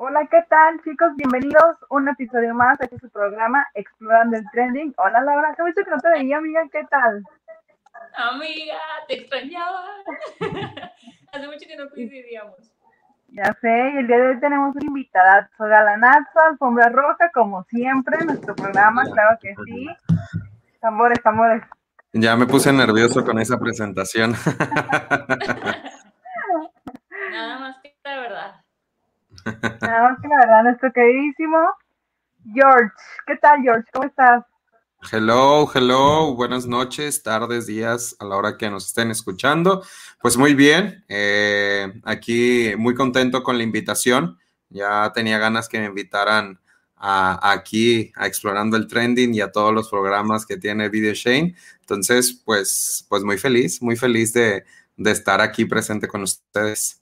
Hola, 0.00 0.26
¿qué 0.30 0.42
tal, 0.48 0.82
chicos? 0.84 1.08
Bienvenidos 1.16 1.62
a 1.62 1.86
un 1.90 2.08
episodio 2.08 2.54
más 2.54 2.78
de 2.78 2.84
este 2.86 2.98
su 2.98 3.10
programa 3.10 3.66
Explorando 3.74 4.36
el 4.36 4.44
Trending. 4.52 4.94
Hola, 4.96 5.20
Laura, 5.22 5.50
hace 5.50 5.62
mucho 5.62 5.82
que 5.84 5.90
no 5.90 5.98
te 5.98 6.10
veía, 6.10 6.36
amiga, 6.38 6.62
¿qué 6.70 6.84
tal? 6.90 7.22
Amiga, 8.14 8.78
te 9.06 9.14
extrañaba. 9.20 9.84
hace 11.32 11.46
mucho 11.46 11.66
que 11.66 11.76
no 11.76 11.88
coincidíamos. 11.88 12.77
Ya 13.28 13.56
sé, 13.60 13.92
y 13.94 13.98
el 13.98 14.06
día 14.06 14.16
de 14.16 14.28
hoy 14.28 14.40
tenemos 14.40 14.74
una 14.74 14.86
invitada, 14.86 15.50
galanazo, 15.58 16.40
alfombra 16.50 16.88
roja, 16.88 17.30
como 17.32 17.62
siempre, 17.64 18.16
en 18.20 18.26
nuestro 18.28 18.56
programa, 18.56 19.04
claro 19.04 19.38
que 19.40 19.54
sí. 19.66 19.86
Tambores, 20.80 21.22
tambores. 21.22 21.62
Ya 22.12 22.36
me 22.36 22.46
puse 22.46 22.72
nervioso 22.72 23.22
con 23.24 23.38
esa 23.38 23.58
presentación. 23.58 24.32
Nada 27.30 27.58
más 27.58 27.76
que 27.82 27.94
la 28.02 28.20
verdad. 28.20 28.54
Nada 29.82 30.10
más 30.10 30.20
que 30.20 30.28
la 30.28 30.36
verdad, 30.36 30.62
nuestro 30.62 30.90
queridísimo 30.92 31.58
George. 32.54 32.94
¿Qué 33.26 33.36
tal, 33.36 33.60
George? 33.60 33.84
¿Cómo 33.92 34.06
estás? 34.06 34.42
Hello, 35.00 35.70
hello, 35.72 36.34
buenas 36.34 36.66
noches, 36.66 37.22
tardes, 37.22 37.66
días, 37.66 38.16
a 38.18 38.24
la 38.24 38.36
hora 38.36 38.58
que 38.58 38.68
nos 38.68 38.88
estén 38.88 39.12
escuchando. 39.12 39.82
Pues 40.20 40.36
muy 40.36 40.54
bien, 40.54 41.04
eh, 41.08 42.00
aquí 42.04 42.72
muy 42.76 42.96
contento 42.96 43.44
con 43.44 43.56
la 43.56 43.62
invitación. 43.62 44.38
Ya 44.68 45.10
tenía 45.14 45.38
ganas 45.38 45.68
que 45.68 45.78
me 45.78 45.86
invitaran 45.86 46.58
a, 46.96 47.52
aquí 47.52 48.12
a 48.16 48.26
Explorando 48.26 48.76
el 48.76 48.88
Trending 48.88 49.34
y 49.34 49.40
a 49.40 49.52
todos 49.52 49.72
los 49.72 49.88
programas 49.88 50.44
que 50.44 50.56
tiene 50.56 50.88
Video 50.88 51.14
Shane. 51.14 51.54
Entonces, 51.80 52.42
pues, 52.44 53.06
pues 53.08 53.22
muy 53.22 53.38
feliz, 53.38 53.80
muy 53.80 53.96
feliz 53.96 54.32
de, 54.32 54.64
de 54.96 55.10
estar 55.12 55.40
aquí 55.40 55.64
presente 55.64 56.08
con 56.08 56.22
ustedes. 56.22 57.00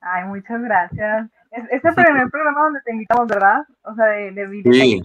Ay, 0.00 0.24
muchas 0.24 0.62
gracias. 0.62 1.28
Es, 1.52 1.64
es 1.70 1.84
el 1.84 1.94
primer 1.94 2.28
programa 2.32 2.62
donde 2.62 2.80
te 2.80 2.92
invitamos, 2.92 3.28
¿verdad? 3.28 3.66
O 3.82 3.94
sea, 3.94 4.06
de, 4.06 4.32
de 4.32 4.46
video. 4.46 4.72
Sí. 4.72 5.02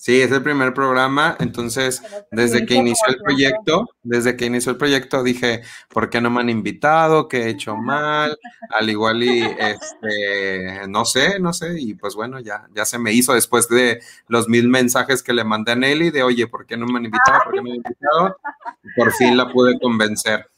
Sí, 0.00 0.22
es 0.22 0.30
el 0.30 0.44
primer 0.44 0.72
programa, 0.74 1.36
entonces 1.40 2.00
desde 2.30 2.64
que 2.64 2.74
inició 2.74 3.08
el 3.08 3.16
proyecto, 3.16 3.88
desde 4.04 4.36
que 4.36 4.46
inició 4.46 4.70
el 4.70 4.78
proyecto 4.78 5.24
dije, 5.24 5.62
¿por 5.88 6.08
qué 6.08 6.20
no 6.20 6.30
me 6.30 6.40
han 6.40 6.50
invitado? 6.50 7.26
¿Qué 7.26 7.42
he 7.42 7.48
hecho 7.48 7.76
mal? 7.76 8.38
Al 8.70 8.88
igual 8.88 9.24
y 9.24 9.42
este, 9.42 10.86
no 10.88 11.04
sé, 11.04 11.40
no 11.40 11.52
sé, 11.52 11.80
y 11.80 11.94
pues 11.94 12.14
bueno, 12.14 12.38
ya, 12.38 12.68
ya 12.76 12.84
se 12.84 12.96
me 13.00 13.12
hizo 13.12 13.34
después 13.34 13.68
de 13.68 14.00
los 14.28 14.48
mil 14.48 14.68
mensajes 14.68 15.20
que 15.20 15.32
le 15.32 15.42
mandé 15.42 15.72
a 15.72 15.74
Nelly 15.74 16.10
de, 16.10 16.22
oye, 16.22 16.46
¿por 16.46 16.64
qué 16.64 16.76
no 16.76 16.86
me 16.86 17.00
han 17.00 17.06
invitado? 17.06 17.40
¿Por 17.42 17.54
qué 17.54 17.60
me 17.60 17.70
han 17.70 17.76
invitado? 17.78 18.36
Y 18.84 19.00
por 19.00 19.12
fin 19.14 19.36
la 19.36 19.50
pude 19.50 19.80
convencer. 19.80 20.48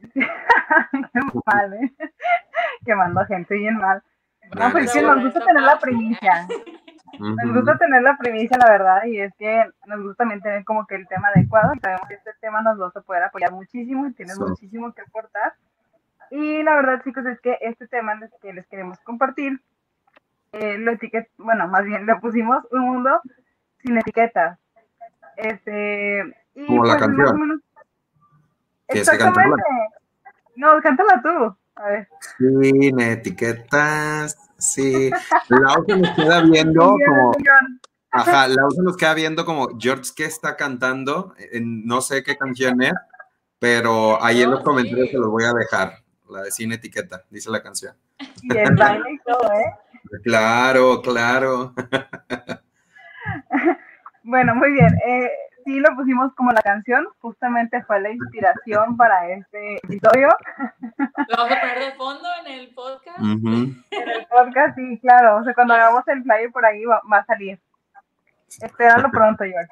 Qué 0.12 1.20
mal, 1.46 1.72
¿eh? 1.82 1.92
Que 2.84 2.96
mando 2.96 3.24
gente 3.26 3.54
bien 3.54 3.76
mal. 3.76 4.02
No, 4.58 4.72
pues 4.72 4.90
sí, 4.90 5.00
nos 5.00 5.22
gusta 5.22 5.44
tener 5.44 5.62
la 5.62 5.78
primicia. 5.78 6.48
Nos 7.18 7.54
gusta 7.54 7.78
tener 7.78 8.02
la 8.02 8.16
primicia, 8.18 8.58
la 8.58 8.70
verdad, 8.70 9.04
y 9.04 9.20
es 9.20 9.32
que 9.38 9.64
nos 9.86 10.02
gusta 10.02 10.24
también 10.24 10.40
tener 10.42 10.64
como 10.64 10.86
que 10.86 10.96
el 10.96 11.06
tema 11.08 11.28
adecuado. 11.28 11.72
Y 11.74 11.78
sabemos 11.80 12.08
que 12.08 12.14
este 12.14 12.32
tema 12.40 12.62
nos 12.62 12.80
va 12.80 12.92
a 12.94 13.00
poder 13.00 13.22
apoyar 13.22 13.52
muchísimo 13.52 14.06
y 14.08 14.12
tienes 14.12 14.34
So. 14.36 14.48
muchísimo 14.48 14.92
que 14.92 15.02
aportar. 15.02 15.54
Y 16.30 16.62
la 16.62 16.74
verdad, 16.74 17.02
chicos, 17.04 17.24
es 17.26 17.40
que 17.40 17.56
este 17.60 17.86
tema 17.86 18.18
que 18.42 18.52
les 18.52 18.66
queremos 18.66 18.98
compartir, 19.00 19.60
eh, 20.52 20.78
lo 20.78 20.92
etiquet 20.92 21.28
bueno, 21.38 21.68
más 21.68 21.84
bien 21.84 22.06
le 22.06 22.16
pusimos 22.16 22.66
un 22.72 22.80
mundo 22.80 23.20
sin 23.78 23.96
etiquetas. 23.98 24.58
Este, 25.36 26.20
y 26.54 26.66
Como 26.66 26.84
la 26.84 26.98
pues, 26.98 27.08
más 27.08 27.18
o 27.18 27.22
canción. 27.24 27.40
menos-. 27.40 27.60
Exactamente. 28.88 29.62
No, 30.56 30.80
cántala 30.82 31.22
tú. 31.22 31.56
A 31.76 31.88
ver. 31.88 32.08
Sin 32.38 32.98
etiquetas, 33.00 34.45
sí. 34.58 35.10
Lau 35.48 35.84
se 35.86 35.96
nos 35.96 36.10
queda 36.16 36.40
viendo 36.42 36.80
como, 37.06 37.32
ajá, 38.10 38.48
Lau 38.48 38.70
se 38.70 38.82
nos 38.82 38.96
queda 38.96 39.14
viendo 39.14 39.44
como 39.44 39.68
George 39.78 40.10
que 40.16 40.24
está 40.24 40.56
cantando, 40.56 41.34
en- 41.52 41.84
no 41.86 42.00
sé 42.00 42.22
qué 42.22 42.36
canción 42.36 42.82
es, 42.82 42.92
pero 43.58 44.22
ahí 44.22 44.42
en 44.42 44.50
los 44.50 44.62
comentarios 44.62 45.10
se 45.10 45.18
los 45.18 45.28
voy 45.30 45.44
a 45.44 45.52
dejar, 45.52 45.98
la 46.28 46.42
de 46.42 46.50
sin 46.50 46.72
etiqueta, 46.72 47.24
dice 47.30 47.50
la 47.50 47.62
canción. 47.62 47.94
Y 48.42 48.56
el 48.56 48.74
baile 48.76 49.12
y 49.12 49.18
todo, 49.18 49.52
¿eh? 49.52 49.74
Claro, 50.24 51.02
claro. 51.02 51.74
Bueno, 54.22 54.54
muy 54.56 54.72
bien. 54.72 54.92
Eh, 55.06 55.30
sí 55.66 55.78
lo 55.80 55.94
pusimos 55.96 56.32
como 56.34 56.52
la 56.52 56.62
canción, 56.62 57.06
justamente 57.20 57.82
fue 57.84 58.00
la 58.00 58.10
inspiración 58.10 58.96
para 58.96 59.28
este 59.30 59.76
episodio. 59.76 60.28
Lo 61.28 61.36
vamos 61.36 61.52
a 61.52 61.60
poner 61.60 61.78
de 61.80 61.92
fondo 61.96 62.28
en 62.46 62.52
el 62.52 62.68
podcast. 62.74 63.18
En 63.18 64.08
el 64.08 64.26
podcast, 64.28 64.76
sí, 64.76 64.98
claro. 65.00 65.38
O 65.38 65.44
sea, 65.44 65.52
cuando 65.54 65.74
hagamos 65.74 66.06
el 66.08 66.22
flyer 66.22 66.50
por 66.52 66.64
ahí 66.64 66.84
va, 66.84 67.02
va 67.12 67.18
a 67.18 67.24
salir. 67.26 67.58
Espéralo 68.62 69.10
pronto, 69.10 69.44
George. 69.44 69.68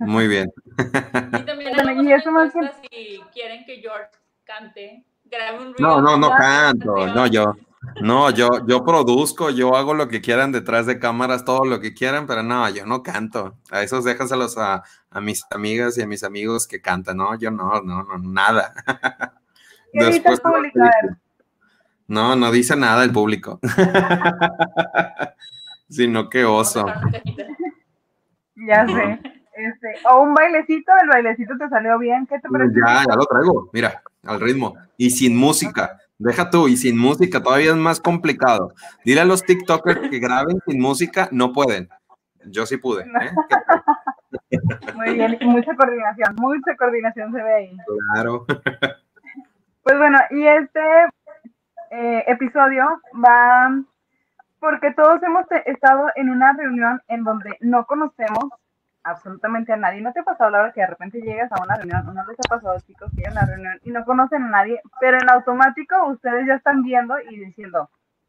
Muy 0.00 0.26
bien. 0.28 0.52
Y 0.76 1.42
también 1.44 2.06
y 2.08 2.12
eso 2.12 2.30
más 2.32 2.52
que- 2.52 2.88
si 2.90 3.22
quieren 3.32 3.64
que 3.64 3.76
George 3.76 4.10
cante. 4.44 5.04
Grabe 5.24 5.58
un 5.58 5.74
No, 5.78 6.00
no, 6.00 6.16
no 6.16 6.30
canto, 6.30 7.06
no, 7.06 7.26
yo, 7.26 7.54
no, 8.00 8.30
yo, 8.30 8.48
yo 8.66 8.84
produzco, 8.84 9.50
yo 9.50 9.76
hago 9.76 9.94
lo 9.94 10.08
que 10.08 10.20
quieran 10.20 10.52
detrás 10.52 10.86
de 10.86 10.98
cámaras, 10.98 11.44
todo 11.44 11.64
lo 11.64 11.80
que 11.80 11.94
quieran, 11.94 12.26
pero 12.26 12.42
no, 12.42 12.68
yo 12.70 12.86
no 12.86 13.02
canto. 13.02 13.56
A 13.70 13.82
esos 13.82 14.04
déjaselos 14.04 14.56
a, 14.58 14.82
a 15.10 15.20
mis 15.20 15.44
amigas 15.50 15.98
y 15.98 16.02
a 16.02 16.06
mis 16.06 16.24
amigos 16.24 16.66
que 16.66 16.80
cantan, 16.80 17.18
no, 17.18 17.36
yo 17.38 17.50
no, 17.50 17.80
no, 17.82 18.02
no, 18.04 18.18
nada. 18.18 18.72
¿Qué 19.92 20.04
dice 20.06 20.18
el 20.18 20.22
Después- 20.24 20.40
público? 20.40 20.80
A 20.80 20.84
ver. 20.84 21.16
No, 22.06 22.36
no 22.36 22.50
dice 22.50 22.74
nada 22.74 23.04
el 23.04 23.12
público. 23.12 23.60
Sino 25.88 26.28
que 26.28 26.44
oso. 26.44 26.86
Ya 28.56 28.86
sé. 28.86 29.20
Este, 29.54 29.94
o 30.10 30.22
un 30.22 30.34
bailecito, 30.34 30.92
el 31.02 31.08
bailecito 31.08 31.56
te 31.58 31.68
salió 31.68 31.98
bien. 31.98 32.26
¿Qué 32.26 32.38
te 32.38 32.48
parece? 32.48 32.74
Ya, 32.86 33.04
ya 33.08 33.16
lo 33.16 33.24
traigo, 33.26 33.70
mira, 33.72 34.02
al 34.24 34.40
ritmo. 34.40 34.74
Y 34.96 35.10
sin 35.10 35.36
música. 35.36 35.98
Deja 36.18 36.50
tú, 36.50 36.66
y 36.66 36.76
sin 36.76 36.98
música 36.98 37.40
todavía 37.40 37.70
es 37.70 37.76
más 37.76 38.00
complicado. 38.00 38.74
Dile 39.04 39.20
a 39.20 39.24
los 39.24 39.44
TikTokers 39.44 40.10
que 40.10 40.18
graben 40.18 40.60
sin 40.66 40.80
música, 40.80 41.28
no 41.30 41.52
pueden. 41.52 41.88
Yo 42.46 42.66
sí 42.66 42.76
pude. 42.76 43.04
¿eh? 43.04 43.32
Muy 44.96 45.14
bien, 45.14 45.36
y 45.40 45.44
mucha 45.46 45.74
coordinación, 45.76 46.34
mucha 46.36 46.76
coordinación 46.76 47.32
se 47.32 47.42
ve 47.42 47.54
ahí. 47.54 47.76
Claro. 48.12 48.46
Pues 49.80 49.96
bueno, 49.96 50.18
y 50.32 50.46
este 50.46 50.80
eh, 51.92 52.24
episodio 52.26 52.84
va 53.14 53.70
porque 54.60 54.92
todos 54.92 55.22
hemos 55.22 55.46
estado 55.64 56.08
en 56.14 56.28
una 56.28 56.52
reunión 56.52 57.00
en 57.08 57.24
donde 57.24 57.56
no 57.60 57.86
conocemos 57.86 58.50
absolutamente 59.04 59.72
a 59.72 59.76
nadie. 59.76 60.00
¿No 60.00 60.12
te 60.12 60.20
ha 60.20 60.24
pasado, 60.24 60.50
Laura, 60.50 60.72
que 60.72 60.80
de 60.80 60.86
repente 60.86 61.20
llegas 61.20 61.50
a 61.52 61.62
una 61.62 61.76
reunión, 61.76 62.04
no 62.14 62.24
les 62.26 62.36
ha 62.38 62.48
pasado, 62.48 62.78
chicos, 62.86 63.10
que 63.10 63.18
llegan 63.22 63.38
a 63.38 63.42
una 63.42 63.46
reunión 63.50 63.80
y 63.84 63.90
no 63.90 64.04
conocen 64.04 64.42
a 64.44 64.48
nadie, 64.50 64.80
pero 65.00 65.18
en 65.18 65.30
automático 65.30 66.06
ustedes 66.08 66.46
ya 66.46 66.54
están 66.54 66.82
viendo 66.82 67.14
y 67.30 67.36
diciendo, 67.38 67.88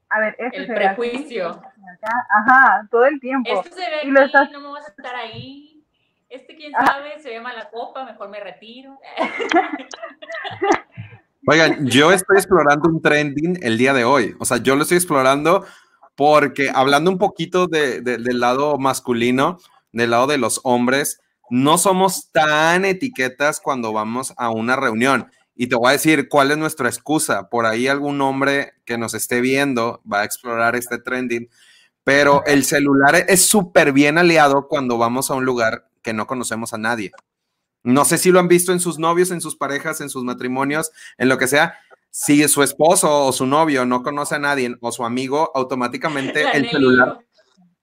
a 0.09 0.19
ver, 0.19 0.35
este 0.39 0.57
El 0.57 0.67
se 0.67 0.73
prejuicio. 0.73 1.49
este 1.51 1.67
ve. 1.81 2.09
Ajá, 2.29 2.87
todo 2.89 3.05
el 3.05 3.19
tiempo. 3.19 3.49
Este 3.51 3.69
se 3.69 3.81
ve 3.89 3.97
Y 4.03 4.11
lo 4.11 4.19
aquí, 4.21 4.25
estás- 4.27 4.51
no 4.51 4.59
me 4.61 4.67
voy 4.67 4.79
a 4.79 4.83
sentar 4.83 5.15
ahí. 5.15 5.83
Este, 6.29 6.55
quién 6.55 6.71
Ah. 6.75 6.85
sabe, 6.85 7.19
se 7.19 7.29
ve 7.29 7.41
mala 7.41 7.69
copa, 7.69 8.05
mejor 8.05 8.29
me 8.29 8.39
retiro. 8.39 8.99
Oigan, 11.47 11.87
yo 11.87 12.11
estoy 12.11 12.37
explorando 12.37 12.89
un 12.89 13.01
trending 13.01 13.57
el 13.63 13.77
día 13.77 13.93
de 13.93 14.03
hoy. 14.03 14.35
O 14.39 14.45
sea, 14.45 14.57
yo 14.57 14.75
lo 14.75 14.83
estoy 14.83 14.97
explorando 14.97 15.65
porque 16.15 16.69
hablando 16.73 17.09
un 17.09 17.17
poquito 17.17 17.67
de- 17.67 18.01
de- 18.01 18.17
del 18.17 18.39
lado 18.39 18.77
masculino, 18.77 19.57
del 19.91 20.11
lado 20.11 20.27
de 20.27 20.37
los 20.37 20.61
hombres, 20.63 21.19
no 21.49 21.77
somos 21.77 22.31
tan 22.31 22.85
etiquetas 22.85 23.59
cuando 23.59 23.91
vamos 23.91 24.33
a 24.37 24.49
una 24.49 24.75
reunión. 24.75 25.31
Y 25.55 25.67
te 25.67 25.75
voy 25.75 25.89
a 25.89 25.93
decir 25.93 26.29
cuál 26.29 26.51
es 26.51 26.57
nuestra 26.57 26.87
excusa. 26.87 27.49
Por 27.49 27.65
ahí 27.65 27.87
algún 27.87 28.21
hombre 28.21 28.73
que 28.85 28.97
nos 28.97 29.13
esté 29.13 29.41
viendo 29.41 30.01
va 30.11 30.21
a 30.21 30.23
explorar 30.23 30.75
este 30.75 30.99
trending, 30.99 31.49
pero 32.03 32.43
el 32.45 32.63
celular 32.63 33.25
es 33.27 33.45
súper 33.45 33.91
bien 33.91 34.17
aliado 34.17 34.67
cuando 34.67 34.97
vamos 34.97 35.29
a 35.29 35.35
un 35.35 35.45
lugar 35.45 35.89
que 36.01 36.13
no 36.13 36.27
conocemos 36.27 36.73
a 36.73 36.77
nadie. 36.77 37.11
No 37.83 38.05
sé 38.05 38.17
si 38.17 38.31
lo 38.31 38.39
han 38.39 38.47
visto 38.47 38.71
en 38.71 38.79
sus 38.79 38.99
novios, 38.99 39.31
en 39.31 39.41
sus 39.41 39.55
parejas, 39.55 40.01
en 40.01 40.09
sus 40.09 40.23
matrimonios, 40.23 40.91
en 41.17 41.29
lo 41.29 41.37
que 41.37 41.47
sea. 41.47 41.79
Si 42.11 42.47
su 42.47 42.63
esposo 42.63 43.25
o 43.25 43.31
su 43.31 43.45
novio 43.45 43.85
no 43.85 44.01
conoce 44.01 44.35
a 44.35 44.39
nadie 44.39 44.75
o 44.81 44.91
su 44.91 45.05
amigo, 45.05 45.51
automáticamente 45.53 46.43
La 46.43 46.51
el 46.51 46.69
celular, 46.69 47.19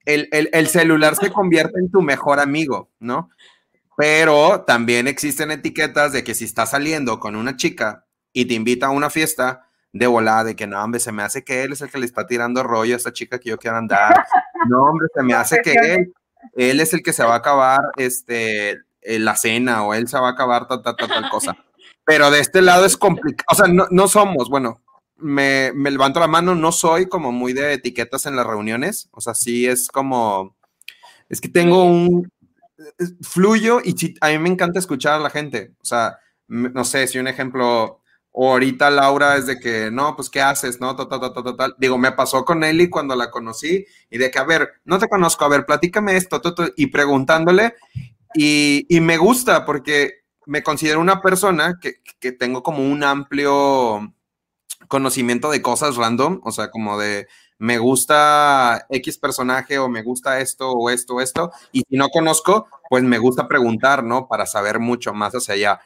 el, 0.06 0.29
el- 0.32 0.49
el 0.53 0.69
celular 0.69 1.14
se 1.17 1.31
convierte 1.31 1.79
en 1.79 1.91
tu 1.91 2.00
mejor 2.03 2.41
amigo, 2.41 2.91
¿no? 2.99 3.29
Pero 3.97 4.62
también 4.67 5.06
existen 5.08 5.50
etiquetas 5.50 6.12
de 6.12 6.23
que 6.25 6.35
si 6.35 6.44
estás 6.44 6.70
saliendo 6.70 7.19
con 7.19 7.35
una 7.37 7.56
chica 7.56 8.05
y 8.32 8.44
te 8.47 8.55
invita 8.55 8.87
a 8.87 8.91
una 8.91 9.11
fiesta, 9.11 9.62
de 9.93 10.06
volada, 10.06 10.44
de 10.44 10.56
que 10.56 10.67
no, 10.67 10.82
hombre, 10.82 11.00
se 11.00 11.11
me 11.12 11.23
hace 11.23 11.43
que 11.43 11.62
él 11.62 11.73
es 11.73 11.81
el 11.81 11.91
que 11.91 11.99
le 11.99 12.05
está 12.05 12.26
tirando 12.26 12.62
rollo 12.62 12.93
a 12.94 12.97
esta 12.99 13.12
chica 13.14 13.38
que 13.38 13.49
yo 13.49 13.56
quiero 13.56 13.79
andar. 13.79 14.26
No, 14.69 14.82
hombre, 14.82 15.08
se 15.14 15.23
me 15.23 15.32
hace 15.32 15.62
que 15.62 15.73
él, 15.73 16.12
él 16.55 16.81
es 16.81 16.93
el 16.93 17.03
que 17.03 17.14
se 17.14 17.25
va 17.25 17.35
a 17.35 17.38
acabar 17.38 17.81
este, 17.97 18.79
la 19.00 19.37
cena 19.37 19.85
o 19.85 19.94
él 19.94 20.06
se 20.08 20.19
va 20.19 20.29
a 20.29 20.32
acabar 20.32 20.67
tal, 20.69 20.82
tal, 20.82 20.97
tal, 20.97 21.08
tal 21.08 21.31
cosa. 21.31 21.56
Pero 22.05 22.31
de 22.31 22.41
este 22.41 22.61
lado 22.61 22.85
es 22.85 22.97
complicado, 22.99 23.47
o 23.50 23.55
sea, 23.55 23.69
no, 23.73 23.87
no 23.91 24.06
somos, 24.06 24.50
bueno, 24.50 24.82
me, 25.19 25.73
me, 25.75 25.91
levanto 25.91 26.21
la 26.21 26.27
mano, 26.27 26.55
no 26.55 26.73
soy 26.73 27.07
como 27.07 27.33
muy 27.33 27.53
de 27.53 27.75
etiquetas 27.75 28.27
en 28.27 28.37
las 28.37 28.47
reuniones, 28.47 29.09
o 29.13 29.21
sea, 29.21 29.35
sí 29.35 29.67
es 29.67 29.89
como, 29.89 30.57
es 31.29 31.41
que 31.41 31.49
tengo 31.49 31.85
un, 31.85 32.31
fluyo 33.23 33.81
y 33.83 34.15
a 34.21 34.29
mí 34.29 34.39
me 34.39 34.51
encanta 34.51 34.79
escuchar 34.79 35.15
a 35.15 35.23
la 35.23 35.31
gente, 35.31 35.73
o 35.81 35.85
sea, 35.85 36.19
no 36.49 36.85
sé, 36.85 37.07
si 37.07 37.19
un 37.19 37.29
ejemplo, 37.29 38.03
ahorita 38.35 38.91
Laura 38.91 39.37
es 39.37 39.47
de 39.47 39.59
que, 39.59 39.91
no, 39.91 40.15
pues, 40.15 40.31
¿qué 40.31 40.41
haces? 40.41 40.81
No, 40.81 40.95
tal, 40.95 41.09
tal, 41.09 41.33
tal, 41.33 41.57
tal, 41.57 41.75
Digo, 41.79 41.99
me 41.99 42.13
pasó 42.13 42.45
con 42.45 42.63
Eli 42.63 42.89
cuando 42.91 43.17
la 43.17 43.31
conocí 43.31 43.85
y 44.11 44.19
de 44.19 44.31
que, 44.31 44.39
a 44.39 44.45
ver, 44.45 44.75
no 44.85 44.99
te 44.99 45.09
conozco, 45.09 45.45
a 45.45 45.49
ver, 45.49 45.65
platícame 45.65 46.17
esto, 46.17 46.41
y 46.77 46.89
preguntándole, 46.89 47.75
y, 48.35 48.87
y, 48.89 49.01
me 49.01 49.17
gusta 49.17 49.65
porque 49.65 50.25
me 50.45 50.63
considero 50.63 51.01
una 51.01 51.23
persona 51.23 51.79
que, 51.81 52.03
que 52.21 52.33
tengo 52.33 52.63
como 52.63 52.85
un 52.87 53.03
amplio 53.03 54.13
conocimiento 54.88 55.50
de 55.50 55.62
cosas 55.62 55.97
random, 55.97 56.41
o 56.44 56.53
sea, 56.53 56.71
como 56.71 56.99
de 56.99 57.29
me 57.59 57.79
gusta 57.79 58.87
X 58.91 59.19
personaje 59.19 59.79
o 59.79 59.88
me 59.88 60.03
gusta 60.03 60.41
esto 60.41 60.73
o 60.73 60.91
esto 60.91 61.15
o 61.15 61.21
esto, 61.21 61.50
y 61.73 61.81
si 61.88 61.97
no 61.97 62.09
conozco, 62.09 62.69
pues 62.91 63.03
me 63.03 63.19
gusta 63.19 63.49
preguntar, 63.49 64.05
¿no? 64.05 64.29
Para 64.29 64.47
saber 64.47 64.79
mucho 64.79 65.15
más 65.15 65.35
hacia 65.35 65.55
allá. 65.55 65.81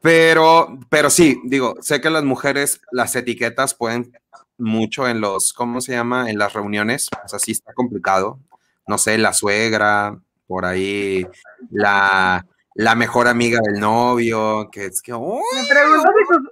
Pero, 0.00 0.78
pero 0.88 1.10
sí, 1.10 1.40
digo, 1.44 1.76
sé 1.80 2.00
que 2.00 2.08
las 2.08 2.24
mujeres, 2.24 2.80
las 2.90 3.14
etiquetas 3.16 3.74
pueden 3.74 4.12
mucho 4.56 5.08
en 5.08 5.20
los, 5.20 5.52
¿cómo 5.52 5.80
se 5.80 5.92
llama? 5.92 6.30
En 6.30 6.38
las 6.38 6.52
reuniones, 6.52 7.08
o 7.24 7.28
sea, 7.28 7.38
sí 7.38 7.52
está 7.52 7.72
complicado. 7.74 8.38
No 8.86 8.98
sé, 8.98 9.18
la 9.18 9.32
suegra, 9.32 10.18
por 10.46 10.64
ahí, 10.64 11.26
la, 11.70 12.46
la 12.74 12.94
mejor 12.94 13.28
amiga 13.28 13.60
del 13.62 13.80
novio, 13.80 14.68
que 14.72 14.86
es 14.86 15.02
que... 15.02 15.12
Me 15.12 15.66
pregunto 15.68 16.08
si 16.08 16.49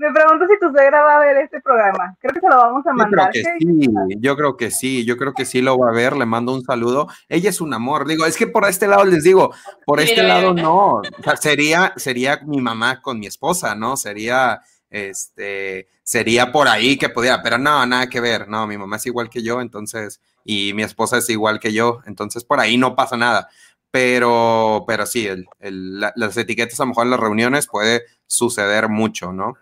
me 0.00 0.10
pregunto 0.14 0.46
si 0.46 0.58
tu 0.58 0.72
suegra 0.72 1.02
va 1.02 1.16
a 1.16 1.20
ver 1.20 1.36
este 1.36 1.60
programa. 1.60 2.16
Creo 2.20 2.32
que 2.32 2.40
se 2.40 2.48
lo 2.48 2.56
vamos 2.56 2.86
a 2.86 2.92
mandar. 2.94 3.30
Yo 3.34 3.42
creo 3.44 3.52
que 3.52 3.60
sí, 3.60 4.16
yo 4.18 4.36
creo 4.36 4.56
que 4.56 4.70
sí, 4.70 5.04
yo 5.04 5.16
creo 5.18 5.34
que 5.34 5.44
sí 5.44 5.60
lo 5.60 5.76
va 5.76 5.90
a 5.90 5.92
ver. 5.92 6.16
Le 6.16 6.24
mando 6.24 6.54
un 6.54 6.64
saludo. 6.64 7.06
Ella 7.28 7.50
es 7.50 7.60
un 7.60 7.74
amor. 7.74 8.08
Digo, 8.08 8.24
es 8.24 8.38
que 8.38 8.46
por 8.46 8.66
este 8.66 8.86
lado 8.86 9.04
les 9.04 9.24
digo, 9.24 9.52
por 9.84 10.00
este 10.00 10.22
lado 10.22 10.54
no. 10.54 11.02
sería, 11.38 11.92
sería 11.96 12.40
mi 12.46 12.62
mamá 12.62 13.02
con 13.02 13.20
mi 13.20 13.26
esposa, 13.26 13.74
¿no? 13.74 13.98
Sería, 13.98 14.62
este, 14.88 15.88
sería 16.02 16.50
por 16.50 16.66
ahí 16.66 16.96
que 16.96 17.10
pudiera, 17.10 17.42
pero 17.42 17.58
no, 17.58 17.84
nada 17.84 18.08
que 18.08 18.22
ver. 18.22 18.48
No, 18.48 18.66
mi 18.66 18.78
mamá 18.78 18.96
es 18.96 19.04
igual 19.04 19.28
que 19.28 19.42
yo, 19.42 19.60
entonces, 19.60 20.22
y 20.46 20.72
mi 20.72 20.82
esposa 20.82 21.18
es 21.18 21.28
igual 21.28 21.60
que 21.60 21.74
yo, 21.74 22.00
entonces 22.06 22.42
por 22.42 22.58
ahí 22.58 22.78
no 22.78 22.96
pasa 22.96 23.18
nada. 23.18 23.50
Pero, 23.90 24.84
pero 24.86 25.04
sí, 25.04 25.28
las 25.58 26.36
etiquetas 26.38 26.80
a 26.80 26.84
lo 26.84 26.88
mejor 26.88 27.04
en 27.04 27.10
las 27.10 27.20
reuniones 27.20 27.66
puede 27.66 28.04
suceder 28.26 28.88
mucho, 28.88 29.34
¿no? 29.34 29.58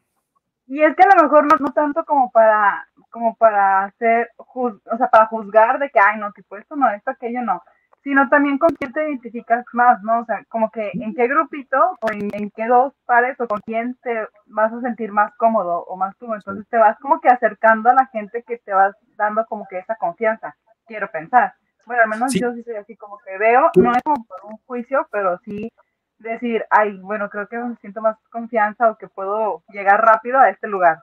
Y 0.69 0.82
es 0.82 0.94
que 0.94 1.03
a 1.03 1.17
lo 1.17 1.23
mejor 1.23 1.47
no, 1.47 1.56
no 1.59 1.73
tanto 1.73 2.05
como 2.05 2.31
para, 2.31 2.87
como 3.11 3.35
para 3.37 3.85
hacer, 3.85 4.31
o 4.37 4.97
sea, 4.99 5.09
para 5.09 5.26
juzgar 5.26 5.79
de 5.79 5.88
que, 5.88 5.99
ay, 5.99 6.20
no, 6.20 6.31
tipo 6.32 6.56
esto 6.56 6.76
no, 6.76 6.91
esto, 6.91 7.11
aquello 7.11 7.41
no, 7.41 7.62
sino 8.05 8.29
también 8.29 8.59
con 8.59 8.70
quién 8.75 8.93
te 8.93 9.03
identificas 9.03 9.65
más, 9.73 10.03
¿no? 10.03 10.20
O 10.20 10.25
sea, 10.25 10.44
como 10.49 10.70
que 10.70 10.91
en 10.94 11.15
qué 11.15 11.26
grupito 11.26 11.97
o 12.00 12.12
en, 12.12 12.50
qué 12.50 12.67
dos 12.67 12.93
pares 13.06 13.41
o 13.41 13.47
con 13.47 13.61
quién 13.65 13.97
te 14.03 14.26
vas 14.47 14.73
a 14.73 14.81
sentir 14.81 15.11
más 15.11 15.35
cómodo 15.37 15.85
o 15.85 15.97
más 15.97 16.17
tú. 16.19 16.32
Entonces 16.32 16.67
te 16.69 16.76
vas 16.76 16.99
como 17.00 17.20
que 17.20 17.29
acercando 17.29 17.91
a 17.91 17.94
la 17.94 18.06
gente 18.06 18.43
que 18.44 18.59
te 18.59 18.73
vas 18.73 18.94
dando 19.17 19.44
como 19.47 19.67
que 19.69 19.79
esa 19.79 19.97
confianza, 19.97 20.55
quiero 20.87 21.11
pensar. 21.11 21.55
Bueno, 21.87 22.03
al 22.03 22.09
menos 22.09 22.35
yo 22.35 22.53
sí 22.53 22.62
soy 22.62 22.76
así 22.76 22.97
como 22.97 23.19
que 23.19 23.38
veo, 23.38 23.70
no 23.76 23.93
es 23.93 24.03
como 24.03 24.25
por 24.25 24.44
un 24.44 24.59
juicio, 24.67 25.09
pero 25.11 25.38
sí 25.44 25.70
decir, 26.19 26.65
ay, 26.70 26.99
bueno, 26.99 27.29
creo 27.31 27.49
que 27.49 27.56
siento 27.81 28.00
más 28.00 28.17
confianza 28.31 28.91
o 28.91 28.99
que 28.99 29.09
puedo 29.09 29.62
llegar 29.69 30.00
rápido 30.00 30.38
a 30.38 30.50
este 30.50 30.69
lugar. 30.69 31.03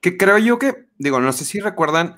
Que 0.00 0.16
creo 0.16 0.38
yo 0.38 0.58
que, 0.58 0.86
digo, 0.98 1.20
no 1.20 1.32
sé 1.32 1.44
si 1.44 1.60
recuerdan 1.60 2.16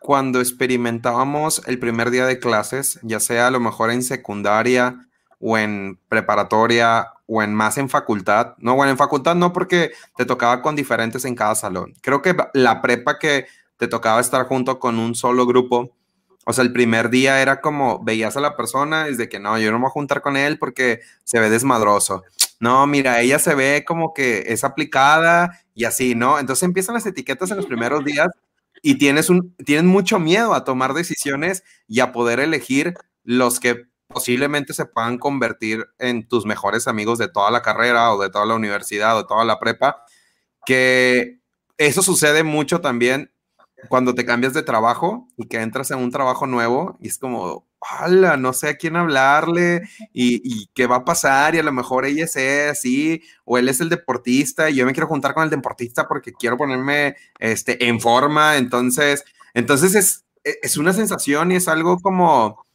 cuando 0.00 0.40
experimentábamos 0.40 1.66
el 1.68 1.78
primer 1.78 2.10
día 2.10 2.26
de 2.26 2.38
clases, 2.38 2.98
ya 3.02 3.20
sea 3.20 3.48
a 3.48 3.50
lo 3.50 3.60
mejor 3.60 3.90
en 3.90 4.02
secundaria 4.02 4.96
o 5.38 5.56
en 5.58 5.98
preparatoria 6.08 7.08
o 7.26 7.42
en 7.42 7.54
más 7.54 7.78
en 7.78 7.88
facultad. 7.88 8.54
No, 8.58 8.74
bueno, 8.74 8.90
en 8.90 8.98
facultad 8.98 9.34
no 9.34 9.52
porque 9.52 9.92
te 10.16 10.24
tocaba 10.24 10.62
con 10.62 10.74
diferentes 10.74 11.24
en 11.24 11.34
cada 11.34 11.54
salón. 11.54 11.94
Creo 12.02 12.22
que 12.22 12.34
la 12.54 12.82
prepa 12.82 13.18
que 13.18 13.46
te 13.76 13.88
tocaba 13.88 14.20
estar 14.20 14.46
junto 14.46 14.78
con 14.78 14.98
un 14.98 15.14
solo 15.14 15.46
grupo, 15.46 15.96
o 16.46 16.52
sea, 16.52 16.64
el 16.64 16.72
primer 16.72 17.10
día 17.10 17.42
era 17.42 17.60
como 17.60 18.02
veías 18.02 18.36
a 18.36 18.40
la 18.40 18.56
persona 18.56 19.08
y 19.08 19.14
de 19.14 19.28
que 19.28 19.38
no, 19.38 19.58
yo 19.58 19.70
no 19.70 19.78
me 19.78 19.82
voy 19.82 19.88
a 19.88 19.92
juntar 19.92 20.22
con 20.22 20.36
él 20.36 20.58
porque 20.58 21.00
se 21.24 21.38
ve 21.38 21.50
desmadroso. 21.50 22.22
No, 22.60 22.86
mira, 22.86 23.20
ella 23.20 23.38
se 23.38 23.54
ve 23.54 23.84
como 23.86 24.12
que 24.14 24.44
es 24.48 24.64
aplicada 24.64 25.60
y 25.74 25.84
así, 25.84 26.14
¿no? 26.14 26.38
Entonces 26.38 26.62
empiezan 26.62 26.94
las 26.94 27.06
etiquetas 27.06 27.50
en 27.50 27.56
los 27.58 27.66
primeros 27.66 28.04
días 28.04 28.28
y 28.82 28.96
tienes, 28.96 29.30
un, 29.30 29.54
tienes 29.64 29.84
mucho 29.84 30.18
miedo 30.18 30.54
a 30.54 30.64
tomar 30.64 30.94
decisiones 30.94 31.62
y 31.86 32.00
a 32.00 32.12
poder 32.12 32.40
elegir 32.40 32.94
los 33.24 33.60
que 33.60 33.86
posiblemente 34.08 34.74
se 34.74 34.86
puedan 34.86 35.18
convertir 35.18 35.86
en 35.98 36.26
tus 36.26 36.44
mejores 36.46 36.88
amigos 36.88 37.18
de 37.18 37.28
toda 37.28 37.50
la 37.50 37.62
carrera 37.62 38.12
o 38.12 38.20
de 38.20 38.30
toda 38.30 38.46
la 38.46 38.54
universidad 38.54 39.16
o 39.16 39.22
de 39.22 39.28
toda 39.28 39.44
la 39.44 39.58
prepa, 39.58 40.04
que 40.66 41.40
eso 41.78 42.02
sucede 42.02 42.42
mucho 42.42 42.80
también 42.80 43.32
cuando 43.88 44.14
te 44.14 44.24
cambias 44.24 44.54
de 44.54 44.62
trabajo 44.62 45.28
y 45.36 45.46
que 45.46 45.60
entras 45.60 45.90
en 45.90 45.98
un 45.98 46.10
trabajo 46.10 46.46
nuevo 46.46 46.98
y 47.00 47.08
es 47.08 47.18
como, 47.18 47.66
¡hala! 47.80 48.36
No 48.36 48.52
sé 48.52 48.68
a 48.68 48.76
quién 48.76 48.96
hablarle 48.96 49.82
y, 50.12 50.66
qué 50.74 50.86
va 50.86 50.96
a 50.96 51.04
pasar 51.04 51.54
y 51.54 51.58
a 51.58 51.62
lo 51.62 51.72
mejor 51.72 52.04
ella 52.04 52.24
es 52.24 52.36
así 52.70 53.22
o 53.44 53.58
él 53.58 53.68
es 53.68 53.80
el 53.80 53.88
deportista 53.88 54.70
y 54.70 54.76
yo 54.76 54.86
me 54.86 54.92
quiero 54.92 55.08
juntar 55.08 55.34
con 55.34 55.44
el 55.44 55.50
deportista 55.50 56.06
porque 56.06 56.32
quiero 56.32 56.56
ponerme 56.56 57.16
este, 57.38 57.88
en 57.88 58.00
forma. 58.00 58.56
Entonces, 58.56 59.24
entonces 59.54 59.94
es, 59.94 60.24
e, 60.44 60.58
es 60.62 60.76
una 60.76 60.92
sensación 60.92 61.52
y 61.52 61.56
es 61.56 61.68
algo 61.68 61.98
como 61.98 62.66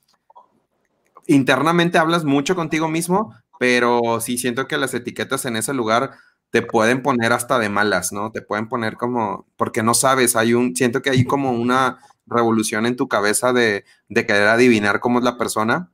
internamente 1.27 1.97
hablas 1.97 2.23
mucho 2.23 2.55
contigo 2.55 2.87
mismo, 2.87 3.33
pero 3.59 4.19
sí 4.21 4.37
siento 4.37 4.67
que 4.67 4.77
las 4.77 4.93
etiquetas 4.93 5.45
en 5.45 5.55
ese 5.55 5.73
lugar 5.73 6.11
te 6.55 6.61
pueden 6.61 7.01
poner 7.01 7.33
hasta 7.33 7.59
de 7.59 7.67
malas, 7.67 8.13
¿no? 8.13 8.31
Te 8.31 8.41
pueden 8.41 8.69
poner 8.69 8.95
como, 8.95 9.45
porque 9.57 9.83
no 9.83 9.93
sabes, 9.93 10.37
hay 10.37 10.53
un, 10.53 10.73
siento 10.73 11.01
que 11.01 11.09
hay 11.09 11.25
como 11.25 11.51
una 11.51 11.97
revolución 12.25 12.85
en 12.85 12.95
tu 12.95 13.09
cabeza 13.09 13.51
de, 13.51 13.83
de 14.07 14.25
querer 14.25 14.47
adivinar 14.47 15.01
cómo 15.01 15.19
es 15.19 15.25
la 15.25 15.37
persona, 15.37 15.91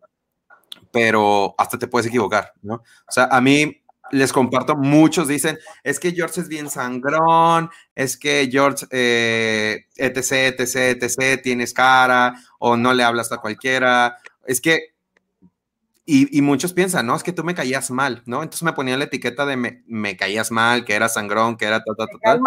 pero 0.91 1.55
hasta 1.57 1.79
te 1.79 1.87
puedes 1.87 2.05
equivocar, 2.05 2.53
¿no? 2.61 2.75
O 2.75 3.11
sea, 3.11 3.23
a 3.31 3.41
mí 3.41 3.81
les 4.11 4.31
comparto, 4.31 4.75
muchos 4.75 5.27
dicen, 5.27 5.57
es 5.83 5.99
que 5.99 6.11
George 6.11 6.41
es 6.41 6.47
bien 6.47 6.69
sangrón, 6.69 7.71
es 7.95 8.15
que 8.15 8.47
George, 8.51 8.85
eh, 8.91 9.87
etc, 9.95 10.59
etc, 10.59 11.01
etc, 11.01 11.41
tienes 11.41 11.73
cara, 11.73 12.35
o 12.59 12.77
no 12.77 12.93
le 12.93 13.03
hablas 13.03 13.31
a 13.31 13.37
cualquiera, 13.37 14.19
es 14.45 14.61
que 14.61 14.90
y, 16.05 16.41
muchos 16.41 16.73
piensan, 16.73 17.05
no, 17.05 17.15
es 17.15 17.23
que 17.23 17.31
tú 17.31 17.43
me 17.43 17.55
caías 17.55 17.91
mal, 17.91 18.23
¿no? 18.25 18.43
Entonces 18.43 18.63
me 18.63 18.73
ponían 18.73 18.99
la 18.99 19.05
etiqueta 19.05 19.45
de 19.45 19.55
me, 19.55 19.83
me 19.87 20.17
caías 20.17 20.51
mal, 20.51 20.83
que 20.83 20.95
era 20.95 21.07
sangrón, 21.07 21.55
que 21.57 21.65
era 21.65 21.83
tal, 21.83 21.95
tal, 21.95 22.07
tal. 22.21 22.41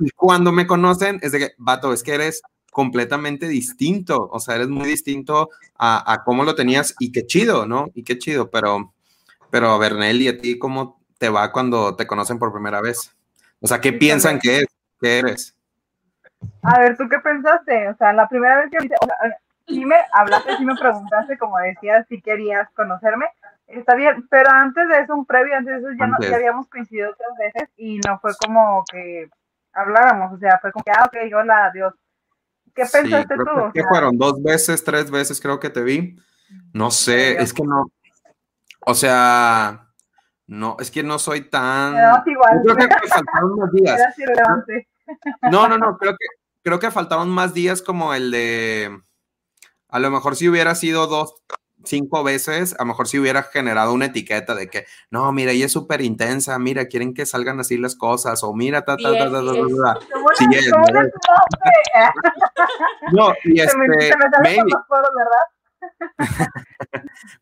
y 0.00 0.10
cuando 0.10 0.50
me 0.50 0.66
conocen 0.66 1.18
es 1.22 1.32
de 1.32 1.38
que, 1.38 1.52
vato, 1.58 1.92
es 1.92 2.02
que 2.02 2.14
eres 2.14 2.42
completamente 2.72 3.46
distinto, 3.46 4.28
o 4.32 4.40
sea, 4.40 4.56
eres 4.56 4.68
muy 4.68 4.88
distinto 4.88 5.50
a, 5.76 6.12
a 6.12 6.24
cómo 6.24 6.44
lo 6.44 6.54
tenías 6.54 6.94
y 6.98 7.12
qué 7.12 7.26
chido, 7.26 7.66
¿no? 7.66 7.90
Y 7.94 8.04
qué 8.04 8.18
chido, 8.18 8.50
pero, 8.50 8.94
pero 9.50 9.70
a 9.70 9.78
ver, 9.78 9.94
Nelly, 9.96 10.28
¿a 10.28 10.38
ti 10.38 10.58
cómo 10.58 11.00
te 11.18 11.28
va 11.28 11.52
cuando 11.52 11.94
te 11.94 12.06
conocen 12.06 12.38
por 12.38 12.52
primera 12.52 12.80
vez? 12.80 13.14
O 13.60 13.66
sea, 13.66 13.80
¿qué 13.80 13.92
piensan 13.92 14.38
que, 14.38 14.60
es, 14.60 14.66
que 15.00 15.18
eres? 15.18 15.54
A 16.62 16.80
ver, 16.80 16.96
¿tú 16.96 17.04
qué 17.08 17.18
pensaste? 17.18 17.88
O 17.88 17.96
sea, 17.96 18.12
la 18.12 18.26
primera 18.28 18.56
vez 18.56 18.70
que 18.70 18.88
sí 19.70 19.84
me 19.84 19.96
hablaste, 20.12 20.56
sí 20.56 20.64
me 20.64 20.76
preguntaste, 20.76 21.38
como 21.38 21.58
decías, 21.58 22.06
si 22.08 22.20
querías 22.20 22.68
conocerme, 22.74 23.26
está 23.66 23.94
bien, 23.94 24.26
pero 24.28 24.50
antes 24.50 24.88
de 24.88 24.98
eso, 24.98 25.14
un 25.14 25.24
previo, 25.24 25.56
antes 25.56 25.82
de 25.82 25.88
eso, 25.88 25.98
ya, 25.98 26.06
no, 26.06 26.16
ya 26.20 26.36
habíamos 26.36 26.68
coincidido 26.68 27.10
otras 27.10 27.30
veces 27.38 27.68
y 27.76 27.98
no 28.06 28.18
fue 28.20 28.32
como 28.44 28.84
que 28.90 29.28
habláramos, 29.72 30.32
o 30.32 30.38
sea, 30.38 30.58
fue 30.60 30.72
como 30.72 30.84
que, 30.84 30.90
ah, 30.90 31.04
ok, 31.06 31.16
hola, 31.34 31.66
adiós. 31.66 31.94
¿Qué 32.74 32.84
pensaste 32.90 33.36
tú? 33.36 33.72
Que, 33.72 33.82
fueron 33.84 34.16
dos 34.16 34.42
veces, 34.42 34.84
tres 34.84 35.10
veces 35.10 35.40
creo 35.40 35.58
que 35.58 35.70
te 35.70 35.82
vi. 35.82 36.16
No 36.72 36.90
sé, 36.90 37.40
es 37.40 37.52
que 37.52 37.62
no, 37.62 37.90
o 38.86 38.94
sea, 38.94 39.88
no, 40.46 40.76
es 40.80 40.90
que 40.90 41.02
no 41.02 41.18
soy 41.18 41.42
tan... 41.42 41.94
Igual. 42.26 42.60
creo 42.62 42.76
que 42.76 43.08
faltaron 43.08 43.56
más 43.56 43.72
días. 43.72 44.00
No, 45.50 45.66
no, 45.66 45.76
no, 45.76 45.98
creo 45.98 46.12
que, 46.12 46.26
creo 46.62 46.78
que 46.78 46.92
faltaron 46.92 47.28
más 47.30 47.52
días 47.52 47.82
como 47.82 48.14
el 48.14 48.30
de 48.30 49.02
a 49.90 49.98
lo 49.98 50.10
mejor 50.10 50.36
si 50.36 50.48
hubiera 50.48 50.74
sido 50.74 51.06
dos, 51.06 51.34
cinco 51.84 52.24
veces, 52.24 52.74
a 52.78 52.82
lo 52.82 52.86
mejor 52.86 53.08
si 53.08 53.18
hubiera 53.18 53.42
generado 53.42 53.92
una 53.92 54.06
etiqueta 54.06 54.54
de 54.54 54.68
que, 54.68 54.86
no, 55.10 55.30
mira, 55.32 55.52
ella 55.52 55.66
es 55.66 55.72
súper 55.72 56.00
intensa, 56.02 56.58
mira, 56.58 56.86
quieren 56.86 57.12
que 57.14 57.26
salgan 57.26 57.60
así 57.60 57.76
las 57.78 57.96
cosas, 57.96 58.42
o 58.42 58.54
mira, 58.54 58.84
ta, 58.84 58.96
ta, 58.96 59.12
ta, 59.12 59.30
ta, 59.30 59.30
ta, 59.30 59.42
ta, 59.42 59.98
Sí, 60.36 60.46
es, 60.52 60.70
no, 63.12 63.32
y 63.44 63.60
este, 63.60 63.76
maybe, 64.42 64.72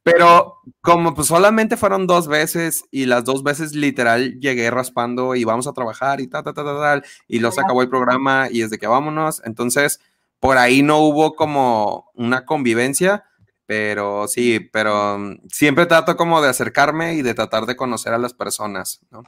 Pero 0.02 0.56
como 0.80 1.14
pues 1.14 1.28
solamente 1.28 1.76
fueron 1.76 2.06
dos 2.06 2.28
veces 2.28 2.84
y 2.90 3.06
las 3.06 3.24
dos 3.24 3.42
veces 3.42 3.74
literal 3.74 4.38
llegué 4.40 4.70
raspando 4.70 5.34
y 5.34 5.44
vamos 5.44 5.66
a 5.66 5.72
trabajar 5.72 6.20
y 6.20 6.28
tal, 6.28 6.44
tal, 6.44 6.54
tal, 6.54 6.64
tal, 6.64 7.04
y 7.26 7.40
luego 7.40 7.54
se 7.54 7.60
acabó 7.60 7.82
el 7.82 7.88
programa 7.88 8.48
y 8.50 8.62
es 8.62 8.70
de 8.70 8.78
que 8.78 8.86
vámonos. 8.86 9.42
Entonces, 9.44 10.00
por 10.40 10.58
ahí 10.58 10.82
no 10.82 10.98
hubo 10.98 11.34
como 11.34 12.10
una 12.14 12.44
convivencia, 12.44 13.24
pero 13.66 14.28
sí, 14.28 14.60
pero 14.72 15.18
mm, 15.18 15.40
siempre 15.48 15.86
trato 15.86 16.16
como 16.16 16.40
de 16.40 16.48
acercarme 16.48 17.14
y 17.14 17.22
de 17.22 17.34
tratar 17.34 17.66
de 17.66 17.76
conocer 17.76 18.14
a 18.14 18.18
las 18.18 18.34
personas, 18.34 19.00
¿no? 19.10 19.22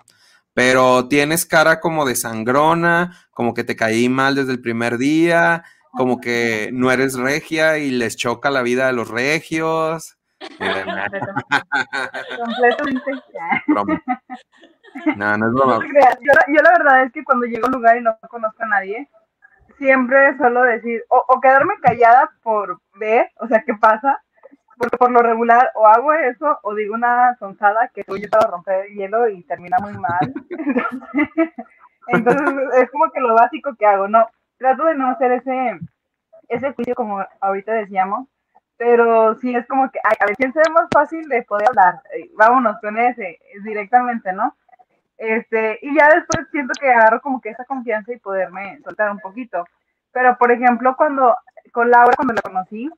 Pero 0.54 1.08
tienes 1.08 1.46
cara 1.46 1.80
como 1.80 2.04
de 2.04 2.16
sangrona, 2.16 3.16
como 3.32 3.54
que 3.54 3.64
te 3.64 3.76
caí 3.76 4.08
mal 4.08 4.34
desde 4.34 4.52
el 4.52 4.60
primer 4.60 4.98
día, 4.98 5.64
como 5.92 6.20
que 6.20 6.70
no 6.72 6.90
eres 6.90 7.14
regia 7.14 7.78
y 7.78 7.90
les 7.90 8.16
choca 8.16 8.50
la 8.50 8.62
vida 8.62 8.86
de 8.86 8.92
los 8.92 9.08
regios. 9.08 10.16
Completamente. 12.44 13.10
Broma. 13.66 14.02
No, 15.16 15.36
no 15.36 15.46
es 15.46 15.52
broma. 15.52 15.78
Yo 15.78 16.62
la 16.62 16.72
verdad 16.78 17.04
es 17.04 17.12
que 17.12 17.22
cuando 17.22 17.46
llego 17.46 17.66
a 17.66 17.68
un 17.68 17.74
lugar 17.74 17.96
y 17.96 18.02
no 18.02 18.18
conozco 18.28 18.62
a 18.64 18.66
nadie, 18.66 19.08
siempre 19.80 20.36
suelo 20.36 20.62
decir, 20.62 21.02
o, 21.08 21.24
o 21.26 21.40
quedarme 21.40 21.74
callada 21.82 22.30
por 22.42 22.78
ver, 22.96 23.30
o 23.40 23.48
sea, 23.48 23.62
qué 23.64 23.74
pasa, 23.74 24.22
porque 24.76 24.96
por 24.98 25.10
lo 25.10 25.20
regular 25.20 25.70
o 25.74 25.86
hago 25.86 26.12
eso 26.12 26.58
o 26.62 26.74
digo 26.74 26.94
una 26.94 27.34
sonzada 27.38 27.88
que 27.88 28.04
voy 28.06 28.22
a 28.30 28.46
romper 28.46 28.86
el 28.86 28.94
hielo 28.94 29.28
y 29.28 29.42
termina 29.44 29.78
muy 29.80 29.94
mal. 29.94 30.32
Entonces, 32.08 32.48
es 32.76 32.90
como 32.90 33.10
que 33.10 33.20
lo 33.20 33.34
básico 33.34 33.74
que 33.78 33.86
hago, 33.86 34.06
¿no? 34.08 34.26
Trato 34.58 34.84
de 34.84 34.94
no 34.94 35.08
hacer 35.08 35.32
ese, 35.32 35.78
ese 36.48 36.72
juicio 36.72 36.94
como 36.94 37.24
ahorita 37.40 37.72
decíamos, 37.72 38.28
pero 38.76 39.34
sí 39.36 39.54
es 39.54 39.66
como 39.66 39.90
que, 39.90 39.98
a 40.02 40.26
ver, 40.26 40.36
¿quién 40.36 40.52
se 40.52 40.58
ve 40.58 40.72
más 40.72 40.88
fácil 40.92 41.26
de 41.28 41.42
poder 41.42 41.68
hablar? 41.68 42.02
Eh, 42.14 42.30
Vámonos 42.36 42.76
con 42.80 42.98
ese, 42.98 43.38
directamente, 43.64 44.32
¿no? 44.32 44.54
Este, 45.20 45.78
y 45.82 45.94
ya 45.94 46.08
después 46.14 46.48
siento 46.50 46.72
que 46.80 46.88
agarro 46.90 47.20
como 47.20 47.42
que 47.42 47.50
esa 47.50 47.66
confianza 47.66 48.10
y 48.10 48.18
poderme 48.18 48.80
soltar 48.82 49.10
un 49.10 49.18
poquito. 49.20 49.66
Pero, 50.12 50.36
por 50.38 50.50
ejemplo, 50.50 50.96
cuando, 50.96 51.36
con 51.72 51.90
Laura, 51.90 52.14
cuando 52.16 52.32
la 52.32 52.40
conocí, 52.40 52.90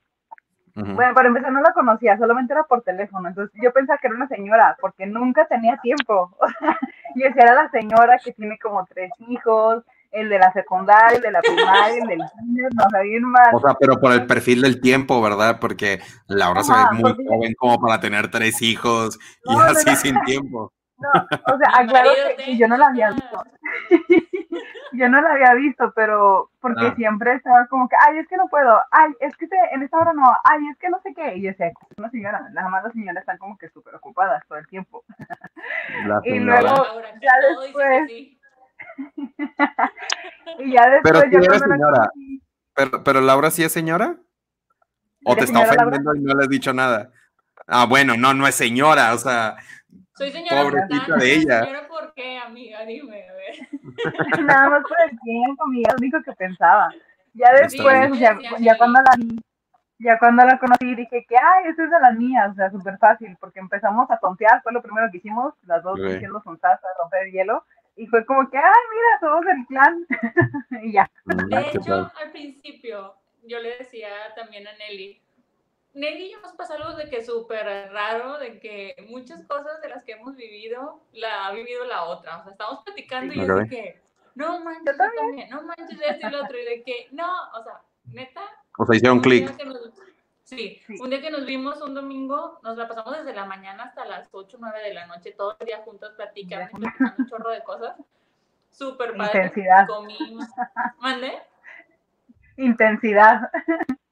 bueno, 0.75 1.13
para 1.15 1.29
empezar 1.29 1.53
no 1.53 1.61
la 1.61 1.73
conocía, 1.75 2.17
solamente 2.17 2.53
era 2.55 2.63
por 2.63 2.81
teléfono, 2.83 3.29
entonces 3.29 3.53
yo 3.63 3.73
pensaba 3.75 3.99
que 3.99 4.07
era 4.07 4.17
una 4.17 4.29
señora, 4.29 4.75
porque 4.81 5.05
nunca 5.05 5.47
tenía 5.47 5.77
tiempo. 5.83 6.35
y 7.17 7.23
decía, 7.23 7.43
era 7.43 7.55
la 7.55 7.71
señora 7.71 8.19
que 8.25 8.33
tiene 8.33 8.57
como 8.59 8.87
tres 8.87 9.11
hijos, 9.29 9.83
el 10.13 10.29
de 10.29 10.39
la 10.39 10.53
secundaria, 10.53 11.17
el 11.17 11.23
de 11.23 11.31
la 11.33 11.41
primaria, 11.41 12.03
el 12.03 12.07
del 12.09 12.19
no, 12.19 12.85
o 12.87 12.91
sea, 12.91 13.01
bien 13.03 13.25
mal. 13.25 13.51
O 13.55 13.61
sea, 13.61 13.75
pero 13.79 13.99
por 14.01 14.13
el 14.13 14.27
perfil 14.27 14.63
del 14.63 14.81
tiempo, 14.81 15.21
¿verdad? 15.21 15.59
Porque 15.61 16.01
Laura 16.29 16.63
se 16.63 16.73
ve 16.73 16.79
Ajá, 16.79 16.93
muy 16.93 17.03
porque- 17.03 17.25
joven 17.29 17.55
como 17.59 17.79
para 17.81 18.01
tener 18.01 18.31
tres 18.31 18.63
hijos 18.63 19.19
y 19.45 19.53
No, 19.53 19.59
no, 19.59 19.65
así 19.65 19.91
no. 19.91 19.97
sin 19.97 20.21
tiempo. 20.23 20.73
No, 21.03 21.55
o 21.55 21.59
sea, 21.59 21.69
aclaro 21.75 22.11
que, 22.37 22.45
que 22.45 22.57
yo 22.57 22.69
no 22.69 22.77
la 22.77 22.87
había 22.87 23.11
visto. 23.11 23.45
yo 24.93 25.09
no 25.09 25.21
la 25.23 25.33
había 25.33 25.55
visto, 25.55 25.93
pero 25.95 26.51
porque 26.61 26.87
Ah. 26.89 26.95
siempre 26.95 27.35
estaba 27.35 27.67
como 27.67 27.89
que, 27.89 27.97
ay, 28.07 28.19
es 28.19 28.29
que 28.29 28.37
no 28.37 28.47
puedo, 28.49 28.81
ay, 28.91 29.13
es 29.21 29.37
que 29.37 29.47
te- 29.49 29.75
en 29.75 29.83
esta 29.83 29.99
hora 29.99 30.13
no, 30.13 30.25
ay, 30.45 30.61
es 30.71 30.79
que 30.79 30.89
no 30.91 31.01
sé 31.03 31.13
qué. 31.15 31.37
Y 31.37 31.43
yo 31.43 31.49
decía, 31.51 31.73
una 31.97 32.11
señora, 32.11 32.47
nada 32.53 32.69
más 32.69 32.85
las 32.85 32.93
señoras 32.93 33.23
están 33.23 33.39
como 33.39 33.57
que 33.59 33.69
súper 33.71 33.95
ocupadas 33.95 34.43
todo 34.49 34.59
el 34.59 34.67
tiempo. 34.69 35.05
Y 36.25 36.39
luego- 36.41 36.75
que 37.13 37.21
ya 37.21 37.33
después- 37.49 38.09
sí. 38.09 38.39
Y 40.59 40.73
ya 40.73 40.89
después 40.91 41.13
Pero 41.15 41.31
yo 41.31 41.39
eres 41.39 41.59
señora. 41.61 41.99
conocí, 41.99 42.43
Pero, 42.75 43.05
pero 43.05 43.21
Laura 43.21 43.51
sí 43.51 43.63
es 43.65 43.73
señora. 43.73 44.17
¿O 45.25 45.33
¿Eres 45.33 45.45
te 45.47 45.53
está 45.53 45.61
Laura? 45.61 45.77
ofendiendo 45.89 46.15
y 46.17 46.21
no 46.21 46.35
le 46.35 46.43
has 46.43 46.49
dicho 46.49 46.73
nada? 46.73 47.11
Ah, 47.67 47.87
bueno, 47.87 48.15
no, 48.17 48.35
no 48.35 48.47
es 48.47 48.55
señora, 48.57 49.15
o 49.15 49.19
sea, 49.19 49.57
Soy 50.15 50.31
señora 50.31 50.63
Pobrecita 50.63 51.17
de 51.17 51.35
ella. 51.35 51.65
Señora, 51.65 51.89
¿por 51.89 52.13
qué, 52.15 52.39
amiga? 52.39 52.85
Dime, 52.85 53.29
a 53.29 53.33
ver. 53.33 53.55
nada 54.45 54.69
más 54.69 54.83
por 54.83 54.97
el 55.11 55.19
tiempo, 55.21 55.65
amiga, 55.65 55.89
es 55.89 55.95
lo 55.95 55.99
único 55.99 56.23
que 56.23 56.33
pensaba. 56.33 56.91
Ya 57.35 57.53
después, 57.53 58.19
ya, 58.19 58.39
ya 58.61 58.77
cuando 58.77 59.01
la 59.01 59.17
ya 60.03 60.19
cuando 60.19 60.45
la 60.45 60.59
conocí 60.59 60.95
dije 60.95 61.25
que, 61.29 61.37
ay, 61.37 61.69
esto 61.69 61.85
es 61.85 61.91
de 61.91 62.01
las 62.01 62.17
mías, 62.17 62.51
o 62.51 62.55
sea, 62.55 62.71
súper 62.71 62.99
fácil, 62.99 63.37
porque 63.41 63.61
empezamos 63.61 64.11
a 64.11 64.19
tontear, 64.19 64.61
fue 64.63 64.73
lo 64.73 64.83
primero 64.83 65.09
que 65.11 65.19
hicimos, 65.19 65.55
las 65.63 65.83
dos 65.83 65.97
diciendo 66.03 66.43
sonzas 66.43 66.81
a 66.83 67.03
romper 67.03 67.29
el 67.29 67.33
hielo, 67.33 67.65
y 67.97 68.07
fue 68.09 68.25
como 68.27 68.51
que, 68.51 68.59
ay, 68.59 68.65
mira, 68.65 69.21
somos 69.21 69.47
el 69.47 69.67
clan, 69.67 70.07
y 70.83 70.93
ya. 70.93 71.09
Mm, 71.25 71.49
De 71.49 71.71
hecho, 71.73 72.11
al 72.21 72.33
principio, 72.33 73.15
yo 73.45 73.61
le 73.61 73.79
decía 73.79 74.09
también 74.35 74.67
a 74.67 74.73
Nelly, 74.73 75.23
Nelly 75.95 76.25
y 76.25 76.33
yo 76.33 76.41
nos 76.41 76.53
algo 76.71 76.95
de 76.95 77.09
que 77.11 77.23
súper 77.23 77.91
raro, 77.93 78.39
de 78.39 78.59
que 78.59 78.97
muchas 79.09 79.45
cosas 79.47 79.81
de 79.83 79.89
las 79.89 80.05
que 80.05 80.13
hemos 80.13 80.37
vivido, 80.37 81.01
la 81.13 81.47
ha 81.47 81.53
vivido 81.53 81.85
la 81.85 82.05
otra. 82.05 82.39
O 82.39 82.43
sea, 82.43 82.53
estamos 82.53 82.83
platicando 82.85 83.35
y 83.35 83.47
yo 83.47 83.57
de 83.57 83.69
que, 83.69 84.01
no 84.35 84.61
manches, 84.61 84.97
Yo 84.97 84.97
también. 84.97 85.51
no 85.51 85.63
manches 85.63 86.01
esto 86.01 86.29
y 86.29 86.31
lo 86.31 86.45
otro, 86.45 86.59
y 86.59 86.65
de 86.65 86.83
que, 86.83 87.09
no, 87.13 87.29
o 87.55 87.63
sea, 87.63 87.81
neta. 88.07 88.41
O 88.79 88.87
sea, 88.87 88.97
hicieron 88.97 89.19
un 89.19 89.23
clic. 89.23 89.47
día 89.49 89.57
que 89.57 89.65
nos- 89.67 89.93
Sí, 90.45 90.83
un 91.01 91.09
día 91.09 91.21
que 91.23 91.31
nos 91.31 91.47
vimos 91.47 91.81
un 91.81 91.95
domingo, 91.95 92.59
nos 92.63 92.77
la 92.77 92.87
pasamos 92.87 93.17
desde 93.17 93.33
la 93.33 93.47
mañana 93.47 93.85
hasta 93.85 94.05
las 94.05 94.29
8 94.33 94.57
o 94.57 94.61
9 94.61 94.81
de 94.83 94.93
la 94.93 95.07
noche, 95.07 95.33
todo 95.33 95.57
el 95.61 95.67
día 95.67 95.79
juntos 95.79 96.13
platicando, 96.17 96.71
platicando 96.79 97.15
un 97.19 97.27
chorro 97.29 97.51
de 97.51 97.63
cosas. 97.63 97.97
Súper 98.71 99.17
padre. 99.17 99.45
Intensidad. 99.45 99.87
Comimos. 99.87 100.47
¿Mande? 100.99 101.39
Intensidad. 102.57 103.51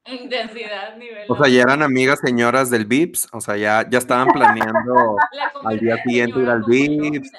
Intensidad, 0.05 0.97
nivel. 0.97 1.25
O 1.29 1.35
sea, 1.35 1.47
ya 1.47 1.61
eran 1.61 1.83
amigas 1.83 2.19
señoras 2.19 2.69
del 2.69 2.85
VIPS, 2.85 3.29
o 3.33 3.41
sea, 3.41 3.55
ya, 3.55 3.87
ya 3.89 3.97
estaban 3.99 4.27
planeando 4.33 5.15
La 5.31 5.51
al 5.63 5.79
día 5.79 5.97
siguiente 6.03 6.39
ir 6.39 6.49
al. 6.49 6.63
Vips. 6.63 7.31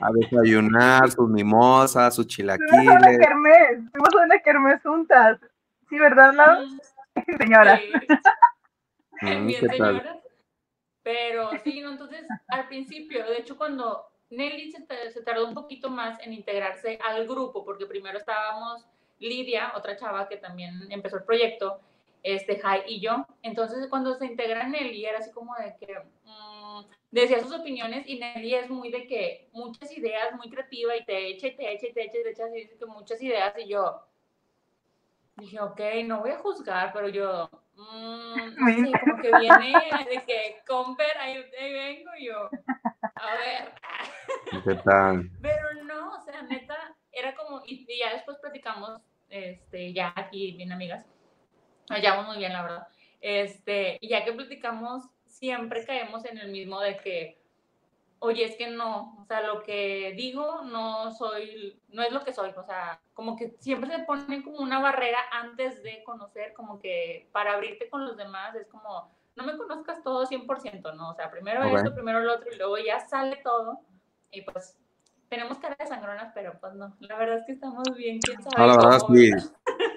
a 0.00 0.10
desayunar, 0.12 1.10
sus 1.10 1.28
mimosas, 1.28 2.14
sus 2.14 2.26
Fuimos 2.26 2.52
a 2.52 2.52
una 2.52 2.58
chilaquiles. 2.68 3.18
kermés, 3.18 3.90
fuimos 3.90 4.14
a 4.14 4.24
una 4.24 4.38
kermés 4.38 4.82
juntas. 4.82 5.40
Sí, 5.88 5.98
¿verdad, 5.98 6.34
Lau? 6.34 6.66
Mm, 6.66 7.38
Señora. 7.38 7.78
sí. 7.78 7.92
Mm, 9.20 9.46
bien 9.46 9.70
señoras. 9.70 10.18
Pero 11.04 11.50
sí, 11.62 11.80
¿no? 11.80 11.92
entonces 11.92 12.26
al 12.48 12.66
principio, 12.66 13.24
de 13.24 13.38
hecho 13.38 13.56
cuando 13.56 14.06
Nelly 14.30 14.72
se 14.72 15.22
tardó 15.22 15.46
un 15.46 15.54
poquito 15.54 15.88
más 15.88 16.18
en 16.20 16.32
integrarse 16.32 16.98
al 17.02 17.26
grupo, 17.26 17.64
porque 17.64 17.86
primero 17.86 18.18
estábamos 18.18 18.84
Lidia, 19.20 19.72
otra 19.76 19.96
chava 19.96 20.28
que 20.28 20.36
también 20.36 20.74
empezó 20.90 21.18
el 21.18 21.24
proyecto, 21.24 21.80
este 22.24 22.58
Jai 22.58 22.82
y 22.88 23.00
yo. 23.00 23.26
Entonces 23.42 23.86
cuando 23.88 24.14
se 24.14 24.26
integra 24.26 24.66
Nelly 24.66 25.04
era 25.04 25.18
así 25.18 25.30
como 25.30 25.54
de 25.54 25.76
que 25.78 25.94
mm, 26.24 26.84
decía 27.12 27.40
sus 27.40 27.54
opiniones 27.54 28.08
y 28.08 28.18
Nelly 28.18 28.54
es 28.54 28.70
muy 28.70 28.90
de 28.90 29.06
que 29.06 29.48
muchas 29.52 29.96
ideas, 29.96 30.34
muy 30.34 30.50
creativa 30.50 30.96
y 30.96 31.04
te 31.04 31.28
echa 31.28 31.46
y 31.46 31.56
te 31.56 31.72
echa 31.72 31.86
y 31.86 31.92
te 31.92 32.04
echa 32.04 32.18
y 32.18 32.22
te 32.22 32.30
echa 32.30 32.46
así 32.46 32.68
que 32.76 32.86
muchas 32.86 33.22
ideas 33.22 33.54
y 33.58 33.68
yo 33.68 34.02
dije, 35.36 35.60
ok, 35.60 35.80
no 36.04 36.20
voy 36.20 36.30
a 36.30 36.38
juzgar, 36.38 36.92
pero 36.92 37.08
yo, 37.08 37.50
mm, 37.74 38.36
no 38.56 38.66
sé, 38.66 39.00
como 39.00 39.22
que 39.22 39.36
viene 39.38 39.72
de 40.08 40.22
que, 40.26 40.56
Comper, 40.66 41.16
ahí, 41.18 41.44
ahí 41.60 41.72
vengo 41.72 42.10
y 42.18 42.26
yo, 42.26 42.48
a 43.14 43.36
ver, 43.36 43.74
¿Qué 44.64 44.74
tal? 44.76 45.30
pero 45.42 45.84
no, 45.84 46.16
o 46.16 46.20
sea, 46.20 46.42
neta, 46.42 46.96
era 47.12 47.34
como, 47.34 47.62
y, 47.66 47.84
y 47.88 47.98
ya 47.98 48.12
después 48.14 48.38
platicamos, 48.38 49.00
este, 49.28 49.92
ya 49.92 50.12
aquí, 50.16 50.52
bien 50.52 50.72
amigas, 50.72 51.04
nos 51.88 52.00
llevamos 52.00 52.26
muy 52.26 52.38
bien, 52.38 52.52
la 52.52 52.62
verdad, 52.62 52.88
este, 53.20 53.98
y 54.00 54.08
ya 54.08 54.24
que 54.24 54.32
platicamos, 54.32 55.04
siempre 55.26 55.84
caemos 55.84 56.24
en 56.24 56.38
el 56.38 56.50
mismo 56.50 56.80
de 56.80 56.96
que, 56.98 57.38
oye, 58.18 58.44
es 58.44 58.56
que 58.56 58.68
no, 58.68 59.18
o 59.20 59.24
sea, 59.26 59.42
lo 59.42 59.62
que 59.62 60.14
digo 60.16 60.62
no 60.62 61.12
soy, 61.12 61.78
no 61.88 62.02
es 62.02 62.12
lo 62.12 62.24
que 62.24 62.32
soy, 62.32 62.50
o 62.56 62.62
sea, 62.62 63.00
como 63.12 63.36
que 63.36 63.54
siempre 63.58 63.90
se 63.90 64.04
pone 64.04 64.42
como 64.42 64.58
una 64.58 64.80
barrera 64.80 65.18
antes 65.32 65.82
de 65.82 66.02
conocer, 66.04 66.54
como 66.54 66.78
que 66.78 67.28
para 67.32 67.52
abrirte 67.54 67.90
con 67.90 68.06
los 68.06 68.16
demás 68.16 68.54
es 68.54 68.66
como, 68.68 69.10
no 69.36 69.44
me 69.44 69.56
conozcas 69.56 70.02
todo 70.02 70.26
100%, 70.26 70.94
¿no? 70.94 71.10
O 71.10 71.14
sea, 71.14 71.30
primero 71.30 71.66
Ok. 71.66 71.76
esto, 71.76 71.94
primero 71.94 72.20
lo 72.20 72.34
otro 72.34 72.52
y 72.52 72.56
luego 72.56 72.78
ya 72.78 73.00
sale 73.00 73.36
todo 73.42 73.80
y 74.30 74.42
pues 74.42 74.78
tenemos 75.28 75.58
cara 75.58 75.76
de 75.78 75.86
sangronas, 75.86 76.32
pero 76.34 76.58
pues 76.60 76.74
no, 76.74 76.96
la 77.00 77.16
verdad 77.16 77.38
es 77.38 77.44
que 77.46 77.52
estamos 77.52 77.94
bien, 77.96 78.20
quién 78.20 78.42
sabe 78.42 78.56
No, 78.58 78.66
la 78.68 78.76
verdad 78.76 79.00
cómo, 79.00 79.16
sí. 79.16 79.30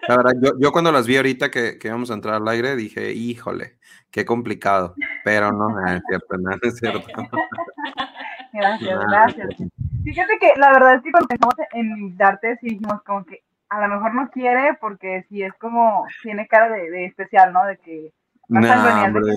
La 0.07 0.17
verdad, 0.17 0.33
yo, 0.41 0.51
yo 0.59 0.71
cuando 0.71 0.91
las 0.91 1.05
vi 1.05 1.17
ahorita 1.17 1.51
que, 1.51 1.77
que 1.77 1.87
íbamos 1.87 2.11
a 2.11 2.13
entrar 2.13 2.35
al 2.35 2.47
aire, 2.47 2.75
dije, 2.75 3.11
híjole, 3.11 3.77
qué 4.11 4.25
complicado. 4.25 4.95
Pero 5.23 5.51
no, 5.51 5.69
nada, 5.69 5.97
es 5.97 6.03
cierto, 6.07 6.37
nada, 6.37 6.57
es 6.61 6.77
cierto. 6.77 7.07
Gracias, 8.53 8.99
gracias. 9.07 9.47
cierto. 9.55 9.75
Fíjate 10.03 10.39
que 10.39 10.53
la 10.55 10.71
verdad 10.71 10.95
es 10.95 11.03
que 11.03 11.11
cuando 11.11 11.27
pensamos 11.27 11.55
en 11.73 11.85
invitarte, 11.97 12.57
sí 12.61 12.69
dijimos 12.69 13.03
como 13.03 13.25
que 13.25 13.43
a 13.69 13.81
lo 13.81 13.95
mejor 13.95 14.15
no 14.15 14.29
quiere 14.31 14.75
porque 14.79 15.25
sí 15.29 15.43
es 15.43 15.53
como, 15.55 16.05
tiene 16.23 16.47
cara 16.47 16.69
de, 16.69 16.89
de 16.89 17.05
especial, 17.05 17.51
¿no? 17.51 17.65
De 17.65 17.77
que 17.77 18.13
No, 18.47 18.61
de 18.61 18.71
hombre, 18.71 19.33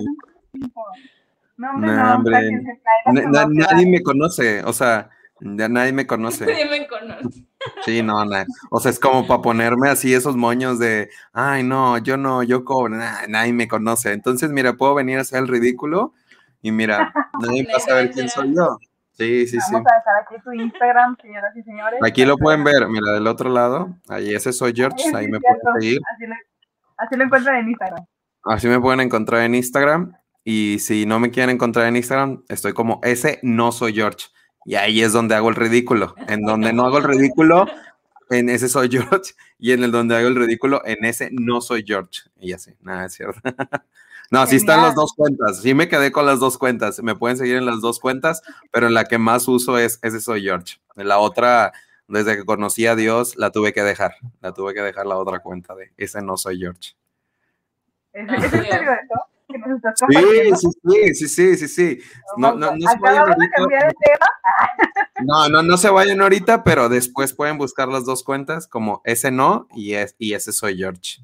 No, 1.57 1.71
hombre, 1.71 2.51
No, 3.05 3.13
no, 3.13 3.49
nadie 3.49 3.85
me 3.85 4.01
conoce, 4.01 4.63
o 4.63 4.73
sea, 4.73 5.09
ya 5.41 5.67
nadie 5.67 5.91
me 5.91 6.07
conoce. 6.07 6.45
Nadie 6.45 6.65
me 6.69 6.87
conoce. 6.87 7.45
Sí, 7.85 8.01
no, 8.01 8.25
no. 8.25 8.35
O 8.69 8.79
sea, 8.79 8.91
es 8.91 8.99
como 8.99 9.27
para 9.27 9.41
ponerme 9.41 9.89
así 9.89 10.13
esos 10.13 10.35
moños 10.35 10.79
de, 10.79 11.09
ay, 11.33 11.63
no, 11.63 11.97
yo 11.97 12.17
no, 12.17 12.43
yo 12.43 12.63
cobro, 12.65 12.95
nadie 13.27 13.53
me 13.53 13.67
conoce. 13.67 14.13
Entonces, 14.13 14.51
mira, 14.51 14.73
puedo 14.73 14.95
venir 14.95 15.17
a 15.17 15.21
hacer 15.21 15.39
el 15.39 15.47
ridículo 15.47 16.13
y 16.61 16.71
mira, 16.71 17.13
nadie 17.41 17.67
va 17.71 17.77
a 17.77 17.79
saber 17.79 18.11
quién 18.11 18.29
soy 18.29 18.55
yo. 18.55 18.77
Sí, 19.13 19.45
sí, 19.45 19.59
sí. 19.59 19.73
Vamos 19.73 19.91
a 19.91 19.95
dejar 19.95 20.15
aquí 20.23 20.35
tu 20.43 20.51
Instagram, 20.53 21.17
señoras 21.21 21.55
y 21.55 21.63
señores. 21.63 21.99
Aquí 22.03 22.25
lo 22.25 22.37
pueden 22.37 22.63
ver, 22.63 22.87
mira, 22.87 23.11
del 23.13 23.27
otro 23.27 23.49
lado, 23.49 23.95
ahí 24.09 24.33
ese 24.33 24.53
soy 24.53 24.73
George, 24.75 25.03
ahí 25.15 25.27
me 25.27 25.39
pueden 25.39 25.59
seguir. 25.79 25.99
Así 26.13 26.25
lo, 26.25 26.35
así 26.97 27.15
lo 27.15 27.23
encuentran 27.25 27.57
en 27.57 27.69
Instagram. 27.69 28.05
Así 28.43 28.67
me 28.67 28.79
pueden 28.79 29.01
encontrar 29.01 29.43
en 29.43 29.55
Instagram. 29.55 30.13
Y 30.43 30.79
si 30.79 31.05
no 31.05 31.19
me 31.19 31.29
quieren 31.29 31.55
encontrar 31.55 31.85
en 31.85 31.97
Instagram, 31.97 32.43
estoy 32.49 32.73
como 32.73 32.99
ese 33.03 33.39
no 33.43 33.71
soy 33.71 33.93
George. 33.93 34.27
Y 34.65 34.75
ahí 34.75 35.01
es 35.01 35.13
donde 35.13 35.35
hago 35.35 35.49
el 35.49 35.55
ridículo. 35.55 36.15
En 36.27 36.43
donde 36.43 36.73
no 36.73 36.85
hago 36.85 36.99
el 36.99 37.03
ridículo, 37.03 37.65
en 38.29 38.49
ese 38.49 38.69
soy 38.69 38.89
George. 38.89 39.33
Y 39.59 39.71
en 39.71 39.83
el 39.83 39.91
donde 39.91 40.15
hago 40.15 40.27
el 40.27 40.35
ridículo, 40.35 40.81
en 40.85 41.05
ese 41.05 41.29
no 41.31 41.61
soy 41.61 41.83
George. 41.85 42.21
Y 42.39 42.53
así, 42.53 42.71
nada, 42.81 43.05
es 43.05 43.13
cierto. 43.13 43.39
No, 44.31 44.47
sí 44.47 44.55
están 44.55 44.81
las 44.81 44.95
dos 44.95 45.11
cuentas. 45.11 45.61
Sí 45.61 45.73
me 45.73 45.89
quedé 45.89 46.13
con 46.13 46.25
las 46.25 46.39
dos 46.39 46.57
cuentas. 46.57 47.03
Me 47.03 47.15
pueden 47.15 47.35
seguir 47.35 47.57
en 47.57 47.65
las 47.65 47.81
dos 47.81 47.99
cuentas, 47.99 48.41
pero 48.71 48.87
en 48.87 48.93
la 48.93 49.03
que 49.03 49.17
más 49.17 49.45
uso 49.49 49.77
es 49.77 49.99
ese 50.03 50.21
soy 50.21 50.43
George. 50.43 50.77
En 50.95 51.09
la 51.09 51.19
otra, 51.19 51.73
desde 52.07 52.37
que 52.37 52.45
conocí 52.45 52.87
a 52.87 52.95
Dios, 52.95 53.35
la 53.35 53.51
tuve 53.51 53.73
que 53.73 53.83
dejar. 53.83 54.15
La 54.39 54.53
tuve 54.53 54.73
que 54.73 54.81
dejar 54.81 55.05
la 55.05 55.17
otra 55.17 55.39
cuenta 55.39 55.75
de 55.75 55.91
ese 55.97 56.21
no 56.21 56.37
soy 56.37 56.59
George. 56.59 56.95
¿Es, 58.13 58.25
es 58.25 58.53
en 58.53 58.63
serio 58.63 58.93
eso? 58.93 59.30
Que 59.51 59.57
nos 59.59 59.69
estás 59.77 59.93
Sí, 59.99 60.05
compartiendo? 60.05 60.55
sí, 60.57 60.67
sí, 60.83 61.13
sí, 61.13 61.27
sí, 61.27 61.57
sí, 61.57 61.67
sí. 61.67 61.99
No, 62.37 62.53
no, 62.55 62.75
no 62.75 62.87
se 62.89 62.99
vayan 62.99 63.19
ahorita. 63.29 63.49
cambiar 63.55 63.87
de 63.87 63.93
tema. 63.93 64.25
No, 65.23 65.49
no, 65.49 65.61
no 65.61 65.77
se 65.77 65.89
vayan 65.91 66.19
ahorita, 66.19 66.63
pero 66.63 66.89
después 66.89 67.31
pueden 67.33 67.59
buscar 67.59 67.87
las 67.87 68.05
dos 68.05 68.23
cuentas 68.23 68.67
como 68.67 69.01
ese 69.05 69.29
no 69.29 69.67
y, 69.75 69.93
es, 69.93 70.15
y 70.17 70.33
ese 70.33 70.51
soy 70.51 70.77
George. 70.77 71.19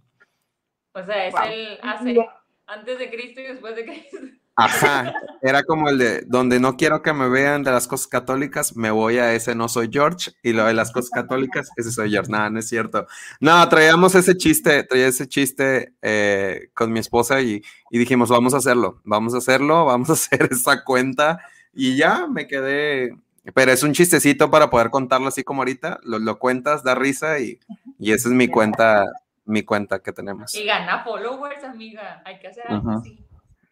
O 0.93 1.03
sea, 1.03 1.25
es 1.27 1.33
Wow. 1.33 1.43
el 1.45 1.79
hace 1.81 2.29
antes 2.67 2.99
de 2.99 3.09
Cristo 3.09 3.41
y 3.41 3.45
después 3.47 3.75
de 3.75 3.85
Cristo. 3.85 4.17
Ajá, 4.59 5.13
era 5.43 5.61
como 5.61 5.87
el 5.87 5.99
de 5.99 6.21
donde 6.21 6.59
no 6.59 6.77
quiero 6.77 7.03
que 7.03 7.13
me 7.13 7.29
vean 7.29 7.61
de 7.61 7.69
las 7.69 7.87
cosas 7.87 8.07
católicas, 8.07 8.75
me 8.75 8.89
voy 8.89 9.19
a 9.19 9.31
ese 9.33 9.53
no 9.53 9.69
soy 9.69 9.87
George 9.91 10.31
y 10.41 10.51
lo 10.51 10.65
de 10.65 10.73
las 10.73 10.91
cosas 10.91 11.11
católicas, 11.11 11.69
ese 11.75 11.91
soy 11.91 12.09
George. 12.09 12.31
Nada, 12.31 12.49
no 12.49 12.57
es 12.57 12.67
cierto. 12.67 13.05
No, 13.39 13.69
traíamos 13.69 14.15
ese 14.15 14.35
chiste, 14.35 14.83
traía 14.83 15.05
ese 15.05 15.27
chiste 15.27 15.93
eh, 16.01 16.71
con 16.73 16.91
mi 16.91 16.97
esposa 16.97 17.39
y, 17.39 17.61
y 17.91 17.99
dijimos, 17.99 18.29
vamos 18.29 18.55
a 18.55 18.57
hacerlo, 18.57 18.99
vamos 19.03 19.35
a 19.35 19.37
hacerlo, 19.37 19.85
vamos 19.85 20.09
a 20.09 20.13
hacer 20.13 20.49
esa 20.51 20.83
cuenta 20.83 21.39
y 21.71 21.95
ya 21.95 22.25
me 22.25 22.47
quedé. 22.47 23.15
Pero 23.53 23.71
es 23.71 23.83
un 23.83 23.93
chistecito 23.93 24.49
para 24.49 24.71
poder 24.71 24.89
contarlo 24.89 25.27
así 25.27 25.43
como 25.43 25.61
ahorita, 25.61 25.99
lo, 26.01 26.17
lo 26.17 26.39
cuentas, 26.39 26.83
da 26.83 26.95
risa 26.95 27.37
y, 27.37 27.59
y 27.99 28.11
esa 28.11 28.27
es 28.29 28.33
mi 28.33 28.47
cuenta, 28.47 29.05
mi 29.45 29.61
cuenta 29.61 29.99
que 29.99 30.11
tenemos. 30.11 30.55
Y 30.55 30.65
gana 30.65 31.03
followers, 31.03 31.63
amiga. 31.63 32.23
Hay 32.25 32.39
que 32.39 32.47
hacer 32.47 32.63
algo 32.67 32.89
así. 32.89 33.26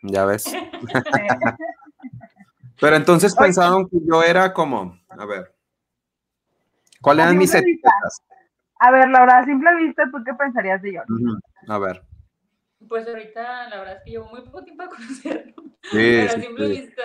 Ya 0.08 0.26
ves. 0.26 0.56
Pero 2.80 2.96
entonces 2.96 3.34
Oye. 3.34 3.46
pensaron 3.46 3.88
que 3.90 3.98
yo 4.06 4.22
era 4.24 4.54
como, 4.54 5.00
a 5.10 5.26
ver, 5.26 5.54
¿cuáles 7.02 7.26
eran 7.26 7.38
mis 7.38 7.54
etiquetas? 7.54 8.22
A 8.80 8.92
ver, 8.92 9.08
Laura, 9.10 9.38
a 9.40 9.46
simple 9.46 9.74
vista, 9.78 10.04
¿tú 10.12 10.22
qué 10.24 10.34
pensarías 10.34 10.82
de? 10.82 11.00
Ujú, 11.08 11.40
A 11.68 11.78
ver, 11.80 12.04
Pues 12.88 13.08
ahorita 13.08 13.70
la 13.70 13.80
verdad 13.80 13.96
es 13.98 14.04
que 14.04 14.12
llevo 14.12 14.30
muy 14.30 14.42
poco 14.42 14.64
tiempo 14.64 14.84
a 14.84 14.90
conocerlo. 14.90 15.54
sí, 15.56 15.72
Pero 15.92 16.32
a 16.32 16.36
sí, 16.36 16.42
simple 16.42 16.66
sí. 16.66 16.82
vista 16.82 17.02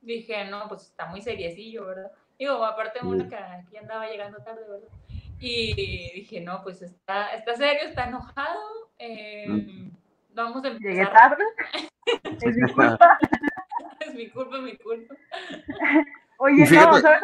dije, 0.00 0.44
no, 0.46 0.68
pues 0.68 0.82
está 0.82 1.06
muy 1.06 1.20
seriecillo, 1.20 1.86
¿verdad? 1.86 2.12
Digo, 2.38 2.64
aparte 2.64 3.00
uno 3.04 3.28
que 3.28 3.36
aquí 3.36 3.76
andaba 3.76 4.06
llegando 4.06 4.38
tarde, 4.38 4.62
¿verdad? 4.68 4.88
Y 5.40 6.12
dije, 6.14 6.40
no, 6.40 6.62
pues 6.62 6.80
está, 6.82 7.34
está 7.34 7.54
serio, 7.56 7.88
está 7.88 8.06
enojado. 8.06 8.60
eh, 8.98 9.44
Mm. 9.48 9.90
Vamos 10.32 10.64
a 10.64 10.68
Llegué 10.70 11.00
empezar. 11.00 11.12
tarde. 11.12 11.44
Es 12.40 12.56
mi 12.56 12.62
culpa. 12.72 13.18
Es 14.00 14.14
mi 14.14 14.30
culpa, 14.30 14.56
es 14.56 14.62
mi 14.62 14.76
culpa. 14.78 15.14
Oye, 16.38 16.66
fíjate- 16.66 16.90
no, 16.90 17.00
¿sabes? 17.00 17.20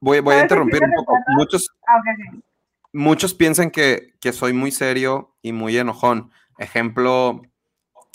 Voy, 0.00 0.20
voy 0.20 0.34
a 0.34 0.38
¿Sabes 0.38 0.40
a 0.40 0.42
interrumpir 0.44 0.82
un 0.84 0.92
poco. 0.94 1.18
Muchos, 1.28 1.68
Ah, 1.86 2.00
muchos 2.92 3.34
piensan 3.34 3.70
que, 3.70 4.14
que 4.20 4.32
soy 4.32 4.52
muy 4.52 4.70
serio 4.70 5.34
y 5.42 5.52
muy 5.52 5.76
enojón. 5.76 6.30
Ejemplo, 6.58 7.42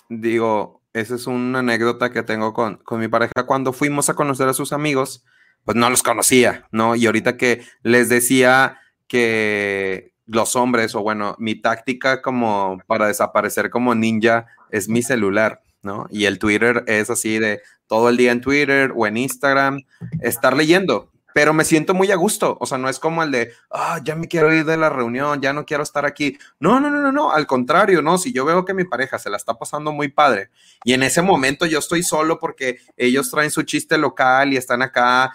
digo, 0.08 0.82
esa 0.94 1.16
es 1.16 1.28
una 1.28 1.60
anécdota 1.60 2.12
que 2.12 2.24
tengo 2.24 2.54
con, 2.54 2.78
con 2.78 3.00
mi 3.00 3.08
pareja. 3.08 3.34
Cuando 3.46 3.74
fuimos 3.74 4.10
a 4.10 4.14
conocer 4.14 4.48
a 4.48 4.54
sus 4.54 4.72
amigos, 4.72 5.26
pues 5.66 5.76
no 5.76 5.90
los 5.90 6.04
conocía, 6.04 6.68
¿no? 6.72 6.96
Y 6.96 7.06
ahorita 7.06 7.38
que 7.38 7.64
les 7.84 8.08
decía 8.10 8.80
que 9.08 10.14
los 10.26 10.56
hombres, 10.56 10.94
o 10.96 11.02
bueno, 11.02 11.36
mi 11.40 11.56
táctica 11.56 12.22
como 12.22 12.80
para 12.88 13.08
desaparecer 13.08 13.70
como 13.70 13.96
ninja 13.96 14.46
es 14.72 14.90
mi 14.90 15.02
celular, 15.02 15.62
¿no? 15.82 16.08
Y 16.10 16.26
el 16.26 16.40
Twitter 16.40 16.84
es 16.88 17.10
así 17.10 17.40
de 17.40 17.62
todo 17.88 18.10
el 18.10 18.18
día 18.18 18.32
en 18.32 18.42
Twitter 18.42 18.94
o 18.96 19.08
en 19.08 19.18
Instagram, 19.18 19.82
estar 20.22 20.56
leyendo, 20.56 21.10
pero 21.34 21.54
me 21.54 21.64
siento 21.64 21.94
muy 21.94 22.12
a 22.12 22.16
gusto, 22.16 22.58
o 22.60 22.66
sea, 22.66 22.78
no 22.78 22.90
es 22.90 23.00
como 23.00 23.24
el 23.24 23.32
de, 23.32 23.52
ah, 23.72 24.00
ya 24.04 24.16
me 24.16 24.28
quiero 24.28 24.54
ir 24.54 24.66
de 24.66 24.78
la 24.78 24.90
reunión, 24.90 25.42
ya 25.42 25.54
no 25.54 25.66
quiero 25.66 25.84
estar 25.84 26.06
aquí. 26.06 26.38
No, 26.60 26.80
no, 26.80 26.90
no, 26.90 27.02
no, 27.02 27.12
no, 27.12 27.32
al 27.32 27.48
contrario, 27.48 28.02
no, 28.02 28.18
si 28.18 28.34
yo 28.34 28.46
veo 28.46 28.66
que 28.66 28.74
mi 28.74 28.84
pareja 28.84 29.20
se 29.20 29.30
la 29.30 29.38
está 29.38 29.54
pasando 29.54 29.92
muy 29.92 30.10
padre 30.10 30.50
y 30.84 30.94
en 30.94 31.04
ese 31.04 31.22
momento 31.22 31.66
yo 31.66 31.80
estoy 31.80 32.04
solo 32.04 32.40
porque 32.40 32.80
ellos 32.98 33.30
traen 33.32 33.52
su 33.52 33.64
chiste 33.64 33.98
local 33.98 34.54
y 34.54 34.58
están 34.58 34.82
acá 34.82 35.32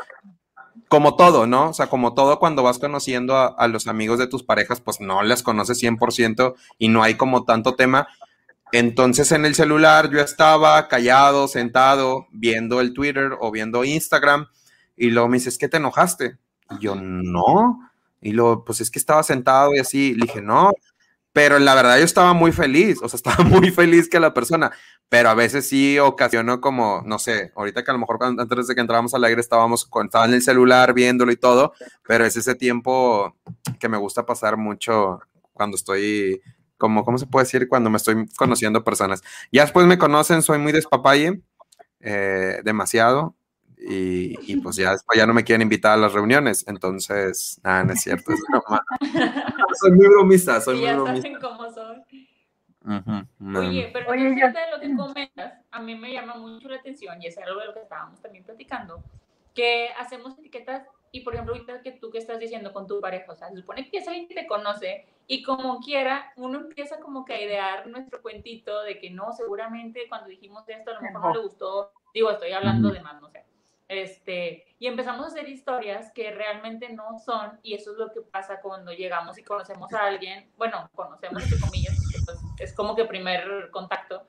como 0.88 1.16
todo, 1.16 1.46
¿no? 1.46 1.70
O 1.70 1.72
sea, 1.72 1.86
como 1.86 2.14
todo 2.14 2.38
cuando 2.38 2.62
vas 2.62 2.78
conociendo 2.78 3.36
a, 3.36 3.46
a 3.46 3.68
los 3.68 3.86
amigos 3.86 4.18
de 4.18 4.26
tus 4.26 4.42
parejas, 4.42 4.80
pues 4.80 5.00
no 5.00 5.22
las 5.22 5.42
conoces 5.42 5.82
100% 5.82 6.54
y 6.78 6.88
no 6.88 7.02
hay 7.02 7.14
como 7.14 7.44
tanto 7.44 7.74
tema. 7.74 8.08
Entonces 8.76 9.30
en 9.30 9.44
el 9.44 9.54
celular 9.54 10.10
yo 10.10 10.18
estaba 10.20 10.88
callado, 10.88 11.46
sentado, 11.46 12.26
viendo 12.32 12.80
el 12.80 12.92
Twitter 12.92 13.30
o 13.38 13.52
viendo 13.52 13.84
Instagram 13.84 14.48
y 14.96 15.10
luego 15.10 15.28
me 15.28 15.36
dice, 15.36 15.48
es 15.48 15.58
que 15.58 15.68
te 15.68 15.76
enojaste. 15.76 16.38
Y 16.70 16.80
yo, 16.80 16.96
no. 16.96 17.88
Y 18.20 18.32
luego, 18.32 18.64
pues 18.64 18.80
es 18.80 18.90
que 18.90 18.98
estaba 18.98 19.22
sentado 19.22 19.72
y 19.74 19.78
así. 19.78 20.14
Le 20.14 20.26
dije, 20.26 20.42
no. 20.42 20.72
Pero 21.32 21.60
la 21.60 21.74
verdad 21.76 21.98
yo 21.98 22.04
estaba 22.04 22.32
muy 22.32 22.50
feliz, 22.50 22.98
o 23.00 23.08
sea, 23.08 23.16
estaba 23.22 23.44
muy 23.44 23.70
feliz 23.70 24.08
que 24.08 24.18
la 24.18 24.34
persona, 24.34 24.72
pero 25.08 25.28
a 25.30 25.34
veces 25.34 25.68
sí 25.68 25.98
ocasionó 26.00 26.60
como, 26.60 27.02
no 27.06 27.18
sé, 27.20 27.52
ahorita 27.54 27.84
que 27.84 27.90
a 27.92 27.94
lo 27.94 28.00
mejor 28.00 28.18
antes 28.22 28.66
de 28.68 28.74
que 28.74 28.80
entrábamos 28.80 29.14
al 29.14 29.22
aire 29.24 29.40
estábamos, 29.40 29.84
con- 29.84 30.06
estaba 30.06 30.24
en 30.26 30.34
el 30.34 30.42
celular 30.42 30.94
viéndolo 30.94 31.30
y 31.30 31.36
todo, 31.36 31.74
pero 32.06 32.24
es 32.24 32.36
ese 32.36 32.54
tiempo 32.56 33.36
que 33.80 33.88
me 33.88 33.98
gusta 33.98 34.26
pasar 34.26 34.56
mucho 34.56 35.20
cuando 35.52 35.76
estoy, 35.76 36.40
como, 36.78 37.04
¿cómo 37.04 37.18
se 37.18 37.26
puede 37.26 37.44
decir? 37.44 37.68
Cuando 37.68 37.90
me 37.90 37.96
estoy 37.96 38.26
conociendo 38.36 38.84
personas. 38.84 39.22
Ya 39.52 39.62
después 39.62 39.86
me 39.86 39.98
conocen, 39.98 40.42
soy 40.42 40.58
muy 40.58 40.72
despapalle, 40.72 41.40
eh, 42.00 42.60
demasiado, 42.64 43.34
y, 43.78 44.34
y 44.52 44.56
pues 44.56 44.76
ya 44.76 44.92
después 44.92 45.18
ya 45.18 45.26
no 45.26 45.34
me 45.34 45.44
quieren 45.44 45.62
invitar 45.62 45.92
a 45.92 45.96
las 45.96 46.12
reuniones, 46.12 46.64
entonces, 46.68 47.60
nada, 47.62 47.84
no 47.84 47.92
es 47.92 48.00
cierto, 48.02 48.32
es 48.32 48.40
broma. 48.50 48.82
soy 49.80 49.90
muy 49.92 50.08
bromista, 50.08 50.60
soy 50.60 50.76
Y 50.76 50.78
muy 50.80 50.86
ya 50.88 50.94
bromista. 50.94 51.28
saben 51.28 51.40
cómo 51.42 51.64
no, 53.38 53.60
Oye, 53.60 53.90
pero 53.92 54.10
Oye, 54.10 54.28
Oye, 54.28 54.40
yo- 54.40 54.46
de 54.48 54.70
lo 54.70 54.80
que 54.80 54.96
comentas, 54.96 55.54
a 55.70 55.80
mí 55.80 55.94
me 55.94 56.12
llama 56.12 56.34
mucho 56.36 56.68
la 56.68 56.76
atención, 56.76 57.20
y 57.22 57.26
es 57.26 57.38
algo 57.38 57.60
de 57.60 57.66
lo 57.66 57.74
que 57.74 57.80
estábamos 57.80 58.20
también 58.20 58.44
platicando, 58.44 59.02
que 59.54 59.88
hacemos 59.98 60.38
etiquetas, 60.38 60.86
y 61.14 61.20
por 61.20 61.32
ejemplo, 61.32 61.54
ahorita 61.54 61.80
que 61.80 61.92
tú 61.92 62.10
que 62.10 62.18
estás 62.18 62.40
diciendo 62.40 62.72
con 62.72 62.88
tu 62.88 63.00
pareja, 63.00 63.30
o 63.30 63.36
sea, 63.36 63.48
se 63.48 63.58
supone 63.58 63.88
que 63.88 63.98
es 63.98 64.08
alguien 64.08 64.26
que 64.26 64.34
te 64.34 64.48
conoce, 64.48 65.06
y 65.28 65.44
como 65.44 65.78
quiera, 65.78 66.32
uno 66.34 66.58
empieza 66.58 66.98
como 66.98 67.24
que 67.24 67.34
a 67.34 67.40
idear 67.40 67.86
nuestro 67.86 68.20
cuentito 68.20 68.82
de 68.82 68.98
que 68.98 69.10
no, 69.10 69.32
seguramente 69.32 70.08
cuando 70.08 70.26
dijimos 70.26 70.68
esto, 70.68 70.90
a 70.90 70.94
lo 70.94 71.02
mejor 71.02 71.20
no 71.20 71.34
le 71.34 71.38
gustó, 71.38 71.92
digo, 72.12 72.32
estoy 72.32 72.50
hablando 72.50 72.90
de 72.90 73.00
más, 73.00 73.22
no 73.22 73.30
sé. 73.30 73.44
Este, 73.86 74.66
y 74.80 74.88
empezamos 74.88 75.24
a 75.24 75.28
hacer 75.28 75.48
historias 75.48 76.10
que 76.10 76.32
realmente 76.32 76.88
no 76.88 77.16
son, 77.20 77.60
y 77.62 77.74
eso 77.74 77.92
es 77.92 77.96
lo 77.96 78.12
que 78.12 78.20
pasa 78.20 78.60
cuando 78.60 78.90
llegamos 78.90 79.38
y 79.38 79.44
conocemos 79.44 79.92
a 79.94 80.06
alguien, 80.06 80.50
bueno, 80.56 80.90
conocemos 80.96 81.44
entre 81.44 81.60
comillas, 81.60 81.96
pues, 82.26 82.40
es 82.58 82.74
como 82.74 82.96
que 82.96 83.04
primer 83.04 83.70
contacto, 83.70 84.26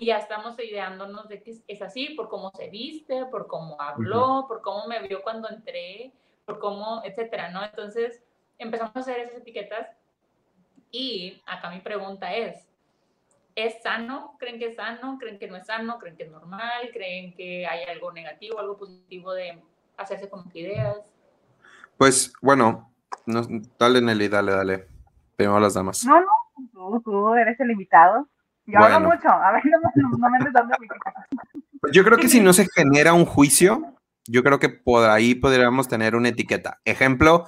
y 0.00 0.06
ya 0.06 0.16
estamos 0.16 0.58
ideándonos 0.58 1.28
de 1.28 1.42
que 1.42 1.50
es- 1.66 1.82
así, 1.82 2.10
por 2.14 2.28
cómo 2.28 2.50
se 2.56 2.68
viste, 2.70 3.26
por 3.26 3.46
cómo 3.46 3.80
habló, 3.80 4.46
por 4.48 4.62
cómo 4.62 4.86
me 4.86 5.06
vio 5.06 5.22
cuando 5.22 5.48
entré, 5.50 6.12
por 6.46 6.58
cómo, 6.58 7.02
etcétera, 7.04 7.50
¿no? 7.50 7.62
Entonces 7.64 8.22
empezamos 8.58 8.96
a 8.96 9.00
hacer 9.00 9.18
esas 9.18 9.36
etiquetas, 9.36 9.88
y 10.90 11.40
acá 11.46 11.70
mi 11.70 11.80
pregunta 11.80 12.34
es, 12.34 12.68
¿Es 13.54 13.82
sano? 13.82 14.34
¿Creen 14.38 14.58
que 14.58 14.68
es 14.68 14.76
sano? 14.76 15.18
¿Creen 15.20 15.38
que 15.38 15.46
no 15.46 15.56
es 15.56 15.66
sano? 15.66 15.98
¿Creen 15.98 16.16
que 16.16 16.22
es 16.22 16.30
normal? 16.30 16.88
¿Creen 16.90 17.34
que 17.34 17.66
hay 17.66 17.84
algo 17.84 18.10
negativo, 18.10 18.58
algo 18.58 18.78
positivo 18.78 19.34
de 19.34 19.62
hacerse 19.98 20.30
como 20.30 20.48
que 20.50 20.60
ideas? 20.60 21.12
Pues 21.98 22.32
bueno, 22.40 22.90
no- 23.26 23.42
dale 23.78 24.00
Nelly, 24.00 24.28
dale, 24.28 24.52
dale. 24.52 24.88
Primero 25.36 25.60
las 25.60 25.74
damas. 25.74 26.02
No, 26.02 26.18
no, 26.20 26.26
tú, 26.72 27.02
tú 27.04 27.34
eres 27.34 27.60
el 27.60 27.72
invitado. 27.72 28.26
Hablo 28.78 29.00
mucho. 29.08 29.28
A 29.28 29.52
ver, 29.52 29.62
no, 29.66 29.78
me- 29.80 30.18
no 30.18 30.30
me 30.30 30.36
andes 30.38 30.52
dando 30.52 30.74
mi 30.80 30.88
Yo 31.92 32.04
creo 32.04 32.18
que 32.18 32.28
si 32.28 32.40
no 32.40 32.52
se 32.52 32.66
genera 32.74 33.12
un 33.12 33.24
juicio, 33.24 33.94
yo 34.26 34.42
creo 34.42 34.58
que 34.58 34.68
por 34.68 35.08
ahí 35.10 35.34
podríamos 35.34 35.88
tener 35.88 36.14
una 36.16 36.28
etiqueta. 36.28 36.80
Ejemplo, 36.84 37.46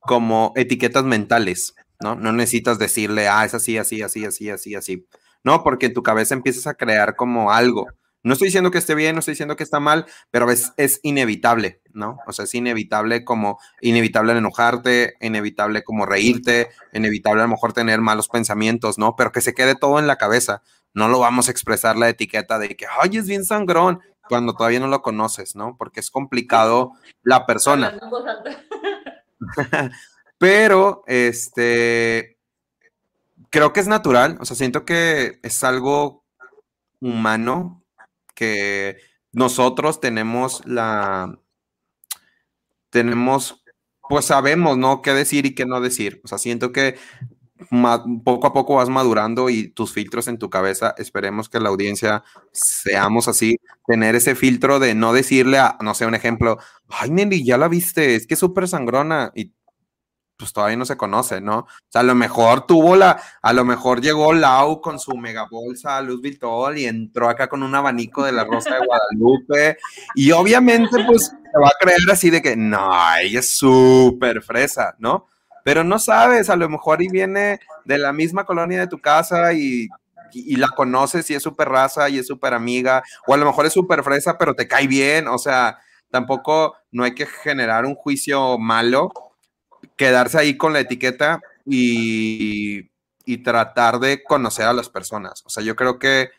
como 0.00 0.52
etiquetas 0.56 1.04
mentales, 1.04 1.74
¿no? 2.00 2.14
No 2.14 2.32
necesitas 2.32 2.78
decirle, 2.78 3.28
ah, 3.28 3.44
es 3.44 3.54
así, 3.54 3.78
así, 3.78 4.02
así, 4.02 4.24
así, 4.24 4.50
así, 4.50 4.74
así. 4.74 5.06
No, 5.44 5.62
porque 5.62 5.86
en 5.86 5.94
tu 5.94 6.02
cabeza 6.02 6.34
empiezas 6.34 6.66
a 6.66 6.74
crear 6.74 7.14
como 7.16 7.52
algo. 7.52 7.86
No 8.26 8.32
estoy 8.32 8.48
diciendo 8.48 8.72
que 8.72 8.78
esté 8.78 8.96
bien, 8.96 9.14
no 9.14 9.20
estoy 9.20 9.34
diciendo 9.34 9.54
que 9.54 9.62
está 9.62 9.78
mal, 9.78 10.04
pero 10.32 10.50
es, 10.50 10.72
es 10.76 10.98
inevitable, 11.04 11.80
¿no? 11.92 12.18
O 12.26 12.32
sea, 12.32 12.44
es 12.44 12.54
inevitable 12.56 13.24
como, 13.24 13.60
inevitable 13.80 14.32
enojarte, 14.32 15.14
inevitable 15.20 15.84
como 15.84 16.06
reírte, 16.06 16.70
inevitable 16.92 17.42
a 17.42 17.44
lo 17.44 17.52
mejor 17.52 17.72
tener 17.72 18.00
malos 18.00 18.26
pensamientos, 18.26 18.98
¿no? 18.98 19.14
Pero 19.14 19.30
que 19.30 19.40
se 19.40 19.54
quede 19.54 19.76
todo 19.76 20.00
en 20.00 20.08
la 20.08 20.16
cabeza. 20.16 20.64
No 20.92 21.06
lo 21.06 21.20
vamos 21.20 21.46
a 21.46 21.52
expresar 21.52 21.96
la 21.96 22.08
etiqueta 22.08 22.58
de 22.58 22.74
que, 22.74 22.86
ay, 23.00 23.16
es 23.16 23.28
bien 23.28 23.44
sangrón, 23.44 24.00
cuando 24.28 24.56
todavía 24.56 24.80
no 24.80 24.88
lo 24.88 25.02
conoces, 25.02 25.54
¿no? 25.54 25.76
Porque 25.76 26.00
es 26.00 26.10
complicado 26.10 26.94
la 27.22 27.46
persona. 27.46 27.96
Pero, 30.38 31.04
este, 31.06 32.38
creo 33.50 33.72
que 33.72 33.78
es 33.78 33.86
natural, 33.86 34.36
o 34.40 34.44
sea, 34.44 34.56
siento 34.56 34.84
que 34.84 35.38
es 35.44 35.62
algo 35.62 36.24
humano 37.00 37.84
que 38.36 38.98
nosotros 39.32 40.00
tenemos 40.00 40.64
la, 40.66 41.36
tenemos, 42.90 43.64
pues 44.08 44.26
sabemos, 44.26 44.78
¿no? 44.78 45.02
¿Qué 45.02 45.12
decir 45.12 45.46
y 45.46 45.54
qué 45.54 45.66
no 45.66 45.80
decir? 45.80 46.20
O 46.24 46.28
sea, 46.28 46.38
siento 46.38 46.72
que 46.72 46.96
poco 48.24 48.46
a 48.46 48.52
poco 48.52 48.76
vas 48.76 48.88
madurando 48.88 49.48
y 49.50 49.68
tus 49.68 49.92
filtros 49.92 50.28
en 50.28 50.38
tu 50.38 50.50
cabeza, 50.50 50.94
esperemos 50.98 51.48
que 51.48 51.60
la 51.60 51.70
audiencia 51.70 52.22
seamos 52.52 53.28
así, 53.28 53.56
tener 53.86 54.14
ese 54.14 54.34
filtro 54.34 54.78
de 54.78 54.94
no 54.94 55.12
decirle 55.12 55.58
a, 55.58 55.76
no 55.80 55.94
sé, 55.94 56.06
un 56.06 56.14
ejemplo, 56.14 56.58
ay, 56.88 57.10
Nelly, 57.10 57.44
ya 57.44 57.58
la 57.58 57.68
viste, 57.68 58.14
es 58.14 58.26
que 58.26 58.34
es 58.34 58.40
súper 58.40 58.68
sangrona 58.68 59.32
y 59.34 59.52
pues 60.36 60.52
todavía 60.52 60.76
no 60.76 60.84
se 60.84 60.96
conoce, 60.96 61.40
¿no? 61.40 61.58
O 61.60 61.68
sea, 61.88 62.02
a 62.02 62.04
lo 62.04 62.14
mejor 62.14 62.66
tuvo 62.66 62.96
la, 62.96 63.20
a 63.42 63.52
lo 63.52 63.64
mejor 63.64 64.00
llegó 64.00 64.32
Lau 64.32 64.80
con 64.80 64.98
su 64.98 65.16
mega 65.16 65.46
bolsa 65.50 65.96
a 65.96 66.02
Luz 66.02 66.20
Vitol 66.20 66.78
y 66.78 66.86
entró 66.86 67.28
acá 67.28 67.48
con 67.48 67.62
un 67.62 67.74
abanico 67.74 68.24
de 68.24 68.32
la 68.32 68.44
Rosa 68.44 68.74
de 68.74 68.86
Guadalupe 68.86 69.78
y 70.14 70.30
obviamente 70.32 71.04
pues 71.06 71.26
se 71.26 71.58
va 71.60 71.68
a 71.68 71.78
creer 71.80 71.98
así 72.10 72.30
de 72.30 72.42
que, 72.42 72.56
no, 72.56 72.90
ella 73.22 73.40
es 73.40 73.56
súper 73.56 74.42
fresa, 74.42 74.94
¿no? 74.98 75.26
pero 75.66 75.82
no 75.82 75.98
sabes, 75.98 76.48
a 76.48 76.54
lo 76.54 76.68
mejor 76.68 77.02
y 77.02 77.08
viene 77.08 77.58
de 77.84 77.98
la 77.98 78.12
misma 78.12 78.44
colonia 78.44 78.78
de 78.78 78.86
tu 78.86 79.00
casa 79.00 79.52
y, 79.52 79.88
la 80.32 80.68
conoces 80.68 81.28
y 81.28 81.34
es 81.34 81.42
súper 81.42 81.68
raza 81.68 82.08
y 82.08 82.18
es 82.18 82.28
súper 82.28 82.54
amiga, 82.54 83.02
o 83.26 83.34
a 83.34 83.36
lo 83.36 83.46
mejor 83.46 83.66
es 83.66 83.72
súper 83.72 84.04
fresa, 84.04 84.38
pero 84.38 84.54
te 84.54 84.68
cae 84.68 84.86
bien, 84.86 85.26
o 85.26 85.38
sea, 85.38 85.80
tampoco 86.08 86.76
no 86.92 87.02
hay 87.02 87.16
que 87.16 87.26
generar 87.26 87.84
un 87.84 87.96
juicio 87.96 88.58
malo, 88.58 89.10
quedarse 89.96 90.38
ahí 90.38 90.56
con 90.56 90.72
la 90.72 90.80
etiqueta 90.80 91.40
y, 91.64 92.90
y 93.24 93.38
tratar 93.42 93.98
de 94.00 94.22
conocer 94.22 94.66
a 94.66 94.72
las 94.72 94.88
personas. 94.88 95.42
O 95.46 95.50
sea, 95.50 95.62
yo 95.62 95.76
creo 95.76 95.98
que 95.98 96.30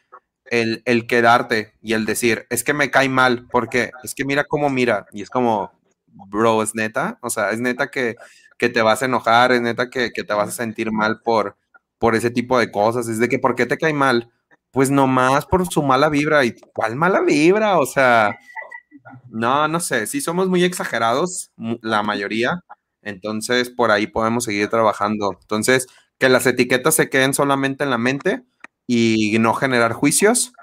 el, 0.45 0.81
el, 0.85 1.07
quedarte 1.07 1.73
y 1.81 1.93
el 1.93 2.05
decir, 2.05 2.45
es 2.49 2.63
que 2.63 2.73
me 2.73 2.91
cae 2.91 3.09
mal, 3.09 3.47
porque 3.51 3.91
es 4.03 4.15
que 4.15 4.25
mira 4.25 4.45
cómo 4.45 4.69
mira, 4.69 5.05
y 5.11 5.21
es 5.21 5.29
como, 5.29 5.71
bro, 6.07 6.63
es 6.63 6.73
neta, 6.75 7.19
o 7.21 7.29
sea, 7.29 7.51
es 7.51 7.59
neta 7.59 7.91
que 7.91 8.15
que 8.57 8.69
te 8.69 8.81
vas 8.81 9.01
a 9.01 9.05
enojar, 9.05 9.51
es 9.51 9.61
neta 9.61 9.89
que, 9.89 10.09
te 10.09 10.33
vas 10.33 10.49
a 10.49 10.51
sentir 10.51 10.91
mal 10.91 11.21
por, 11.21 11.57
por 11.99 12.15
ese 12.15 12.31
tipo 12.31 12.57
de 12.59 12.71
cosas. 12.71 13.07
Es 13.07 13.19
de 13.19 13.29
que, 13.29 13.39
¿por 13.39 13.55
qué 13.55 13.65
te 13.65 13.77
cae 13.77 13.93
mal? 13.93 14.31
Pues 14.71 14.89
nomás 14.89 15.45
por 15.45 15.65
su 15.71 15.83
mala 15.83 16.09
vibra. 16.09 16.43
¿Y 16.43 16.55
cuál 16.73 16.95
mala 16.95 17.21
vibra? 17.21 17.79
O 17.79 17.85
sea, 17.85 18.37
no, 19.29 19.67
no 19.67 19.79
sé. 19.79 20.07
Sí 20.07 20.21
somos 20.21 20.49
muy 20.49 20.63
exagerados, 20.63 21.51
la 21.81 22.03
mayoría. 22.03 22.59
Entonces, 23.07 23.69
por 23.69 23.91
ahí 23.91 24.07
podemos 24.07 24.43
seguir 24.43 24.69
trabajando. 24.69 25.37
Entonces, 25.41 25.87
que 26.17 26.29
las 26.29 26.45
etiquetas 26.45 26.95
se 26.95 27.09
queden 27.09 27.33
solamente 27.33 27.83
en 27.83 27.89
la 27.89 27.97
mente 27.97 28.43
y 28.85 29.37
no 29.39 29.53
generar 29.53 29.93
juicios. 29.93 30.53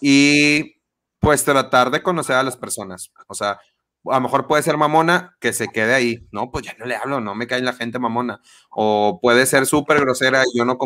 Y 0.00 0.76
pues 1.20 1.44
tratar 1.44 1.90
de 1.90 2.02
conocer 2.02 2.36
a 2.36 2.42
las 2.42 2.56
personas. 2.56 3.10
O 3.28 3.34
sea, 3.34 3.58
a 4.06 4.16
lo 4.16 4.20
mejor 4.20 4.46
puede 4.46 4.62
ser 4.62 4.76
mamona, 4.76 5.36
que 5.40 5.52
se 5.52 5.68
quede 5.68 5.94
ahí. 5.94 6.26
No, 6.30 6.50
pues 6.50 6.66
ya 6.66 6.74
no 6.78 6.84
le 6.84 6.96
hablo, 6.96 7.20
no 7.20 7.34
me 7.34 7.46
cae 7.46 7.62
la 7.62 7.72
gente 7.72 7.98
mamona. 7.98 8.40
O 8.70 9.18
puede 9.22 9.46
ser 9.46 9.66
súper 9.66 10.00
grosera, 10.00 10.44
yo 10.54 10.64
no, 10.64 10.76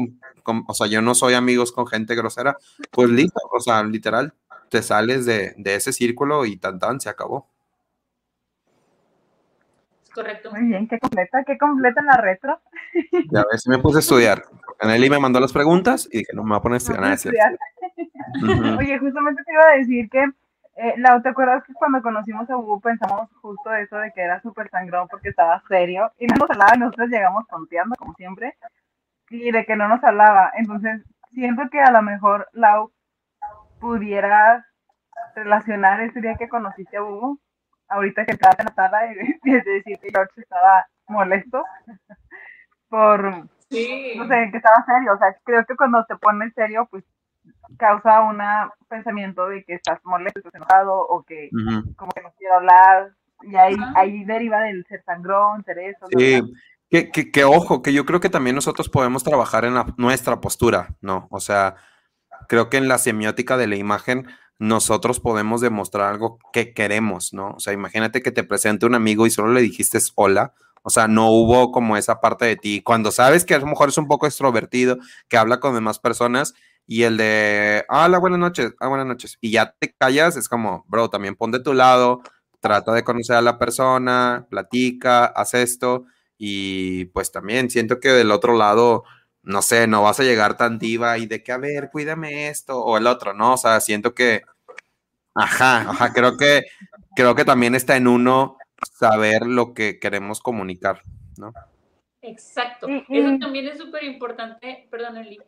o 0.66 0.74
sea, 0.74 0.86
yo 0.86 1.02
no 1.02 1.14
soy 1.14 1.34
amigos 1.34 1.72
con 1.72 1.86
gente 1.86 2.14
grosera. 2.14 2.56
Pues 2.90 3.10
listo, 3.10 3.40
o 3.52 3.60
sea, 3.60 3.82
literal, 3.82 4.34
te 4.70 4.82
sales 4.82 5.26
de, 5.26 5.54
ese 5.64 5.92
círculo 5.92 6.44
y 6.46 6.56
tan, 6.56 7.00
se 7.00 7.08
acabó. 7.08 7.48
Correcto. 10.14 10.50
Muy 10.50 10.66
bien, 10.66 10.88
qué 10.88 10.98
completa, 10.98 11.44
qué 11.44 11.58
completa 11.58 12.02
la 12.02 12.16
retro. 12.16 12.60
Ya 13.30 13.44
ves, 13.50 13.66
me 13.68 13.78
puse 13.78 13.98
a 13.98 14.00
estudiar. 14.00 14.42
Aneli 14.80 15.10
me 15.10 15.18
mandó 15.18 15.40
las 15.40 15.52
preguntas 15.52 16.08
y 16.10 16.18
dije, 16.18 16.32
no 16.34 16.42
me 16.42 16.50
voy 16.50 16.58
a 16.58 16.62
poner 16.62 16.74
a 16.74 17.12
estudiar. 17.14 17.58
nada, 18.42 18.76
Oye, 18.78 18.98
justamente 18.98 19.42
te 19.44 19.52
iba 19.52 19.62
a 19.62 19.76
decir 19.76 20.08
que 20.10 20.24
eh, 20.80 20.94
¿te 21.22 21.28
acuerdas 21.28 21.64
que 21.64 21.72
cuando 21.74 22.00
conocimos 22.00 22.48
a 22.48 22.56
Hugo 22.56 22.78
pensamos 22.78 23.28
justo 23.42 23.74
eso 23.74 23.96
de 23.96 24.12
que 24.12 24.20
era 24.20 24.40
súper 24.42 24.70
sangrón 24.70 25.08
porque 25.08 25.30
estaba 25.30 25.60
serio 25.66 26.12
y 26.20 26.28
no 26.28 26.36
nos 26.36 26.50
hablaba 26.50 26.76
nosotros 26.76 27.08
llegamos 27.08 27.48
tonteando 27.48 27.96
como 27.96 28.14
siempre 28.14 28.56
y 29.28 29.50
de 29.50 29.66
que 29.66 29.74
no 29.74 29.88
nos 29.88 30.02
hablaba? 30.04 30.52
Entonces, 30.56 31.02
siento 31.32 31.62
que 31.70 31.80
a 31.80 31.90
lo 31.90 32.00
mejor 32.02 32.48
Lau 32.52 32.92
pudiera 33.80 34.66
relacionar 35.34 36.00
ese 36.00 36.20
día 36.20 36.36
que 36.36 36.48
conociste 36.48 36.96
a 36.96 37.02
Hugo, 37.02 37.38
ahorita 37.88 38.24
que 38.24 38.32
estaba 38.32 38.54
en 38.58 38.66
la 38.66 38.74
sala 38.74 39.12
y, 39.12 39.50
decir 39.50 39.98
que 39.98 40.10
George 40.10 40.40
estaba 40.40 40.86
molesto 41.08 41.64
por, 42.88 43.22
no 43.22 43.48
sé, 43.70 44.48
que 44.50 44.56
estaba 44.56 44.84
serio. 44.86 45.14
O 45.14 45.18
sea, 45.18 45.36
creo 45.44 45.64
que 45.66 45.76
cuando 45.76 46.04
te 46.06 46.16
pones 46.16 46.52
serio, 46.54 46.86
pues 46.90 47.04
causa 47.78 48.22
un 48.22 48.40
pensamiento 48.88 49.48
de 49.48 49.64
que 49.64 49.74
estás 49.74 50.00
molesto, 50.04 50.40
estás 50.40 50.54
enojado 50.54 50.94
o 50.94 51.22
que 51.22 51.50
como 51.96 52.10
que 52.12 52.22
no 52.22 52.32
quiero 52.38 52.56
hablar 52.56 53.12
y 53.42 53.56
ahí, 53.56 53.76
ahí 53.94 54.24
deriva 54.24 54.60
del 54.60 54.84
ser 54.86 55.02
sangrón, 55.04 55.62
ser 55.64 55.78
eso. 55.78 56.06
Sí, 56.16 56.40
que, 56.90 57.10
que, 57.10 57.44
ojo, 57.44 57.82
que 57.82 57.92
yo 57.92 58.04
creo 58.04 58.20
que 58.20 58.30
también 58.30 58.56
nosotros 58.56 58.88
podemos 58.88 59.22
trabajar 59.22 59.64
en 59.64 59.74
nuestra 59.96 60.40
postura, 60.40 60.96
¿no? 61.00 61.28
O 61.30 61.40
sea, 61.40 61.76
creo 62.48 62.70
que 62.70 62.78
en 62.78 62.88
la 62.88 62.98
semiótica 62.98 63.56
de 63.56 63.66
la 63.66 63.76
imagen 63.76 64.26
nosotros 64.58 65.20
podemos 65.20 65.60
demostrar 65.60 66.12
algo 66.12 66.38
que 66.52 66.74
queremos, 66.74 67.32
¿no? 67.32 67.50
O 67.56 67.60
sea, 67.60 67.72
imagínate 67.72 68.22
que 68.22 68.32
te 68.32 68.44
presente 68.44 68.86
un 68.86 68.94
amigo 68.94 69.26
y 69.26 69.30
solo 69.30 69.52
le 69.52 69.60
dijiste 69.60 69.98
hola, 70.16 70.54
o 70.82 70.90
sea, 70.90 71.08
no 71.08 71.30
hubo 71.30 71.70
como 71.70 71.96
esa 71.96 72.20
parte 72.20 72.44
de 72.46 72.56
ti. 72.56 72.82
Cuando 72.82 73.12
sabes 73.12 73.44
que 73.44 73.54
a 73.54 73.58
lo 73.58 73.66
mejor 73.66 73.88
es 73.90 73.98
un 73.98 74.08
poco 74.08 74.26
extrovertido, 74.26 74.98
que 75.28 75.36
habla 75.36 75.60
con 75.60 75.74
demás 75.74 75.98
personas, 75.98 76.54
y 76.86 77.02
el 77.02 77.18
de, 77.18 77.84
hola, 77.90 78.18
buenas 78.18 78.38
noches, 78.38 78.72
ah, 78.80 78.88
buenas 78.88 79.06
noches, 79.06 79.36
y 79.42 79.50
ya 79.50 79.74
te 79.78 79.92
callas, 79.92 80.36
es 80.36 80.48
como, 80.48 80.86
bro, 80.88 81.10
también 81.10 81.36
pon 81.36 81.50
de 81.50 81.60
tu 81.60 81.74
lado, 81.74 82.22
trata 82.60 82.94
de 82.94 83.04
conocer 83.04 83.36
a 83.36 83.42
la 83.42 83.58
persona, 83.58 84.46
platica, 84.48 85.26
haz 85.26 85.52
esto, 85.54 86.06
y 86.38 87.06
pues 87.06 87.30
también 87.30 87.68
siento 87.68 88.00
que 88.00 88.08
del 88.08 88.30
otro 88.30 88.56
lado, 88.56 89.04
no 89.48 89.62
sé, 89.62 89.86
no 89.86 90.02
vas 90.02 90.20
a 90.20 90.24
llegar 90.24 90.58
tan 90.58 90.78
diva 90.78 91.16
y 91.16 91.24
de 91.26 91.42
que, 91.42 91.52
a 91.52 91.56
ver, 91.56 91.88
cuídame 91.90 92.48
esto, 92.48 92.84
o 92.84 92.98
el 92.98 93.06
otro, 93.06 93.32
¿no? 93.32 93.54
O 93.54 93.56
sea, 93.56 93.80
siento 93.80 94.14
que, 94.14 94.42
ajá, 95.34 95.88
ajá, 95.88 96.12
creo 96.12 96.36
que, 96.36 96.64
creo 97.16 97.34
que 97.34 97.46
también 97.46 97.74
está 97.74 97.96
en 97.96 98.08
uno 98.08 98.58
saber 98.92 99.46
lo 99.46 99.72
que 99.72 99.98
queremos 99.98 100.40
comunicar, 100.40 101.00
¿no? 101.38 101.54
Exacto. 102.20 102.88
Eso 103.08 103.38
también 103.40 103.68
es 103.68 103.78
súper 103.78 104.04
importante, 104.04 104.86
perdón, 104.90 105.16
Eli, 105.16 105.40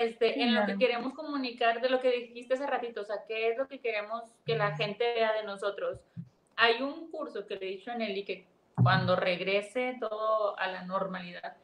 este, 0.00 0.42
en 0.42 0.52
lo 0.52 0.66
que 0.66 0.76
queremos 0.76 1.14
comunicar 1.14 1.80
de 1.80 1.88
lo 1.88 2.00
que 2.00 2.10
dijiste 2.10 2.54
hace 2.54 2.66
ratito, 2.66 3.02
o 3.02 3.04
sea, 3.04 3.18
qué 3.28 3.50
es 3.50 3.56
lo 3.56 3.68
que 3.68 3.78
queremos 3.78 4.24
que 4.44 4.56
la 4.56 4.76
gente 4.76 5.04
vea 5.14 5.32
de 5.34 5.44
nosotros. 5.44 6.00
Hay 6.56 6.82
un 6.82 7.12
curso 7.12 7.46
que 7.46 7.54
le 7.54 7.68
he 7.68 7.76
dicho 7.76 7.92
a 7.92 7.94
Nelly 7.94 8.24
que 8.24 8.44
cuando 8.74 9.14
regrese 9.14 9.96
todo 10.00 10.58
a 10.58 10.66
la 10.66 10.82
normalidad, 10.82 11.56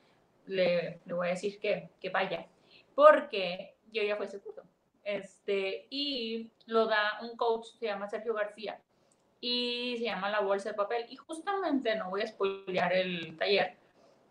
le, 0.46 1.00
le 1.05 1.12
voy 1.14 1.28
a 1.28 1.31
decir 1.31 1.59
que, 1.61 1.90
que, 2.00 2.11
vaya, 2.11 2.46
porque 2.94 3.76
yo 3.92 4.02
ya 4.02 4.16
fui 4.16 4.26
ese 4.26 4.40
curso. 4.40 4.62
Este, 5.05 5.87
y 5.90 6.50
lo 6.66 6.87
da 6.87 7.18
un 7.22 7.37
coach, 7.37 7.66
se 7.78 7.87
llama 7.87 8.09
Sergio 8.09 8.35
García, 8.35 8.81
y 9.40 9.96
se 9.98 10.05
llama 10.05 10.31
La 10.31 10.40
Bolsa 10.40 10.70
de 10.70 10.76
Papel. 10.76 11.07
Y 11.11 11.16
justamente, 11.16 11.96
no 11.96 12.11
voy 12.11 12.22
a 12.22 12.26
spoilear 12.26 12.92
el 12.92 13.37
taller, 13.37 13.76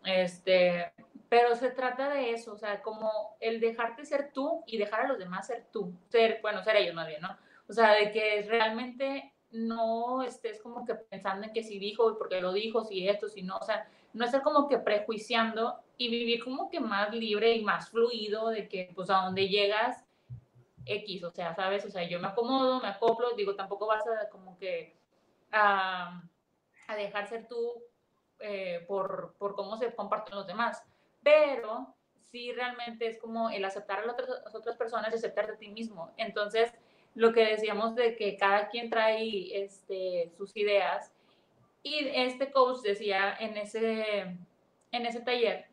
este, 0.06 0.94
pero 1.30 1.56
se 1.56 1.72
trata 1.72 2.10
de 2.10 2.32
eso, 2.32 2.54
o 2.54 2.58
sea, 2.58 2.82
como 2.82 3.38
el 3.40 3.60
dejarte 3.60 4.06
ser 4.06 4.32
tú 4.34 4.64
y 4.68 4.78
dejar 4.78 5.02
a 5.02 5.08
los 5.08 5.20
demás 5.20 5.48
ser 5.48 5.68
tú, 5.72 5.94
ser, 6.10 6.40
bueno, 6.42 6.64
ser 6.64 6.76
ellos 6.76 6.96
más 6.96 7.08
bien, 7.08 7.22
¿no? 7.22 7.38
O 7.68 7.74
sea, 7.74 7.94
de 7.94 8.12
que 8.12 8.46
realmente 8.50 9.34
no 9.52 10.24
estés 10.24 10.62
como 10.62 10.86
que 10.86 10.96
pensando 10.96 11.46
en 11.46 11.54
que 11.54 11.64
si 11.64 11.80
dijo 11.80 12.12
y 12.12 12.16
porque 12.16 12.42
lo 12.42 12.52
dijo, 12.52 12.84
si 12.84 13.08
esto, 13.08 13.30
si 13.30 13.44
no, 13.44 13.58
o 13.58 13.64
sea, 13.64 13.88
no 14.14 14.26
estar 14.26 14.42
como 14.42 14.68
que 14.68 14.78
prejuiciando 14.78 15.80
y 16.02 16.10
vivir 16.10 16.44
como 16.44 16.68
que 16.68 16.80
más 16.80 17.14
libre 17.14 17.54
y 17.54 17.64
más 17.64 17.90
fluido 17.90 18.50
de 18.50 18.68
que 18.68 18.92
pues 18.96 19.12
a 19.12 19.18
donde 19.18 19.48
llegas 19.48 20.04
X, 20.84 21.24
o 21.24 21.30
sea, 21.30 21.54
¿sabes? 21.54 21.86
O 21.86 21.92
sea, 21.92 22.10
yo 22.10 22.20
me 22.20 22.28
acomodo, 22.28 22.82
me 22.82 22.88
acoplo, 22.88 23.36
digo, 23.36 23.54
tampoco 23.54 23.86
vas 23.86 24.04
a 24.08 24.28
como 24.30 24.58
que 24.58 24.96
a, 25.52 26.24
a 26.88 26.96
dejar 26.96 27.28
ser 27.28 27.48
tú 27.48 27.84
eh, 28.40 28.84
por, 28.88 29.36
por 29.38 29.54
cómo 29.54 29.78
se 29.78 29.94
comparten 29.94 30.34
los 30.34 30.48
demás, 30.48 30.84
pero 31.22 31.94
sí 32.32 32.52
realmente 32.52 33.06
es 33.06 33.20
como 33.20 33.52
el 33.52 33.64
aceptar 33.64 34.00
a 34.00 34.06
las 34.08 34.56
otras, 34.56 34.78
personas 34.78 35.12
y 35.14 35.18
aceptar 35.18 35.46
de 35.46 35.58
ti 35.58 35.70
mismo. 35.70 36.10
Entonces, 36.18 36.74
lo 37.14 37.32
que 37.32 37.46
decíamos 37.46 37.94
de 37.94 38.16
que 38.16 38.38
cada 38.38 38.70
quien 38.70 38.90
trae 38.90 39.64
este, 39.64 40.32
sus 40.36 40.58
ideas 40.58 41.14
y 41.84 42.08
este 42.08 42.52
coach 42.52 42.82
decía 42.82 43.38
en 43.40 43.56
ese, 43.58 44.36
en 44.92 45.06
ese 45.06 45.22
taller 45.22 45.71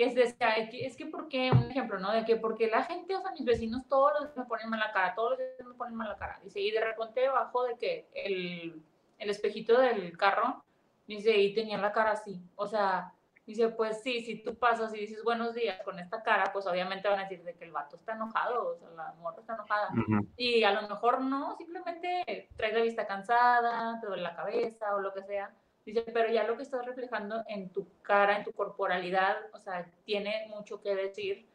que 0.00 0.06
es, 0.06 0.14
decía, 0.14 0.54
es 0.56 0.96
que 0.96 1.04
porque, 1.04 1.50
un 1.52 1.70
ejemplo, 1.70 1.98
¿no? 1.98 2.10
De 2.10 2.24
que 2.24 2.36
porque 2.36 2.68
la 2.68 2.84
gente, 2.84 3.14
o 3.14 3.20
sea, 3.20 3.32
mis 3.32 3.44
vecinos 3.44 3.86
todos 3.86 4.12
los 4.14 4.22
días 4.22 4.36
me 4.38 4.44
ponen 4.46 4.70
mala 4.70 4.90
cara, 4.92 5.14
todos 5.14 5.32
los 5.32 5.38
días 5.38 5.68
me 5.68 5.74
ponen 5.74 5.94
mala 5.94 6.16
cara. 6.16 6.40
Dice, 6.42 6.58
y 6.58 6.70
de 6.70 6.80
repente 6.80 7.28
bajo 7.28 7.64
de 7.64 7.76
que 7.76 8.08
el, 8.14 8.82
el 9.18 9.30
espejito 9.30 9.78
del 9.78 10.16
carro, 10.16 10.64
dice, 11.06 11.36
y 11.36 11.52
tenía 11.52 11.76
la 11.76 11.92
cara 11.92 12.12
así. 12.12 12.40
O 12.56 12.66
sea, 12.66 13.12
Dice, 13.46 13.68
pues 13.70 14.00
sí, 14.02 14.20
si 14.20 14.36
tú 14.44 14.54
pasas 14.54 14.94
y 14.94 15.00
dices 15.00 15.24
buenos 15.24 15.54
días 15.54 15.82
con 15.82 15.98
esta 15.98 16.22
cara, 16.22 16.52
pues 16.52 16.68
obviamente 16.68 17.08
van 17.08 17.18
a 17.18 17.22
decir 17.22 17.42
de 17.42 17.56
que 17.56 17.64
el 17.64 17.72
vato 17.72 17.96
está 17.96 18.12
enojado, 18.12 18.68
o 18.68 18.76
sea, 18.76 18.90
la 18.90 19.12
morra 19.14 19.40
está 19.40 19.54
enojada. 19.54 19.88
Y 20.36 20.62
a 20.62 20.70
lo 20.70 20.88
mejor 20.88 21.20
no, 21.20 21.56
simplemente 21.56 22.48
traes 22.54 22.74
la 22.74 22.82
vista 22.82 23.08
cansada, 23.08 23.98
te 24.00 24.06
duele 24.06 24.22
la 24.22 24.36
cabeza 24.36 24.94
o 24.94 25.00
lo 25.00 25.12
que 25.12 25.24
sea. 25.24 25.52
Dice, 25.92 26.04
pero 26.12 26.32
ya 26.32 26.44
lo 26.44 26.56
que 26.56 26.62
estás 26.62 26.86
reflejando 26.86 27.42
en 27.48 27.70
tu 27.70 27.88
cara, 28.02 28.36
en 28.36 28.44
tu 28.44 28.52
corporalidad, 28.52 29.36
o 29.52 29.58
sea, 29.58 29.90
tiene 30.04 30.46
mucho 30.48 30.80
que 30.80 30.94
decir 30.94 31.48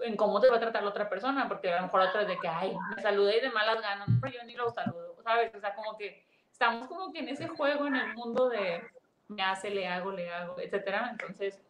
en 0.00 0.16
cómo 0.16 0.40
te 0.40 0.50
va 0.50 0.56
a 0.56 0.60
tratar 0.60 0.82
la 0.82 0.90
otra 0.90 1.08
persona, 1.08 1.46
porque 1.46 1.72
a 1.72 1.76
lo 1.76 1.82
mejor 1.82 2.00
otra 2.00 2.22
es 2.22 2.28
de 2.28 2.36
que, 2.38 2.48
ay, 2.48 2.76
me 2.96 3.00
saludé 3.00 3.38
y 3.38 3.40
de 3.42 3.50
malas 3.50 3.80
ganas, 3.80 4.08
pero 4.20 4.34
yo 4.34 4.44
ni 4.44 4.54
lo 4.54 4.70
saludo, 4.70 5.16
¿sabes? 5.22 5.54
O 5.54 5.60
sea, 5.60 5.74
como 5.76 5.96
que 5.96 6.26
estamos 6.50 6.88
como 6.88 7.12
que 7.12 7.20
en 7.20 7.28
ese 7.28 7.46
juego, 7.46 7.86
en 7.86 7.94
el 7.94 8.14
mundo 8.14 8.48
de 8.48 8.82
me 9.28 9.42
hace, 9.42 9.70
le 9.70 9.86
hago, 9.86 10.10
le 10.10 10.28
hago, 10.32 10.60
etcétera. 10.60 11.10
Entonces, 11.12 11.60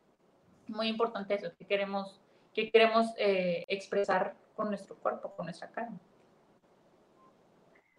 muy 0.68 0.88
importante 0.88 1.34
eso, 1.34 1.50
que 1.58 1.66
queremos, 1.66 2.20
que 2.54 2.70
queremos 2.70 3.12
eh, 3.18 3.64
expresar 3.68 4.34
con 4.54 4.68
nuestro 4.68 4.96
cuerpo, 4.96 5.34
con 5.36 5.46
nuestra 5.46 5.68
cara. 5.68 5.90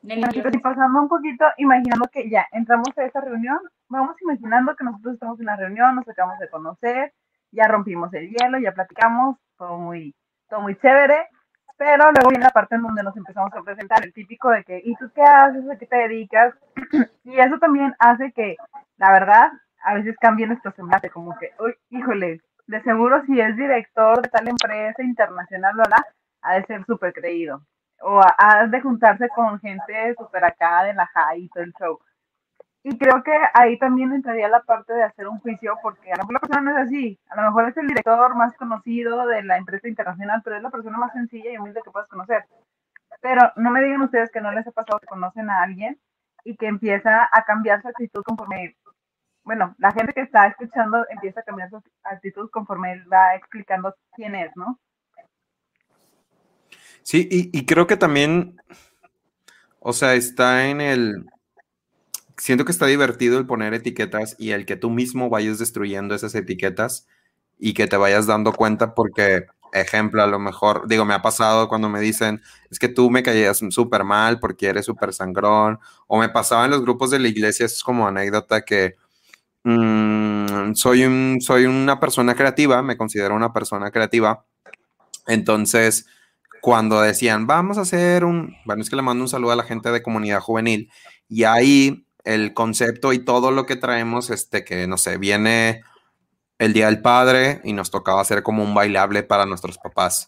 Y 0.03 0.59
pasando 0.59 1.01
un 1.01 1.09
poquito, 1.09 1.45
imaginando 1.57 2.07
que 2.11 2.29
ya 2.29 2.47
entramos 2.51 2.97
a 2.97 3.05
esa 3.05 3.19
reunión, 3.19 3.59
vamos 3.89 4.15
imaginando 4.21 4.75
que 4.75 4.83
nosotros 4.83 5.13
estamos 5.15 5.39
en 5.39 5.45
la 5.45 5.55
reunión, 5.55 5.95
nos 5.95 6.07
acabamos 6.07 6.39
de 6.39 6.49
conocer, 6.49 7.13
ya 7.51 7.67
rompimos 7.67 8.13
el 8.13 8.29
hielo, 8.29 8.59
ya 8.59 8.71
platicamos, 8.73 9.37
todo 9.57 9.77
muy, 9.77 10.13
todo 10.49 10.61
muy 10.61 10.75
chévere, 10.75 11.27
pero 11.77 12.11
luego 12.11 12.29
viene 12.29 12.45
la 12.45 12.51
parte 12.51 12.75
en 12.75 12.81
donde 12.81 13.03
nos 13.03 13.15
empezamos 13.15 13.53
a 13.53 13.61
presentar, 13.61 14.03
el 14.03 14.13
típico 14.13 14.49
de 14.49 14.63
que, 14.63 14.81
¿y 14.83 14.95
tú 14.95 15.09
qué 15.13 15.21
haces? 15.21 15.69
¿A 15.69 15.77
qué 15.77 15.85
te 15.85 15.95
dedicas? 15.95 16.53
y 17.23 17.39
eso 17.39 17.57
también 17.59 17.93
hace 17.99 18.31
que 18.31 18.57
la 18.97 19.11
verdad, 19.11 19.51
a 19.83 19.93
veces 19.93 20.15
cambia 20.19 20.47
nuestro 20.47 20.71
semblante, 20.71 21.09
como 21.09 21.37
que, 21.37 21.51
uy, 21.59 21.75
híjole, 21.89 22.41
de 22.65 22.81
seguro 22.83 23.23
si 23.25 23.39
es 23.39 23.55
director 23.55 24.21
de 24.21 24.29
tal 24.29 24.47
empresa 24.47 25.01
internacional, 25.03 25.75
¿verdad? 25.75 26.03
Ha 26.41 26.55
de 26.55 26.65
ser 26.65 26.85
súper 26.85 27.13
creído. 27.13 27.61
O 28.01 28.21
ha 28.37 28.67
de 28.67 28.81
juntarse 28.81 29.29
con 29.29 29.59
gente 29.59 30.15
súper 30.17 30.45
acá 30.45 30.83
de 30.83 30.93
la 30.93 31.07
high 31.07 31.43
y 31.43 31.49
todo 31.49 31.63
el 31.63 31.73
show. 31.73 31.99
Y 32.83 32.97
creo 32.97 33.21
que 33.23 33.33
ahí 33.53 33.77
también 33.79 34.13
entraría 34.13 34.47
la 34.47 34.61
parte 34.61 34.93
de 34.93 35.03
hacer 35.03 35.27
un 35.27 35.39
juicio, 35.39 35.77
porque 35.81 36.11
a 36.11 36.15
lo 36.15 36.23
mejor 36.23 36.33
la 36.33 36.39
persona 36.39 36.61
no 36.61 36.71
es 36.71 36.87
así. 36.87 37.19
A 37.29 37.35
lo 37.35 37.41
mejor 37.43 37.69
es 37.69 37.77
el 37.77 37.87
director 37.87 38.35
más 38.35 38.55
conocido 38.55 39.27
de 39.27 39.43
la 39.43 39.57
empresa 39.57 39.87
internacional, 39.87 40.41
pero 40.43 40.57
es 40.57 40.63
la 40.63 40.69
persona 40.69 40.97
más 40.97 41.11
sencilla 41.13 41.51
y 41.51 41.57
humilde 41.57 41.81
que 41.83 41.91
puedes 41.91 42.07
conocer. 42.07 42.45
Pero 43.21 43.51
no 43.55 43.71
me 43.71 43.81
digan 43.81 44.01
ustedes 44.01 44.31
que 44.31 44.41
no 44.41 44.51
les 44.51 44.67
ha 44.67 44.71
pasado 44.71 44.99
que 44.99 45.07
conocen 45.07 45.49
a 45.49 45.63
alguien 45.63 45.99
y 46.43 46.55
que 46.55 46.67
empieza 46.67 47.27
a 47.31 47.43
cambiar 47.43 47.81
su 47.81 47.89
actitud 47.89 48.23
conforme 48.23 48.75
bueno, 49.47 49.73
la 49.77 49.93
gente 49.93 50.11
que 50.11 50.19
está 50.19 50.45
escuchando 50.47 51.05
empieza 51.09 51.39
a 51.39 51.43
cambiar 51.43 51.69
su 51.69 51.81
actitud 52.03 52.49
conforme 52.49 52.91
él 52.91 53.05
va 53.11 53.33
explicando 53.33 53.95
quién 54.13 54.35
es, 54.35 54.51
¿no? 54.57 54.77
Sí, 57.01 57.29
y, 57.31 57.65
creo 57.65 57.87
que 57.87 57.95
también, 57.95 58.61
o 59.79 59.93
sea, 59.93 60.15
está 60.15 60.67
en 60.67 60.81
el, 60.81 61.25
siento 62.37 62.65
que 62.65 62.71
está 62.71 62.85
divertido 62.85 63.37
el 63.39 63.45
poner 63.47 63.73
etiquetas 63.73 64.35
y 64.39 64.51
el 64.51 64.65
que 64.65 64.75
tú 64.75 64.89
mismo 64.89 65.29
vayas 65.29 65.59
destruyendo 65.59 66.15
esas 66.15 66.35
etiquetas 66.35 67.07
y 67.59 67.73
que 67.73 67.87
te 67.87 67.97
vayas 67.97 68.27
dando 68.27 68.53
cuenta 68.53 68.93
porque, 68.95 69.45
ejemplo, 69.73 70.23
a 70.23 70.27
lo 70.27 70.39
mejor, 70.39 70.87
digo, 70.87 71.05
me 71.05 71.13
ha 71.13 71.21
pasado 71.21 71.67
cuando 71.69 71.89
me 71.89 71.99
dicen, 71.99 72.41
es 72.71 72.79
que 72.79 72.89
tú 72.89 73.09
me 73.09 73.23
caías 73.23 73.61
súper 73.69 74.03
mal 74.03 74.39
porque 74.39 74.67
eres 74.67 74.85
súper 74.85 75.13
sangrón, 75.13 75.79
o 76.07 76.19
me 76.19 76.29
pasaba 76.29 76.65
en 76.65 76.71
los 76.71 76.81
grupos 76.81 77.11
de 77.11 77.19
la 77.19 77.27
iglesia, 77.27 77.65
es 77.65 77.83
como 77.83 78.07
anécdota 78.07 78.61
que 78.61 78.95
Mm, 79.69 80.75
soy, 80.75 81.41
soy 81.41 81.65
una 81.65 81.99
persona 81.99 82.35
creativa, 82.35 82.81
me 82.81 82.95
considero 82.95 83.35
una 83.35 83.51
persona 83.51 83.91
creativa. 83.91 84.45
Entonces, 85.27 86.07
cuando 86.61 87.01
decían, 87.01 87.47
vamos 87.47 87.77
a 87.77 87.81
hacer 87.81 88.23
un, 88.25 88.55
bueno, 88.65 88.81
es 88.81 88.89
que 88.89 88.95
le 88.95 89.01
mando 89.01 89.23
un 89.23 89.29
saludo 89.29 89.51
a 89.51 89.57
la 89.57 89.63
gente 89.63 89.91
de 89.91 90.01
comunidad 90.03 90.39
juvenil, 90.41 90.89
y 91.29 91.43
ahí 91.43 92.06
el 92.27 92.53
concepto 92.53 93.13
y 93.13 93.19
todo 93.19 93.51
lo 93.51 93.65
que 93.65 93.75
traemos, 93.77 94.29
este, 94.29 94.63
que 94.65 94.87
no 94.87 94.97
sé, 94.97 95.17
viene 95.17 95.81
el 96.59 96.73
Día 96.73 96.87
del 96.87 97.01
Padre 97.01 97.61
y 97.63 97.73
nos 97.73 97.91
tocaba 97.91 98.21
hacer 98.21 98.43
como 98.43 98.63
un 98.63 98.73
bailable 98.73 99.23
para 99.23 99.45
nuestros 99.45 99.77
papás, 99.77 100.27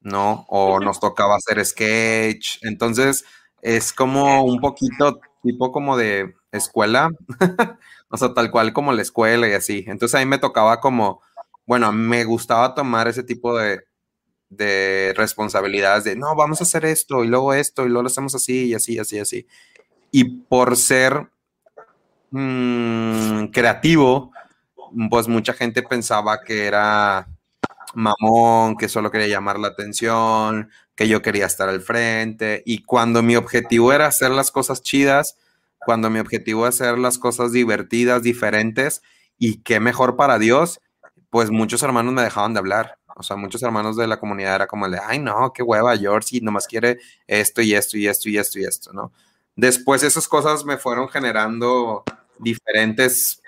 ¿no? 0.00 0.46
O 0.48 0.80
nos 0.80 1.00
tocaba 1.00 1.36
hacer 1.36 1.64
sketch. 1.64 2.58
Entonces, 2.62 3.24
es 3.62 3.92
como 3.92 4.44
un 4.44 4.60
poquito 4.60 5.20
tipo 5.42 5.72
como 5.72 5.96
de 5.96 6.34
escuela, 6.52 7.10
o 8.10 8.16
sea, 8.16 8.34
tal 8.34 8.50
cual 8.50 8.72
como 8.72 8.92
la 8.92 9.02
escuela 9.02 9.48
y 9.48 9.52
así. 9.54 9.84
Entonces 9.88 10.16
a 10.16 10.20
mí 10.20 10.26
me 10.26 10.38
tocaba 10.38 10.80
como, 10.80 11.22
bueno, 11.66 11.92
me 11.92 12.24
gustaba 12.24 12.74
tomar 12.74 13.08
ese 13.08 13.22
tipo 13.24 13.56
de, 13.58 13.82
de 14.50 15.14
responsabilidades 15.16 16.04
de, 16.04 16.16
no, 16.16 16.34
vamos 16.36 16.60
a 16.60 16.64
hacer 16.64 16.84
esto 16.84 17.24
y 17.24 17.28
luego 17.28 17.54
esto 17.54 17.84
y 17.84 17.88
luego 17.88 18.02
lo 18.04 18.08
hacemos 18.08 18.34
así 18.34 18.66
y 18.68 18.74
así, 18.74 18.98
así, 18.98 19.18
así. 19.18 19.46
Y 20.18 20.24
por 20.24 20.78
ser 20.78 21.28
mm, 22.30 23.48
creativo, 23.48 24.32
pues 25.10 25.28
mucha 25.28 25.52
gente 25.52 25.82
pensaba 25.82 26.40
que 26.40 26.64
era 26.64 27.28
mamón, 27.92 28.78
que 28.78 28.88
solo 28.88 29.10
quería 29.10 29.28
llamar 29.28 29.58
la 29.58 29.68
atención, 29.68 30.70
que 30.94 31.06
yo 31.06 31.20
quería 31.20 31.44
estar 31.44 31.68
al 31.68 31.82
frente. 31.82 32.62
Y 32.64 32.82
cuando 32.84 33.22
mi 33.22 33.36
objetivo 33.36 33.92
era 33.92 34.06
hacer 34.06 34.30
las 34.30 34.50
cosas 34.50 34.80
chidas, 34.80 35.36
cuando 35.84 36.08
mi 36.08 36.18
objetivo 36.18 36.66
es 36.66 36.80
hacer 36.80 36.96
las 36.96 37.18
cosas 37.18 37.52
divertidas, 37.52 38.22
diferentes 38.22 39.02
y 39.36 39.58
qué 39.58 39.80
mejor 39.80 40.16
para 40.16 40.38
Dios, 40.38 40.80
pues 41.28 41.50
muchos 41.50 41.82
hermanos 41.82 42.14
me 42.14 42.22
dejaban 42.22 42.54
de 42.54 42.60
hablar. 42.60 42.96
O 43.16 43.22
sea, 43.22 43.36
muchos 43.36 43.62
hermanos 43.62 43.98
de 43.98 44.06
la 44.06 44.18
comunidad 44.18 44.54
era 44.54 44.66
como 44.66 44.86
el 44.86 44.92
de, 44.92 45.00
ay, 45.06 45.18
no, 45.18 45.52
qué 45.52 45.62
hueva, 45.62 45.94
George, 45.98 46.38
y 46.38 46.40
nomás 46.40 46.66
quiere 46.66 47.00
esto 47.26 47.60
y 47.60 47.74
esto 47.74 47.98
y 47.98 48.08
esto 48.08 48.30
y 48.30 48.38
esto 48.38 48.58
y 48.58 48.64
esto, 48.64 48.94
¿no? 48.94 49.12
Después 49.56 50.02
esas 50.02 50.28
cosas 50.28 50.64
me 50.64 50.76
fueron 50.76 51.08
generando 51.08 52.04
diferentes 52.38 53.42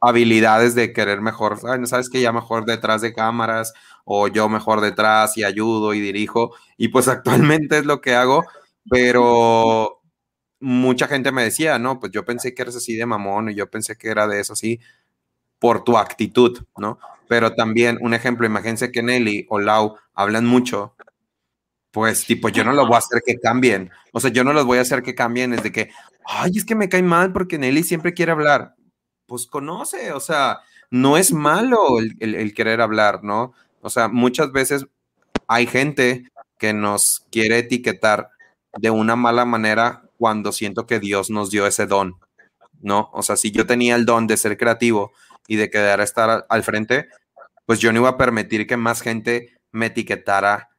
habilidades 0.00 0.74
de 0.74 0.92
querer 0.92 1.20
mejor, 1.20 1.58
sabes 1.86 2.10
que 2.10 2.20
ya 2.20 2.32
mejor 2.32 2.66
detrás 2.66 3.00
de 3.00 3.14
cámaras 3.14 3.72
o 4.04 4.28
yo 4.28 4.48
mejor 4.48 4.80
detrás 4.80 5.36
y 5.38 5.44
ayudo 5.44 5.94
y 5.94 6.00
dirijo 6.00 6.54
y 6.76 6.88
pues 6.88 7.08
actualmente 7.08 7.78
es 7.78 7.86
lo 7.86 8.00
que 8.00 8.14
hago, 8.14 8.44
pero 8.90 10.02
mucha 10.60 11.08
gente 11.08 11.32
me 11.32 11.44
decía, 11.44 11.78
no, 11.78 12.00
pues 12.00 12.12
yo 12.12 12.24
pensé 12.24 12.54
que 12.54 12.62
eres 12.62 12.76
así 12.76 12.94
de 12.96 13.06
mamón 13.06 13.50
y 13.50 13.54
yo 13.54 13.70
pensé 13.70 13.96
que 13.96 14.08
era 14.10 14.26
de 14.28 14.40
eso 14.40 14.52
así 14.54 14.80
por 15.58 15.84
tu 15.84 15.98
actitud, 15.98 16.64
¿no? 16.78 16.98
Pero 17.28 17.54
también 17.54 17.98
un 18.02 18.14
ejemplo, 18.14 18.46
imagínense 18.46 18.92
que 18.92 19.02
Nelly 19.02 19.46
o 19.50 19.58
Lau 19.60 19.96
hablan 20.14 20.46
mucho, 20.46 20.94
pues 21.94 22.26
tipo, 22.26 22.48
yo 22.48 22.64
no 22.64 22.72
los 22.72 22.88
voy 22.88 22.96
a 22.96 22.98
hacer 22.98 23.22
que 23.24 23.38
cambien, 23.38 23.88
o 24.12 24.18
sea, 24.18 24.32
yo 24.32 24.42
no 24.42 24.52
los 24.52 24.66
voy 24.66 24.78
a 24.78 24.80
hacer 24.80 25.04
que 25.04 25.14
cambien 25.14 25.52
desde 25.52 25.70
que, 25.70 25.90
ay, 26.26 26.50
es 26.56 26.64
que 26.64 26.74
me 26.74 26.88
cae 26.88 27.04
mal 27.04 27.32
porque 27.32 27.56
Nelly 27.56 27.84
siempre 27.84 28.14
quiere 28.14 28.32
hablar, 28.32 28.74
pues 29.26 29.46
conoce, 29.46 30.10
o 30.10 30.18
sea, 30.18 30.58
no 30.90 31.16
es 31.16 31.32
malo 31.32 32.00
el, 32.00 32.16
el 32.34 32.52
querer 32.52 32.80
hablar, 32.80 33.22
¿no? 33.22 33.52
O 33.80 33.90
sea, 33.90 34.08
muchas 34.08 34.50
veces 34.50 34.86
hay 35.46 35.68
gente 35.68 36.24
que 36.58 36.72
nos 36.72 37.26
quiere 37.30 37.58
etiquetar 37.58 38.28
de 38.76 38.90
una 38.90 39.14
mala 39.14 39.44
manera 39.44 40.02
cuando 40.18 40.50
siento 40.50 40.86
que 40.86 40.98
Dios 40.98 41.30
nos 41.30 41.52
dio 41.52 41.64
ese 41.64 41.86
don, 41.86 42.16
¿no? 42.80 43.08
O 43.12 43.22
sea, 43.22 43.36
si 43.36 43.52
yo 43.52 43.68
tenía 43.68 43.94
el 43.94 44.04
don 44.04 44.26
de 44.26 44.36
ser 44.36 44.56
creativo 44.56 45.12
y 45.46 45.54
de 45.54 45.70
quedar 45.70 46.00
a 46.00 46.04
estar 46.04 46.44
al 46.48 46.64
frente, 46.64 47.06
pues 47.66 47.78
yo 47.78 47.92
no 47.92 48.00
iba 48.00 48.08
a 48.08 48.18
permitir 48.18 48.66
que 48.66 48.76
más 48.76 49.00
gente 49.00 49.56
me 49.70 49.86
etiquetara 49.86 50.73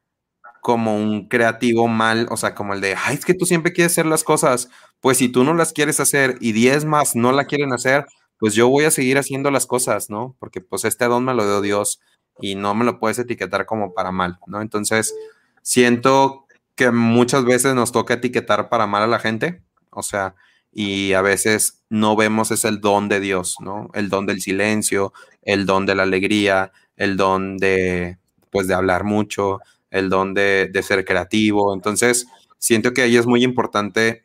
como 0.65 0.97
un 0.97 1.27
creativo 1.27 1.87
mal, 1.87 2.25
o 2.31 2.37
sea, 2.37 2.55
como 2.55 2.73
el 2.73 2.81
de, 2.81 2.95
ay, 2.95 3.13
es 3.17 3.23
que 3.23 3.35
tú 3.35 3.45
siempre 3.45 3.71
quieres 3.71 3.91
hacer 3.91 4.07
las 4.07 4.23
cosas, 4.23 4.67
pues 4.99 5.19
si 5.19 5.29
tú 5.29 5.43
no 5.43 5.53
las 5.53 5.73
quieres 5.73 5.99
hacer 5.99 6.37
y 6.41 6.53
10 6.53 6.85
más 6.85 7.15
no 7.15 7.31
la 7.31 7.45
quieren 7.45 7.71
hacer, 7.71 8.07
pues 8.39 8.55
yo 8.55 8.67
voy 8.67 8.85
a 8.85 8.89
seguir 8.89 9.19
haciendo 9.19 9.51
las 9.51 9.67
cosas, 9.67 10.09
¿no? 10.09 10.35
Porque 10.39 10.61
pues 10.61 10.83
este 10.83 11.05
don 11.05 11.23
me 11.23 11.35
lo 11.35 11.43
dio 11.45 11.61
Dios 11.61 12.01
y 12.39 12.55
no 12.55 12.73
me 12.73 12.83
lo 12.83 12.97
puedes 12.97 13.19
etiquetar 13.19 13.67
como 13.67 13.93
para 13.93 14.11
mal, 14.11 14.39
¿no? 14.47 14.59
Entonces, 14.59 15.13
siento 15.61 16.47
que 16.73 16.89
muchas 16.89 17.45
veces 17.45 17.75
nos 17.75 17.91
toca 17.91 18.15
etiquetar 18.15 18.67
para 18.67 18.87
mal 18.87 19.03
a 19.03 19.07
la 19.07 19.19
gente, 19.19 19.61
o 19.91 20.01
sea, 20.01 20.33
y 20.71 21.13
a 21.13 21.21
veces 21.21 21.83
no 21.89 22.15
vemos 22.15 22.49
es 22.49 22.65
el 22.65 22.81
don 22.81 23.07
de 23.07 23.19
Dios, 23.19 23.57
¿no? 23.59 23.91
El 23.93 24.09
don 24.09 24.25
del 24.25 24.41
silencio, 24.41 25.13
el 25.43 25.67
don 25.67 25.85
de 25.85 25.93
la 25.93 26.03
alegría, 26.03 26.71
el 26.97 27.17
don 27.17 27.57
de, 27.57 28.17
pues, 28.49 28.67
de 28.67 28.73
hablar 28.73 29.03
mucho, 29.03 29.59
el 29.91 30.09
don 30.09 30.33
de, 30.33 30.69
de 30.71 30.83
ser 30.83 31.05
creativo. 31.05 31.73
Entonces, 31.73 32.27
siento 32.57 32.93
que 32.93 33.03
ahí 33.03 33.17
es 33.17 33.25
muy 33.25 33.43
importante 33.43 34.23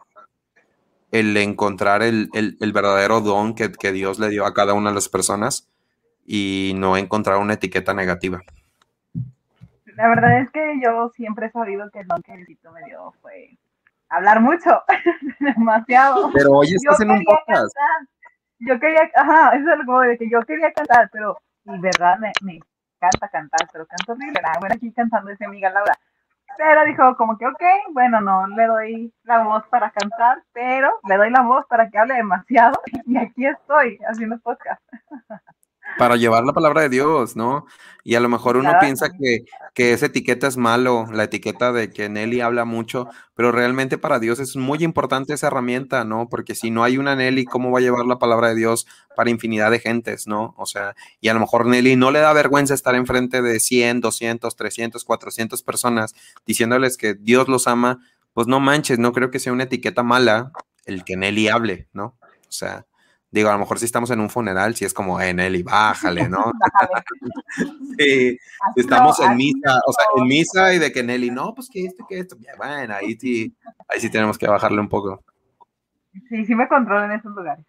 el 1.11 1.37
encontrar 1.37 2.03
el, 2.03 2.29
el, 2.33 2.57
el 2.61 2.73
verdadero 2.73 3.21
don 3.21 3.55
que, 3.55 3.73
que, 3.73 3.93
Dios 3.93 4.19
le 4.19 4.29
dio 4.29 4.47
a 4.47 4.55
cada 4.55 4.75
una 4.75 4.91
de 4.91 4.95
las 4.95 5.09
personas 5.09 5.69
y 6.25 6.73
no 6.77 6.97
encontrar 6.97 7.39
una 7.39 7.55
etiqueta 7.55 7.95
negativa. 7.95 8.41
La 9.97 10.09
verdad 10.09 10.41
es 10.41 10.51
que 10.51 10.81
yo 10.83 11.11
siempre 11.15 11.47
he 11.47 11.51
sabido 11.51 11.91
que 11.91 12.01
el 12.01 12.07
don 12.07 12.23
que 12.23 12.37
Diosito 12.37 12.71
me 12.73 12.85
dio 12.85 13.13
fue 13.21 13.59
hablar 14.09 14.41
mucho, 14.41 14.83
demasiado. 15.41 16.31
Pero 16.33 16.53
hoy 16.53 16.69
estás 16.69 16.99
yo 16.99 17.05
en 17.05 17.11
un 17.11 17.25
podcast. 17.25 17.75
Cantar. 17.75 18.09
Yo 18.61 18.79
quería, 18.79 19.11
ajá, 19.15 19.57
eso 19.57 19.69
es 19.69 19.81
algo 19.81 20.01
de 20.01 20.19
que 20.19 20.29
yo 20.31 20.43
quería 20.43 20.71
cantar, 20.73 21.09
pero, 21.13 21.39
y 21.65 21.79
verdad, 21.79 22.19
me, 22.19 22.31
me 22.43 22.61
encanta 23.01 23.29
cantar, 23.29 23.69
pero 23.73 23.87
canto 23.87 24.13
horrible. 24.13 24.41
Ah, 24.45 24.59
bueno, 24.61 24.75
aquí 24.75 24.93
cantando 24.93 25.31
esa 25.31 25.47
amiga 25.47 25.71
Laura. 25.71 25.99
Pero 26.57 26.85
dijo 26.85 27.17
como 27.17 27.39
que, 27.39 27.47
ok, 27.47 27.63
bueno, 27.93 28.21
no 28.21 28.47
le 28.49 28.67
doy 28.67 29.15
la 29.23 29.43
voz 29.45 29.65
para 29.69 29.91
cantar, 29.91 30.43
pero 30.53 30.93
le 31.09 31.17
doy 31.17 31.31
la 31.31 31.43
voz 31.43 31.65
para 31.67 31.89
que 31.89 31.99
hable 31.99 32.15
demasiado 32.15 32.81
y 33.07 33.17
aquí 33.17 33.47
estoy 33.47 33.99
haciendo 34.07 34.39
podcast. 34.41 34.83
Para 35.99 36.17
llevar 36.17 36.45
la 36.45 36.53
palabra 36.53 36.83
de 36.83 36.89
Dios, 36.89 37.37
¿no? 37.37 37.67
Y 38.03 38.15
a 38.15 38.21
lo 38.21 38.29
mejor 38.29 38.57
uno 38.57 38.71
claro. 38.71 38.81
piensa 38.81 39.11
que, 39.11 39.45
que, 39.75 39.93
esa 39.93 40.07
etiqueta 40.07 40.47
es 40.47 40.57
malo, 40.57 41.07
la 41.13 41.25
etiqueta 41.25 41.73
de 41.73 41.91
que 41.91 42.09
Nelly 42.09 42.41
habla 42.41 42.65
mucho, 42.65 43.09
pero 43.35 43.53
realmente 43.53 43.99
para 43.99 44.19
Dios 44.19 44.41
es 44.41 44.57
muy 44.57 44.83
importante 44.83 45.35
esa 45.35 45.49
herramienta, 45.49 46.05
¿no? 46.05 46.29
Porque 46.29 46.55
si 46.55 46.71
no 46.71 46.83
hay 46.83 46.97
una 46.97 47.17
Nelly, 47.17 47.45
¿cómo 47.45 47.71
va 47.71 47.79
a 47.79 47.83
llevar 47.83 48.07
la 48.07 48.19
palabra 48.19 48.49
de 48.49 48.55
Dios 48.55 48.87
para 49.17 49.31
infinidad 49.31 49.71
de 49.71 49.81
gentes, 49.81 50.27
¿no? 50.27 50.55
O 50.57 50.65
sea, 50.65 50.95
y 51.21 51.29
a 51.29 51.35
lo 51.35 51.41
mejor 51.41 51.67
Nelly 51.67 51.97
no 51.97 52.11
le 52.11 52.21
da 52.21 52.33
vergüenza 52.33 52.73
estar 52.73 52.95
enfrente 52.95 53.43
de 53.43 53.61
100, 53.61 54.01
200, 54.01 54.57
300, 54.57 55.05
400 55.05 55.63
personas 55.63 56.15
diciéndoles 56.47 56.97
que 56.97 57.15
Dios 57.15 57.49
los 57.49 57.69
ama, 57.69 57.99
pues 58.33 58.47
no 58.47 58.61
manches, 58.61 58.99
no 58.99 59.13
creo 59.13 59.31
que 59.31 59.39
sea 59.39 59.53
una 59.53 59.65
etiqueta 59.65 60.03
mala 60.03 60.53
el 60.87 61.05
que 61.05 61.17
Nelly 61.17 61.49
hable, 61.49 61.89
¿no? 61.93 62.17
O 62.23 62.53
sea, 62.53 62.87
Digo, 63.33 63.49
a 63.49 63.53
lo 63.53 63.61
mejor 63.61 63.79
si 63.79 63.85
estamos 63.85 64.11
en 64.11 64.21
un 64.21 64.29
funeral, 64.29 64.75
si 64.75 64.85
es 64.85 64.93
como, 64.93 65.21
eh, 65.21 65.33
Nelly, 65.33 65.63
bájale, 65.63 66.29
¿no? 66.29 66.53
sí, 67.99 68.37
si 68.75 68.81
estamos 68.81 69.21
en 69.21 69.37
misa, 69.37 69.81
o 69.87 69.93
sea, 69.93 70.05
en 70.17 70.25
misa 70.27 70.75
y 70.75 70.79
de 70.79 70.91
que 70.91 71.03
Nelly, 71.03 71.31
no, 71.31 71.55
pues 71.55 71.69
que 71.73 71.85
esto, 71.85 72.05
que 72.09 72.19
esto, 72.19 72.37
bueno, 72.57 72.95
ahí 72.95 73.17
sí, 73.17 73.55
ahí 73.89 74.01
sí 74.01 74.11
tenemos 74.11 74.37
que 74.37 74.49
bajarle 74.49 74.81
un 74.81 74.89
poco. 74.89 75.23
Sí, 76.29 76.45
sí 76.45 76.55
me 76.55 76.67
controlo 76.67 77.05
en 77.05 77.13
esos 77.13 77.33
lugares. 77.33 77.65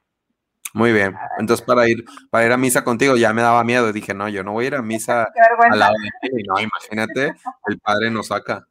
Muy 0.74 0.94
bien. 0.94 1.16
Entonces, 1.38 1.66
para 1.66 1.88
ir, 1.88 2.06
para 2.30 2.46
ir 2.46 2.52
a 2.52 2.58
misa 2.58 2.84
contigo 2.84 3.18
ya 3.18 3.34
me 3.34 3.42
daba 3.42 3.64
miedo. 3.64 3.92
Dije, 3.92 4.14
no, 4.14 4.30
yo 4.30 4.44
no 4.44 4.54
voy 4.54 4.66
a 4.66 4.68
ir 4.68 4.76
a 4.76 4.82
misa 4.82 5.28
al 5.70 5.80
lado 5.80 5.94
de 5.94 6.30
Nelly. 6.30 6.44
No, 6.48 6.60
imagínate, 6.60 7.36
el 7.68 7.80
padre 7.80 8.10
nos 8.10 8.28
saca. 8.28 8.66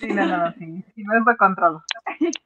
Sí, 0.00 0.06
no, 0.06 0.24
no, 0.24 0.52
sí, 0.52 0.84
sí 0.94 1.04
me 1.04 1.36
controlo. 1.36 1.82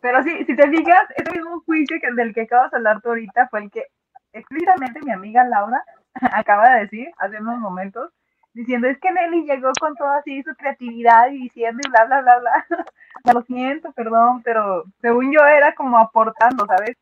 Pero 0.00 0.22
sí, 0.22 0.44
si 0.44 0.56
te 0.56 0.68
fijas, 0.68 1.02
ese 1.16 1.30
mismo 1.32 1.60
juicio 1.62 1.98
que 2.00 2.12
del 2.12 2.34
que 2.34 2.42
acabas 2.42 2.70
de 2.70 2.78
hablar 2.78 3.00
tú 3.02 3.10
ahorita 3.10 3.48
fue 3.48 3.64
el 3.64 3.70
que 3.70 3.84
explícitamente 4.32 5.00
mi 5.02 5.12
amiga 5.12 5.44
Laura 5.44 5.82
acaba 6.32 6.70
de 6.70 6.80
decir 6.80 7.10
hace 7.18 7.38
unos 7.38 7.58
momentos, 7.58 8.10
diciendo, 8.52 8.88
es 8.88 8.98
que 8.98 9.12
Nelly 9.12 9.44
llegó 9.44 9.70
con 9.78 9.94
toda 9.94 10.18
así 10.18 10.42
su 10.42 10.54
creatividad 10.54 11.30
y 11.30 11.42
diciendo 11.42 11.80
y 11.84 11.90
bla, 11.90 12.04
bla, 12.04 12.22
bla, 12.22 12.38
bla. 12.38 12.66
Lo 13.34 13.42
siento, 13.42 13.92
perdón, 13.92 14.42
pero 14.42 14.84
según 15.00 15.32
yo 15.32 15.40
era 15.46 15.74
como 15.74 15.98
aportando, 15.98 16.66
¿sabes? 16.66 16.96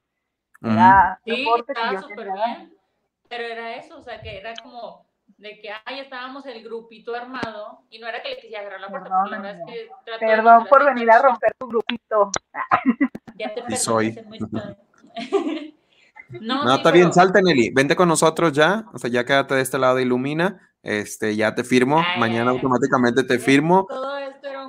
Era 0.61 1.21
sí, 1.25 1.47
estaba 1.69 2.03
súper 2.03 2.33
bien, 2.33 2.73
pero 3.29 3.45
era 3.45 3.77
eso, 3.77 3.99
o 3.99 4.03
sea, 4.03 4.21
que 4.21 4.39
era 4.39 4.53
como 4.61 5.08
de 5.39 5.59
que 5.61 5.71
ahí 5.85 6.01
estábamos 6.01 6.45
el 6.47 6.63
grupito 6.65 7.15
armado 7.15 7.83
y 7.91 8.01
no 8.01 8.09
era 8.09 8.21
que 8.23 8.31
le 8.31 8.37
quisiera 8.37 8.61
agarrar 8.61 8.81
la 8.81 8.89
puerta, 8.89 9.09
perdón, 9.09 9.43
la 9.43 9.51
es 9.53 9.61
que 9.65 9.89
perdón 10.19 10.67
por 10.69 10.85
venir 10.85 11.11
a 11.11 11.23
romper 11.23 11.55
tu 11.59 11.69
grupito. 11.69 12.31
Ya 13.37 13.55
te 13.55 13.63
y 13.69 13.77
soy. 13.77 14.11
no, 16.41 16.65
no 16.65 16.71
sí, 16.71 16.77
está 16.77 16.83
pero... 16.83 16.93
bien, 16.93 17.13
salte 17.13 17.41
Nelly, 17.41 17.71
vente 17.71 17.95
con 17.95 18.09
nosotros 18.09 18.53
ya, 18.53 18.87
o 18.93 18.99
sea, 18.99 19.09
ya 19.09 19.25
quédate 19.25 19.55
de 19.55 19.63
este 19.63 19.79
lado 19.79 19.95
de 19.95 20.03
Ilumina, 20.03 20.73
este, 20.83 21.37
ya 21.37 21.55
te 21.55 21.63
firmo, 21.63 22.03
ay, 22.05 22.19
mañana 22.19 22.51
automáticamente 22.51 23.23
te 23.23 23.39
firmo. 23.39 23.87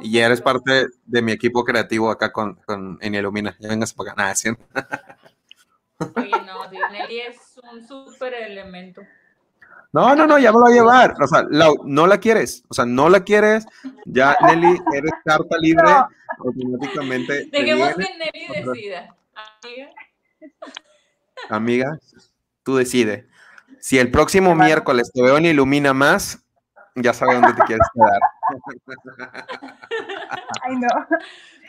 y 0.01 0.11
ya 0.11 0.27
eres 0.27 0.39
parte 0.39 0.85
de 1.03 1.21
mi 1.23 1.31
equipo 1.31 1.63
creativo 1.63 2.11
acá 2.11 2.31
con, 2.31 2.55
con 2.67 2.99
en 3.01 3.15
Ilumina, 3.15 3.57
ya 3.59 3.69
vengas 3.69 3.91
para 3.91 4.11
acá, 4.11 4.21
nada, 4.21 4.35
¿sí? 4.35 4.49
Oye, 6.15 6.31
no, 6.45 6.69
Nelly 6.91 7.21
es 7.21 7.59
un 7.71 7.85
súper 7.87 8.35
elemento. 8.35 9.01
No, 9.91 10.15
no, 10.15 10.27
no, 10.27 10.37
ya 10.37 10.51
me 10.51 10.59
va 10.59 10.67
a 10.67 10.71
llevar. 10.71 11.15
O 11.21 11.27
sea, 11.27 11.45
la, 11.49 11.71
no 11.83 12.05
la 12.05 12.19
quieres. 12.19 12.63
O 12.69 12.73
sea, 12.73 12.85
no 12.85 13.09
la 13.09 13.23
quieres. 13.23 13.65
Ya, 14.05 14.37
Nelly, 14.41 14.79
eres 14.93 15.11
carta 15.25 15.57
libre. 15.59 15.83
No. 15.83 16.07
Automáticamente. 16.39 17.45
Dejemos 17.51 17.95
que 17.95 18.05
Nelly 18.17 18.65
decida. 18.65 19.15
Amiga. 19.63 19.89
Amiga, 21.49 21.99
tú 22.63 22.75
decide. 22.75 23.27
Si 23.79 23.97
el 23.97 24.11
próximo 24.11 24.53
miércoles 24.55 25.11
te 25.11 25.21
veo 25.23 25.37
en 25.37 25.45
Ilumina 25.45 25.93
más, 25.93 26.43
ya 26.95 27.13
sabes 27.13 27.41
dónde 27.41 27.53
te 27.53 27.63
quieres 27.63 27.87
quedar. 27.93 28.21
Ay, 30.63 30.75
no. 30.75 30.87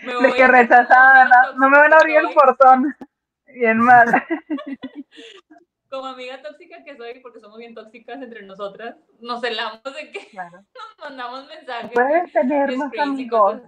Me 0.02 0.28
De 0.28 0.34
que 0.34 0.46
rechazada, 0.46 1.24
¿no? 1.24 1.58
no 1.58 1.70
me 1.70 1.78
van 1.78 1.92
a 1.92 1.96
abrir 1.98 2.16
el 2.16 2.34
portón. 2.34 2.96
Bien 3.54 3.78
mal 3.78 4.06
como 5.90 6.06
amiga 6.06 6.40
tóxica 6.40 6.82
que 6.84 6.96
soy, 6.96 7.18
porque 7.20 7.40
somos 7.40 7.58
bien 7.58 7.74
tóxicas 7.74 8.22
entre 8.22 8.42
nosotras, 8.46 8.94
nos 9.20 9.40
celamos 9.40 9.82
de 9.82 10.10
que 10.12 10.28
claro. 10.28 10.58
nos 10.98 11.10
mandamos 11.10 11.48
mensajes. 11.48 11.90
Puedes 11.92 12.32
tener 12.32 12.76
más 12.76 12.92
amigos. 12.98 13.60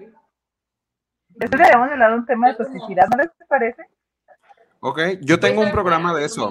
Después 1.28 1.58
deberíamos 1.58 1.90
hablar 1.90 2.12
de 2.12 2.18
un 2.18 2.26
tema 2.26 2.48
de 2.48 2.54
toxicidad, 2.54 3.08
¿no 3.10 3.22
les 3.22 3.30
parece? 3.48 3.82
Ok, 4.80 5.00
yo 5.20 5.40
tengo 5.40 5.62
un 5.62 5.70
programa 5.70 6.14
de 6.14 6.24
eso. 6.24 6.50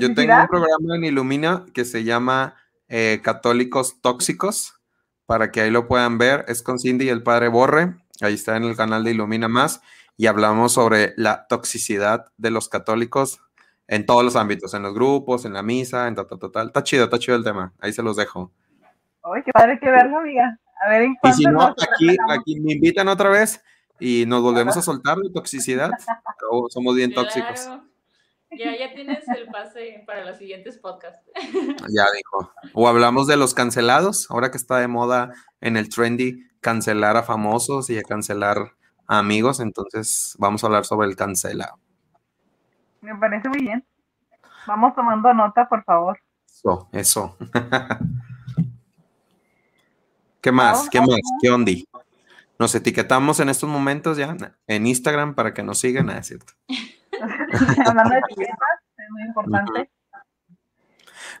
Yo 0.00 0.14
tengo 0.14 0.34
un 0.34 0.46
programa 0.46 0.96
en 0.96 1.04
Ilumina 1.04 1.64
que 1.74 1.84
se 1.84 2.04
llama 2.04 2.54
eh, 2.88 3.20
Católicos 3.22 4.00
Tóxicos, 4.00 4.80
para 5.26 5.50
que 5.50 5.60
ahí 5.60 5.70
lo 5.70 5.88
puedan 5.88 6.18
ver. 6.18 6.44
Es 6.48 6.62
con 6.62 6.78
Cindy 6.78 7.06
y 7.06 7.08
el 7.08 7.22
padre 7.22 7.48
Borre. 7.48 7.96
Ahí 8.20 8.34
está 8.34 8.56
en 8.56 8.64
el 8.64 8.76
canal 8.76 9.04
de 9.04 9.10
Ilumina 9.10 9.48
Más. 9.48 9.82
Y 10.16 10.26
hablamos 10.26 10.72
sobre 10.72 11.14
la 11.16 11.46
toxicidad 11.48 12.32
de 12.36 12.50
los 12.50 12.68
católicos 12.68 13.40
en 13.88 14.06
todos 14.06 14.24
los 14.24 14.36
ámbitos, 14.36 14.74
en 14.74 14.82
los 14.82 14.94
grupos, 14.94 15.44
en 15.44 15.52
la 15.52 15.62
misa, 15.62 16.08
en 16.08 16.14
total, 16.14 16.38
total. 16.38 16.66
Está 16.68 16.82
chido, 16.82 17.04
está 17.04 17.18
chido 17.18 17.36
el 17.36 17.44
tema. 17.44 17.72
Ahí 17.80 17.92
se 17.92 18.02
los 18.02 18.16
dejo. 18.16 18.52
Uy, 19.24 19.42
qué 19.44 19.52
padre 19.52 19.78
que 19.80 19.90
verlo, 19.90 20.18
amiga. 20.18 20.58
A 20.84 20.90
ver 20.90 21.02
en 21.02 21.16
Y 21.22 21.32
si 21.32 21.44
no, 21.44 21.62
aquí, 21.62 22.16
aquí 22.28 22.60
me 22.60 22.74
invitan 22.74 23.08
otra 23.08 23.30
vez 23.30 23.62
y 23.98 24.24
nos 24.26 24.42
volvemos 24.42 24.76
a 24.76 24.82
soltar 24.82 25.18
de 25.18 25.30
toxicidad. 25.30 25.90
Somos 26.68 26.94
bien 26.94 27.10
claro. 27.12 27.28
tóxicos. 27.28 27.68
Ya, 28.50 28.76
ya 28.76 28.94
tienes 28.94 29.26
el 29.28 29.46
pase 29.48 30.02
para 30.06 30.24
los 30.24 30.38
siguientes 30.38 30.78
podcasts. 30.78 31.20
Ya 31.88 32.04
dijo. 32.14 32.52
O 32.72 32.88
hablamos 32.88 33.26
de 33.26 33.36
los 33.36 33.54
cancelados, 33.54 34.30
ahora 34.30 34.50
que 34.50 34.56
está 34.56 34.78
de 34.78 34.88
moda 34.88 35.32
en 35.60 35.76
el 35.76 35.88
trendy 35.88 36.46
cancelar 36.60 37.16
a 37.16 37.22
famosos 37.22 37.90
y 37.90 37.98
a 37.98 38.02
cancelar 38.02 38.72
a 39.06 39.18
amigos, 39.18 39.60
entonces 39.60 40.34
vamos 40.38 40.62
a 40.62 40.66
hablar 40.66 40.84
sobre 40.84 41.08
el 41.08 41.16
cancelado. 41.16 41.78
Me 43.00 43.14
parece 43.16 43.48
muy 43.48 43.60
bien. 43.60 43.84
Vamos 44.66 44.94
tomando 44.94 45.32
nota, 45.32 45.68
por 45.68 45.84
favor. 45.84 46.18
Eso, 46.46 46.88
eso. 46.92 47.36
¿Qué 50.40 50.52
más? 50.52 50.88
¿Qué 50.90 51.00
más? 51.00 51.20
¿Qué 51.40 51.50
onda? 51.50 51.72
Nos 52.58 52.74
etiquetamos 52.74 53.40
en 53.40 53.48
estos 53.48 53.68
momentos 53.68 54.16
ya 54.16 54.36
en 54.66 54.86
Instagram 54.86 55.34
para 55.34 55.52
que 55.52 55.62
nos 55.62 55.78
sigan, 55.78 56.08
¿es 56.10 56.28
cierto? 56.28 56.52
Hablando 57.86 58.14
de 58.14 58.20
etiquetas, 58.20 58.56
es 58.96 59.10
muy 59.10 59.22
importante. 59.22 59.90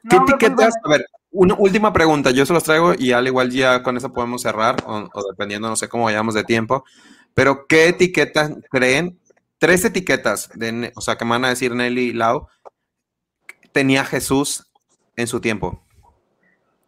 ¿Qué 0.08 0.16
no, 0.16 0.24
etiquetas? 0.24 0.74
A 0.84 0.88
ver, 0.88 1.06
una 1.30 1.54
última 1.54 1.92
pregunta, 1.92 2.30
yo 2.32 2.44
se 2.44 2.52
los 2.52 2.64
traigo 2.64 2.94
y 2.98 3.12
al 3.12 3.26
igual 3.26 3.50
ya 3.50 3.82
con 3.82 3.96
eso 3.96 4.12
podemos 4.12 4.42
cerrar, 4.42 4.76
o, 4.86 5.08
o 5.12 5.22
dependiendo, 5.30 5.68
no 5.68 5.76
sé 5.76 5.88
cómo 5.88 6.04
vayamos 6.04 6.34
de 6.34 6.44
tiempo, 6.44 6.84
pero 7.32 7.66
¿qué 7.66 7.88
etiquetas 7.88 8.52
creen 8.70 9.18
tres 9.58 9.84
etiquetas, 9.84 10.50
de, 10.54 10.92
o 10.94 11.00
sea, 11.00 11.16
que 11.16 11.24
me 11.24 11.32
van 11.32 11.44
a 11.44 11.50
decir 11.50 11.74
Nelly 11.74 12.08
y 12.08 12.12
Lau, 12.12 12.48
tenía 13.72 14.04
Jesús 14.04 14.72
en 15.16 15.26
su 15.26 15.40
tiempo. 15.40 15.84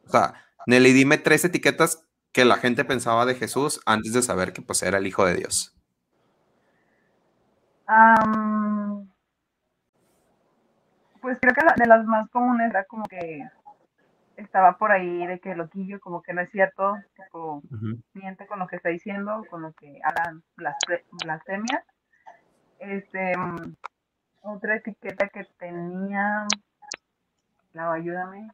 O 0.06 0.10
sea, 0.10 0.34
Nelly, 0.66 0.92
dime 0.92 1.18
tres 1.18 1.44
etiquetas 1.44 2.04
que 2.32 2.44
la 2.44 2.56
gente 2.56 2.84
pensaba 2.84 3.26
de 3.26 3.34
Jesús 3.34 3.80
antes 3.86 4.12
de 4.12 4.22
saber 4.22 4.52
que 4.52 4.62
pues 4.62 4.82
era 4.82 4.98
el 4.98 5.06
Hijo 5.06 5.24
de 5.24 5.34
Dios. 5.34 5.74
Um, 7.88 9.08
pues 11.20 11.38
creo 11.40 11.54
que 11.54 11.82
de 11.82 11.86
las 11.86 12.04
más 12.04 12.28
comunes 12.30 12.70
era 12.70 12.84
como 12.84 13.04
que 13.04 13.42
estaba 14.36 14.78
por 14.78 14.92
ahí 14.92 15.26
de 15.26 15.40
que 15.40 15.54
loquillo, 15.54 15.98
como 16.00 16.22
que 16.22 16.32
no 16.32 16.42
es 16.42 16.50
cierto, 16.50 16.96
tipo, 17.16 17.62
miente 18.12 18.46
con 18.46 18.58
lo 18.58 18.66
que 18.66 18.76
está 18.76 18.90
diciendo, 18.90 19.44
con 19.50 19.62
lo 19.62 19.72
que 19.72 20.00
hablan 20.04 20.42
blasfemia. 20.56 21.84
Este, 22.78 23.36
mm, 23.36 23.74
otra 24.42 24.76
etiqueta 24.76 25.28
que 25.28 25.44
tenía, 25.58 26.46
no, 27.72 27.92
ayúdame. 27.92 28.50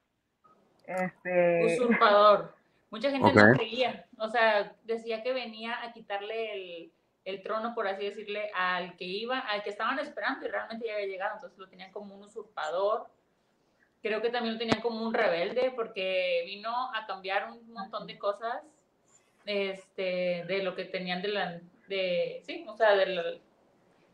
Este. 0.86 1.76
Usurpador. 1.78 2.54
Mucha 2.90 3.10
gente 3.10 3.32
no 3.32 3.52
creía, 3.54 4.06
o 4.18 4.28
sea, 4.28 4.72
decía 4.84 5.22
que 5.22 5.32
venía 5.32 5.82
a 5.82 5.92
quitarle 5.92 6.52
el, 6.52 6.92
el, 7.24 7.42
trono, 7.42 7.74
por 7.74 7.88
así 7.88 8.04
decirle, 8.04 8.50
al 8.54 8.96
que 8.96 9.04
iba, 9.04 9.40
al 9.40 9.64
que 9.64 9.70
estaban 9.70 9.98
esperando 9.98 10.46
y 10.46 10.48
realmente 10.48 10.86
ya 10.86 10.94
había 10.94 11.06
llegado, 11.06 11.34
entonces 11.34 11.58
lo 11.58 11.68
tenían 11.68 11.90
como 11.90 12.14
un 12.14 12.22
usurpador 12.22 13.08
creo 14.04 14.20
que 14.20 14.28
también 14.28 14.54
lo 14.54 14.58
tenían 14.58 14.82
como 14.82 15.02
un 15.02 15.14
rebelde 15.14 15.72
porque 15.74 16.42
vino 16.44 16.70
a 16.94 17.06
cambiar 17.06 17.50
un 17.50 17.72
montón 17.72 18.06
de 18.06 18.18
cosas 18.18 18.62
este, 19.46 20.44
de 20.44 20.62
lo 20.62 20.74
que 20.76 20.84
tenían 20.84 21.22
de 21.22 21.28
la, 21.28 21.60
de, 21.88 22.42
sí, 22.44 22.66
o 22.68 22.76
sea, 22.76 22.94
del, 22.96 23.40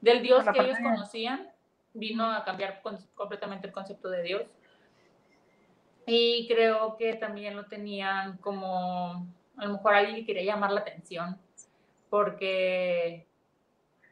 del 0.01 0.23
Dios 0.23 0.45
que 0.53 0.61
ellos 0.61 0.79
conocían, 0.83 1.51
vino 1.93 2.31
a 2.31 2.45
cambiar 2.45 2.83
completamente 3.15 3.67
el 3.67 3.73
concepto 3.73 4.09
de 4.09 4.23
Dios. 4.23 4.43
Y 6.07 6.49
creo 6.49 6.97
que 6.97 7.15
también 7.15 7.57
lo 7.57 7.67
tenían 7.67 8.39
como, 8.39 9.27
a 9.57 9.65
lo 9.65 9.73
mejor 9.75 9.95
alguien 9.95 10.17
que 10.17 10.27
quería 10.27 10.55
llamar 10.55 10.73
la 10.73 10.81
atención, 10.81 11.39
porque 12.09 13.27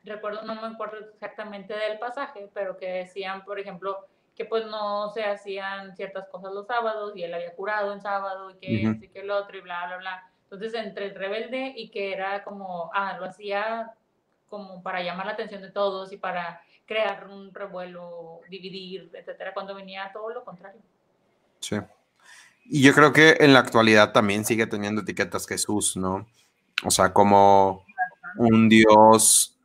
recuerdo, 0.05 0.43
no 0.43 0.55
me 0.55 0.69
acuerdo 0.69 0.99
exactamente 1.13 1.75
del 1.75 1.99
pasaje, 1.99 2.49
pero 2.55 2.77
que 2.77 2.87
decían, 2.87 3.45
por 3.45 3.59
ejemplo, 3.59 4.07
que 4.37 4.45
pues 4.45 4.67
no 4.67 5.11
se 5.11 5.25
hacían 5.25 5.97
ciertas 5.97 6.29
cosas 6.29 6.53
los 6.53 6.67
sábados 6.67 7.17
y 7.17 7.25
él 7.25 7.35
había 7.35 7.55
curado 7.55 7.93
en 7.93 8.01
sábado 8.01 8.51
y 8.51 8.55
que 8.55 8.89
uh 8.89 9.13
que 9.13 9.21
el 9.21 9.31
otro 9.31 9.59
y 9.59 9.61
bla, 9.61 9.87
bla, 9.87 9.97
bla. 9.97 10.31
Entonces, 10.45 10.75
entre 10.75 11.07
el 11.07 11.15
rebelde 11.15 11.75
y 11.77 11.91
que 11.91 12.13
era 12.13 12.45
como, 12.45 12.91
ah, 12.95 13.19
lo 13.19 13.27
hacía 13.27 13.93
como 14.49 14.83
para 14.83 15.03
llamar 15.03 15.27
la 15.27 15.33
atención 15.33 15.63
de 15.63 15.71
todos 15.71 16.13
y 16.13 16.17
para 16.17 16.63
crear 16.87 17.29
un 17.29 17.53
revuelo, 17.53 18.41
dividir, 18.49 19.11
etcétera, 19.13 19.53
cuando 19.53 19.75
venía 19.75 20.11
todo 20.13 20.31
lo 20.31 20.45
contrario. 20.45 20.81
Sí. 21.61 21.77
Y 22.65 22.83
yo 22.83 22.95
creo 22.95 23.13
que 23.13 23.37
en 23.41 23.53
la 23.53 23.61
actualidad 23.61 24.13
también 24.13 24.45
sigue 24.45 24.67
teniendo 24.67 25.03
etiquetas 25.03 25.47
Jesús, 25.47 25.97
¿no? 25.97 26.27
O 26.85 26.91
sea, 26.91 27.13
como 27.13 27.85
un 28.37 28.69
Dios 28.69 29.59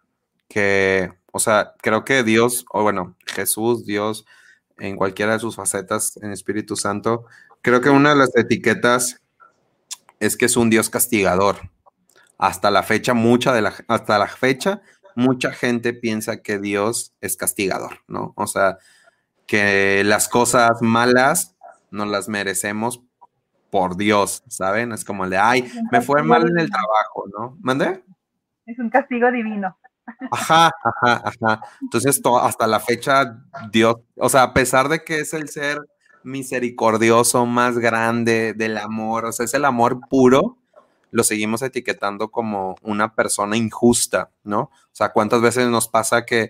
que, 0.48 1.14
o 1.32 1.40
sea, 1.40 1.74
creo 1.82 2.06
que 2.06 2.24
Dios, 2.24 2.66
o 2.72 2.84
bueno, 2.84 3.16
Jesús, 3.26 3.86
Dios, 3.86 4.26
en 4.78 4.98
cualquiera 4.98 5.34
de 5.34 5.40
sus 5.40 5.56
facetas 5.56 6.18
en 6.18 6.32
Espíritu 6.32 6.76
Santo. 6.76 7.26
Creo 7.62 7.82
que 7.82 7.90
una 7.90 8.10
de 8.10 8.16
las 8.18 8.36
etiquetas 8.36 9.22
es 10.20 10.38
que 10.38 10.46
es 10.46 10.58
un 10.58 10.70
Dios 10.70 10.90
castigador. 10.90 11.70
Hasta 12.38 12.72
la 12.72 12.84
fecha, 12.84 13.14
mucha 13.14 13.54
de 13.54 13.62
la, 13.62 13.74
hasta 13.88 14.18
la 14.18 14.28
fecha, 14.28 14.82
mucha 15.16 15.52
gente 15.52 15.94
piensa 15.94 16.42
que 16.42 16.60
Dios 16.60 17.14
es 17.22 17.38
castigador, 17.38 18.00
¿no? 18.08 18.34
O 18.36 18.48
sea, 18.48 18.78
que 19.46 20.04
las 20.04 20.28
cosas 20.28 20.82
malas 20.82 21.56
no 21.92 22.06
las 22.06 22.28
merecemos 22.28 23.02
por 23.70 23.98
Dios, 23.98 24.44
¿saben? 24.48 24.92
Es 24.92 25.04
como 25.06 25.24
el 25.24 25.32
de, 25.32 25.38
ay, 25.38 25.72
me 25.92 26.02
fue 26.02 26.24
mal 26.24 26.48
en 26.48 26.60
el 26.60 26.70
trabajo, 26.70 27.26
¿no? 27.38 27.58
¿Mande? 27.62 28.04
Es 28.66 28.80
un 28.80 28.90
castigo 28.90 29.32
divino. 29.32 29.78
Ajá, 30.32 30.72
ajá, 30.84 31.24
ajá. 31.26 31.62
Entonces, 31.82 32.22
hasta 32.42 32.68
la 32.68 32.80
fecha, 32.80 33.44
Dios, 33.72 33.96
o 34.18 34.30
sea, 34.30 34.44
a 34.44 34.54
pesar 34.54 34.90
de 34.90 35.04
que 35.04 35.20
es 35.20 35.34
el 35.34 35.50
ser 35.50 35.80
misericordioso 36.24 37.46
más 37.46 37.78
grande 37.78 38.54
del 38.54 38.78
amor, 38.78 39.26
o 39.26 39.32
sea, 39.32 39.46
es 39.46 39.54
el 39.54 39.66
amor 39.66 40.00
puro, 40.10 40.58
lo 41.14 41.24
seguimos 41.24 41.62
etiquetando 41.62 42.32
como 42.32 42.76
una 42.82 43.14
persona 43.14 43.56
injusta, 43.56 44.32
¿no? 44.44 44.62
O 44.62 44.92
sea, 44.92 45.14
¿cuántas 45.14 45.42
veces 45.42 45.68
nos 45.68 45.88
pasa 45.88 46.26
que, 46.26 46.50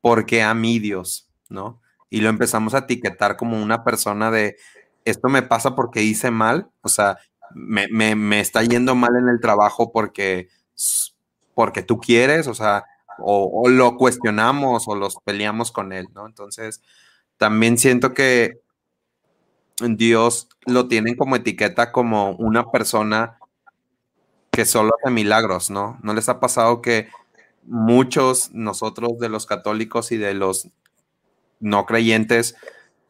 porque 0.00 0.42
a 0.42 0.54
mí 0.54 0.78
Dios, 0.78 1.28
¿no? 1.48 1.80
Y 2.08 2.20
lo 2.20 2.28
empezamos 2.28 2.74
a 2.74 2.78
etiquetar 2.78 3.36
como 3.36 3.60
una 3.60 3.82
persona 3.82 4.30
de, 4.30 4.56
esto 5.04 5.28
me 5.28 5.42
pasa 5.42 5.74
porque 5.74 6.02
hice 6.02 6.30
mal, 6.30 6.70
o 6.80 6.88
sea, 6.88 7.18
me, 7.54 7.88
me, 7.88 8.14
me 8.14 8.40
está 8.40 8.62
yendo 8.62 8.94
mal 8.94 9.16
en 9.16 9.28
el 9.28 9.40
trabajo 9.40 9.90
porque, 9.90 10.48
porque 11.54 11.82
tú 11.82 11.98
quieres, 11.98 12.46
o 12.46 12.54
sea, 12.54 12.84
o, 13.18 13.68
lo 13.68 13.96
cuestionamos 13.96 14.86
o 14.86 14.94
los 14.94 15.16
peleamos 15.24 15.72
con 15.72 15.92
él, 15.92 16.06
¿no? 16.14 16.26
Entonces, 16.26 16.82
también 17.36 17.78
siento 17.78 18.14
que 18.14 18.60
Dios 19.80 20.48
lo 20.66 20.86
tienen 20.86 21.16
como 21.16 21.36
etiqueta 21.36 21.90
como 21.90 22.36
una 22.36 22.70
persona 22.70 23.38
que 24.54 24.64
solo 24.64 24.92
hace 24.98 25.10
milagros, 25.10 25.70
¿no? 25.70 25.98
¿No 26.02 26.14
les 26.14 26.28
ha 26.28 26.40
pasado 26.40 26.80
que 26.82 27.08
muchos 27.64 28.52
nosotros 28.52 29.18
de 29.18 29.28
los 29.28 29.46
católicos 29.46 30.12
y 30.12 30.16
de 30.16 30.34
los 30.34 30.68
no 31.60 31.86
creyentes 31.86 32.56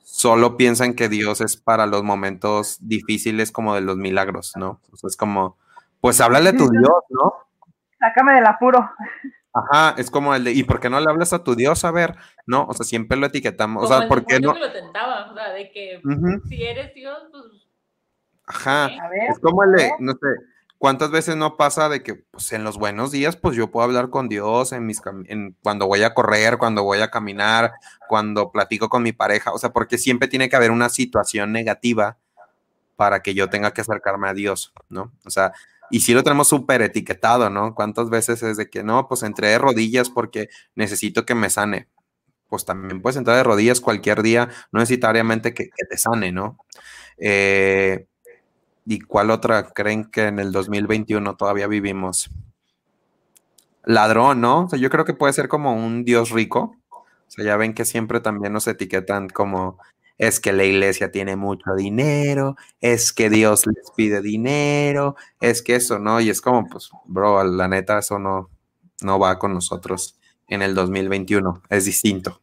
solo 0.02 0.56
piensan 0.56 0.94
que 0.94 1.08
Dios 1.08 1.40
es 1.40 1.56
para 1.56 1.86
los 1.86 2.02
momentos 2.04 2.78
difíciles 2.80 3.50
como 3.50 3.74
de 3.74 3.80
los 3.80 3.96
milagros, 3.96 4.52
¿no? 4.56 4.80
es 5.02 5.16
como, 5.16 5.56
pues 6.00 6.20
háblale 6.20 6.50
a 6.50 6.56
tu 6.56 6.68
Dios, 6.68 7.02
¿no? 7.08 7.34
Sácame 7.98 8.34
del 8.34 8.46
apuro. 8.46 8.90
Ajá, 9.52 9.94
es 9.98 10.10
como 10.10 10.34
el 10.34 10.44
de, 10.44 10.52
¿y 10.52 10.64
por 10.64 10.80
qué 10.80 10.90
no 10.90 11.00
le 11.00 11.06
hablas 11.08 11.32
a 11.32 11.42
tu 11.42 11.54
Dios? 11.54 11.84
A 11.84 11.90
ver, 11.90 12.16
¿no? 12.46 12.66
O 12.66 12.74
sea, 12.74 12.84
siempre 12.84 13.16
lo 13.16 13.26
etiquetamos. 13.26 13.84
o 13.84 13.86
sea, 13.86 14.08
¿por 14.08 14.26
qué 14.26 14.40
no? 14.40 14.52
lo 14.52 14.72
tentaba, 14.72 15.30
o 15.30 15.34
sea, 15.34 15.50
de 15.52 15.70
que 15.70 16.00
si 16.48 16.62
eres 16.62 16.94
Dios, 16.94 17.18
pues. 17.30 17.44
Ajá, 18.46 18.90
es 19.28 19.38
como 19.38 19.64
el 19.64 19.72
de, 19.72 19.92
no 20.00 20.12
sé, 20.12 20.28
¿cuántas 20.84 21.10
veces 21.10 21.34
no 21.34 21.56
pasa 21.56 21.88
de 21.88 22.02
que, 22.02 22.14
pues 22.14 22.52
en 22.52 22.62
los 22.62 22.76
buenos 22.76 23.10
días, 23.10 23.36
pues 23.36 23.56
yo 23.56 23.70
puedo 23.70 23.84
hablar 23.84 24.10
con 24.10 24.28
Dios 24.28 24.70
en 24.72 24.84
mis, 24.84 25.00
en, 25.28 25.56
cuando 25.62 25.86
voy 25.86 26.02
a 26.02 26.12
correr, 26.12 26.58
cuando 26.58 26.82
voy 26.82 26.98
a 27.00 27.10
caminar, 27.10 27.72
cuando 28.06 28.52
platico 28.52 28.90
con 28.90 29.02
mi 29.02 29.12
pareja? 29.12 29.54
O 29.54 29.58
sea, 29.58 29.72
porque 29.72 29.96
siempre 29.96 30.28
tiene 30.28 30.50
que 30.50 30.56
haber 30.56 30.70
una 30.70 30.90
situación 30.90 31.52
negativa 31.52 32.18
para 32.96 33.22
que 33.22 33.32
yo 33.32 33.48
tenga 33.48 33.72
que 33.72 33.80
acercarme 33.80 34.28
a 34.28 34.34
Dios, 34.34 34.74
¿no? 34.90 35.10
O 35.24 35.30
sea, 35.30 35.54
y 35.88 36.00
sí 36.00 36.12
lo 36.12 36.22
tenemos 36.22 36.48
súper 36.48 36.82
etiquetado, 36.82 37.48
¿no? 37.48 37.74
¿Cuántas 37.74 38.10
veces 38.10 38.42
es 38.42 38.58
de 38.58 38.68
que 38.68 38.84
no, 38.84 39.08
pues 39.08 39.22
entré 39.22 39.48
de 39.48 39.58
rodillas 39.58 40.10
porque 40.10 40.50
necesito 40.74 41.24
que 41.24 41.34
me 41.34 41.48
sane? 41.48 41.88
Pues 42.50 42.66
también 42.66 43.00
puedes 43.00 43.16
entrar 43.16 43.38
de 43.38 43.42
rodillas 43.44 43.80
cualquier 43.80 44.22
día, 44.22 44.50
no 44.70 44.80
necesariamente 44.80 45.54
que, 45.54 45.70
te 45.88 45.96
sane, 45.96 46.30
¿no? 46.30 46.58
Eh, 47.16 48.06
¿Y 48.86 49.00
cuál 49.00 49.30
otra 49.30 49.70
creen 49.70 50.04
que 50.04 50.26
en 50.26 50.38
el 50.38 50.52
2021 50.52 51.36
todavía 51.36 51.66
vivimos? 51.66 52.30
Ladrón, 53.84 54.40
¿no? 54.40 54.64
O 54.64 54.68
sea, 54.68 54.78
yo 54.78 54.90
creo 54.90 55.04
que 55.04 55.14
puede 55.14 55.32
ser 55.32 55.48
como 55.48 55.74
un 55.74 56.04
dios 56.04 56.30
rico. 56.30 56.76
O 56.90 57.04
sea, 57.28 57.44
ya 57.44 57.56
ven 57.56 57.74
que 57.74 57.84
siempre 57.84 58.20
también 58.20 58.52
nos 58.52 58.66
etiquetan 58.66 59.28
como 59.28 59.78
es 60.18 60.40
que 60.40 60.52
la 60.52 60.64
iglesia 60.64 61.10
tiene 61.10 61.36
mucho 61.36 61.74
dinero, 61.74 62.56
es 62.80 63.12
que 63.12 63.28
Dios 63.30 63.66
les 63.66 63.90
pide 63.96 64.22
dinero, 64.22 65.16
es 65.40 65.62
que 65.62 65.74
eso, 65.76 65.98
¿no? 65.98 66.20
Y 66.20 66.30
es 66.30 66.40
como, 66.40 66.68
pues, 66.68 66.90
bro, 67.04 67.42
la 67.44 67.68
neta, 67.68 67.98
eso 67.98 68.18
no, 68.18 68.50
no 69.02 69.18
va 69.18 69.38
con 69.38 69.54
nosotros 69.54 70.18
en 70.48 70.62
el 70.62 70.74
2021, 70.74 71.62
es 71.68 71.84
distinto. 71.84 72.40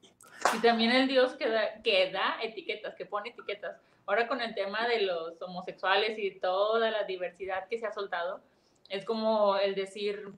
Y 0.55 0.59
también 0.59 0.91
el 0.91 1.07
Dios 1.07 1.33
que 1.33 1.47
da, 1.47 1.81
que 1.83 2.11
da 2.11 2.41
etiquetas, 2.41 2.95
que 2.95 3.05
pone 3.05 3.29
etiquetas. 3.29 3.77
Ahora 4.11 4.27
con 4.27 4.41
el 4.41 4.53
tema 4.53 4.89
de 4.89 5.03
los 5.03 5.41
homosexuales 5.41 6.19
y 6.19 6.37
toda 6.37 6.91
la 6.91 7.05
diversidad 7.05 7.69
que 7.69 7.79
se 7.79 7.87
ha 7.87 7.93
soltado, 7.93 8.41
es 8.89 9.05
como 9.05 9.55
el 9.55 9.73
decir, 9.73 10.33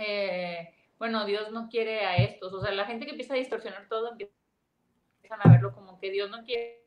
eh, 0.00 0.74
bueno, 0.98 1.24
Dios 1.26 1.52
no 1.52 1.68
quiere 1.68 2.04
a 2.04 2.16
estos. 2.16 2.52
O 2.52 2.60
sea, 2.60 2.72
la 2.72 2.84
gente 2.84 3.04
que 3.04 3.12
empieza 3.12 3.34
a 3.34 3.36
distorsionar 3.36 3.86
todo 3.88 4.10
empieza 4.10 4.32
a 5.38 5.48
verlo 5.48 5.72
como 5.76 6.00
que 6.00 6.10
Dios 6.10 6.28
no 6.28 6.42
quiere 6.42 6.82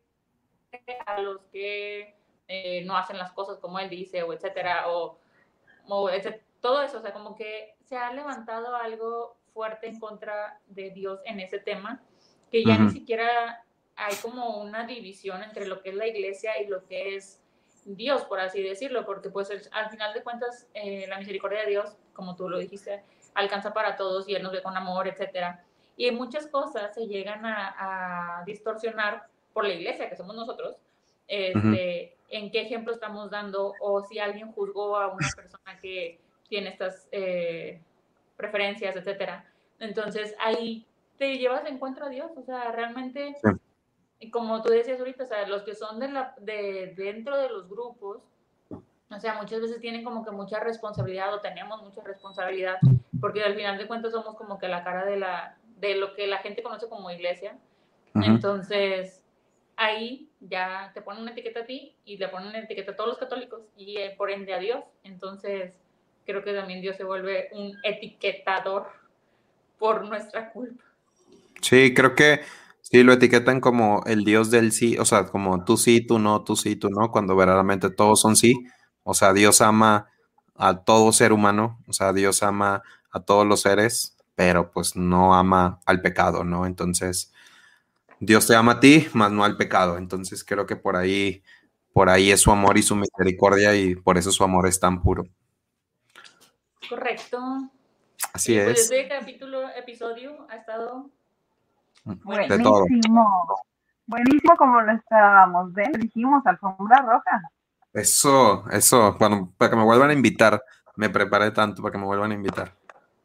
a 1.06 1.22
los 1.22 1.46
que 1.46 2.14
eh, 2.50 2.84
no 2.84 2.98
hacen 2.98 3.18
las 3.18 3.32
cosas 3.32 3.58
como 3.60 3.80
Él 3.80 3.90
dice, 3.90 4.22
o 4.24 4.34
etcétera, 4.34 4.90
o, 4.90 5.18
todo 6.60 6.82
eso, 6.82 6.98
o 6.98 7.02
sea, 7.02 7.14
como 7.14 7.38
que 7.38 7.78
se 7.86 7.96
ha 7.96 8.12
levantado 8.12 8.76
algo 8.76 9.38
fuerte 9.54 9.88
en 9.88 9.98
contra 9.98 10.60
de 10.68 10.90
Dios 10.90 11.22
en 11.24 11.40
ese 11.40 11.60
tema, 11.60 12.04
que 12.52 12.66
ya 12.66 12.78
ni 12.78 12.90
siquiera 12.90 13.64
hay 14.00 14.16
como 14.16 14.62
una 14.62 14.86
división 14.86 15.44
entre 15.44 15.68
lo 15.68 15.82
que 15.82 15.90
es 15.90 15.96
la 15.96 16.08
iglesia 16.08 16.62
y 16.62 16.68
lo 16.68 16.86
que 16.86 17.16
es 17.16 17.42
Dios, 17.86 18.24
por 18.24 18.40
así 18.40 18.62
decirlo, 18.64 19.06
porque 19.06 19.30
pues 19.30 19.70
al 19.72 19.90
final 19.90 20.14
de 20.14 20.24
cuentas 20.24 20.68
eh, 20.74 21.06
la 21.08 21.18
misericordia 21.18 21.62
de 21.62 21.72
Dios, 21.72 21.98
como 22.14 22.36
tú 22.36 22.50
lo 22.50 22.58
dijiste, 22.58 23.04
alcanza 23.34 23.74
para 23.74 23.96
todos 23.96 24.28
y 24.28 24.36
Él 24.36 24.44
nos 24.44 24.52
ve 24.52 24.62
con 24.62 24.76
amor, 24.78 25.08
etcétera. 25.08 25.64
Y 25.98 26.10
muchas 26.12 26.48
cosas 26.48 26.94
se 26.94 27.08
llegan 27.08 27.46
a, 27.46 28.44
distorsionar 28.46 29.28
por 29.54 29.66
la 29.66 29.74
iglesia, 29.74 30.10
que 30.10 30.16
somos 30.16 30.36
nosotros, 30.36 30.78
este, 31.28 32.16
en 32.30 32.52
qué 32.52 32.62
ejemplo 32.62 32.94
estamos 32.94 33.30
dando 33.30 33.74
o 33.82 34.02
si 34.04 34.18
alguien 34.20 34.52
juzgó 34.54 34.96
a 34.96 35.08
una 35.08 35.28
persona 35.36 35.80
que 35.82 36.20
tiene 36.48 36.70
estas 36.70 37.08
eh, 37.12 37.82
preferencias, 38.38 38.96
etcétera. 38.96 39.46
Entonces 39.80 40.36
ahí 40.40 40.86
te 41.18 41.38
llevas 41.38 41.62
en 41.62 41.76
encuentro 41.76 42.06
a 42.06 42.10
Dios, 42.10 42.32
o 42.38 42.42
sea, 42.44 42.72
realmente 42.72 43.36
como 44.32 44.62
tú 44.62 44.70
decías 44.70 45.00
ahorita, 45.00 45.24
o 45.24 45.28
sea, 45.28 45.48
los 45.48 45.64
que 45.64 45.76
son 45.76 46.00
de, 46.00 46.10
la, 46.10 46.36
de 46.40 46.94
dentro 46.98 47.38
de 47.38 47.50
los 47.50 47.70
grupos, 47.70 48.22
o 48.70 49.20
sea, 49.20 49.36
muchas 49.36 49.62
veces 49.62 49.80
tienen 49.80 50.04
como 50.04 50.24
que 50.24 50.32
mucha 50.32 50.60
responsabilidad 50.60 51.34
o 51.34 51.40
tenemos 51.40 51.82
mucha 51.82 52.04
responsabilidad, 52.04 52.78
porque 53.20 53.44
al 53.44 53.56
final 53.56 53.78
de 53.78 53.88
cuentas 53.88 54.12
somos 54.12 54.36
como 54.36 54.60
que 54.60 54.68
la 54.68 54.84
cara 54.84 55.06
de, 55.06 55.18
la, 55.18 55.58
de 55.78 55.96
lo 55.96 56.14
que 56.14 56.28
la 56.28 56.40
gente 56.40 56.62
conoce 56.62 56.88
como 56.90 57.10
iglesia. 57.10 57.58
Entonces, 58.14 59.24
ahí 59.78 60.30
ya 60.42 60.92
te 60.94 61.02
ponen 61.02 61.22
una 61.22 61.32
etiqueta 61.32 61.62
a 61.62 61.66
ti 61.66 61.96
y 62.06 62.18
le 62.18 62.28
ponen 62.28 62.50
una 62.50 62.60
etiqueta 62.60 62.92
a 62.92 62.96
todos 62.96 63.10
los 63.10 63.18
católicos 63.18 63.62
y 63.78 63.98
eh, 63.98 64.14
por 64.18 64.30
ende 64.30 64.54
a 64.54 64.60
Dios. 64.60 64.84
Entonces, 65.04 65.74
creo 66.26 66.44
que 66.44 66.54
también 66.54 66.82
Dios 66.82 66.98
se 66.98 67.04
vuelve 67.04 67.50
un 67.54 67.78
etiquetador 67.84 68.88
por 69.80 70.06
nuestra 70.06 70.52
culpa. 70.52 70.84
Sí, 71.62 71.94
creo 71.94 72.14
que 72.14 72.42
sí 72.92 73.04
lo 73.04 73.14
etiquetan 73.14 73.62
como 73.62 74.04
el 74.06 74.24
Dios 74.24 74.50
del 74.50 74.72
sí, 74.72 74.98
o 74.98 75.06
sea, 75.06 75.26
como 75.26 75.64
tú 75.64 75.78
sí, 75.78 76.02
tú 76.06 76.18
no, 76.20 76.44
tú 76.44 76.56
sí, 76.56 76.76
tú 76.76 76.90
no, 76.90 77.12
cuando 77.12 77.36
verdaderamente 77.36 77.90
todos 77.90 78.20
son 78.22 78.36
sí. 78.36 78.66
O 79.04 79.14
sea, 79.14 79.34
Dios 79.34 79.62
ama 79.62 80.08
a 80.56 80.84
todo 80.84 81.12
ser 81.12 81.32
humano, 81.32 81.80
o 81.88 81.94
sea, 81.94 82.14
Dios 82.14 82.44
ama 82.44 82.82
a 83.12 83.20
todos 83.22 83.46
los 83.46 83.62
seres, 83.62 84.18
pero 84.36 84.72
pues 84.72 84.96
no 84.96 85.36
ama 85.36 85.80
al 85.86 86.02
pecado, 86.02 86.44
¿no? 86.44 86.66
Entonces, 86.66 87.32
Dios 88.20 88.48
te 88.48 88.56
ama 88.56 88.74
a 88.74 88.80
ti, 88.80 89.08
más 89.14 89.32
no 89.32 89.44
al 89.44 89.56
pecado. 89.58 89.98
Entonces, 89.98 90.44
creo 90.44 90.66
que 90.66 90.76
por 90.76 90.96
ahí, 90.96 91.44
por 91.94 92.10
ahí 92.10 92.32
es 92.32 92.42
su 92.42 92.52
amor 92.52 92.78
y 92.78 92.84
su 92.84 92.96
misericordia 92.96 93.76
y 93.76 93.96
por 93.96 94.18
eso 94.18 94.32
su 94.32 94.44
amor 94.44 94.68
es 94.68 94.80
tan 94.80 95.02
puro. 95.02 95.26
Correcto. 96.90 97.40
Así 98.34 98.56
pues 98.56 98.68
es. 98.68 98.92
Este 98.92 99.08
capítulo, 99.08 99.70
episodio 99.70 100.48
ha 100.50 100.56
estado 100.56 101.10
buenísimo. 102.24 103.48
Buenísimo 104.06 104.56
como 104.58 104.82
lo 104.82 104.92
esperábamos. 104.92 105.74
¿ven? 105.74 105.92
Dijimos 105.94 106.46
alfombra 106.46 107.02
roja. 107.02 107.42
Eso, 107.94 108.66
eso, 108.72 109.16
bueno, 109.20 109.52
para 109.58 109.72
que 109.72 109.78
me 109.78 109.84
vuelvan 109.84 110.12
a 110.12 110.14
invitar, 110.14 110.62
me 110.96 111.10
preparé 111.10 111.52
tanto 111.52 111.82
para 111.82 111.92
que 111.92 111.98
me 111.98 112.06
vuelvan 112.06 112.32
a 112.32 112.36
invitar. 112.36 112.74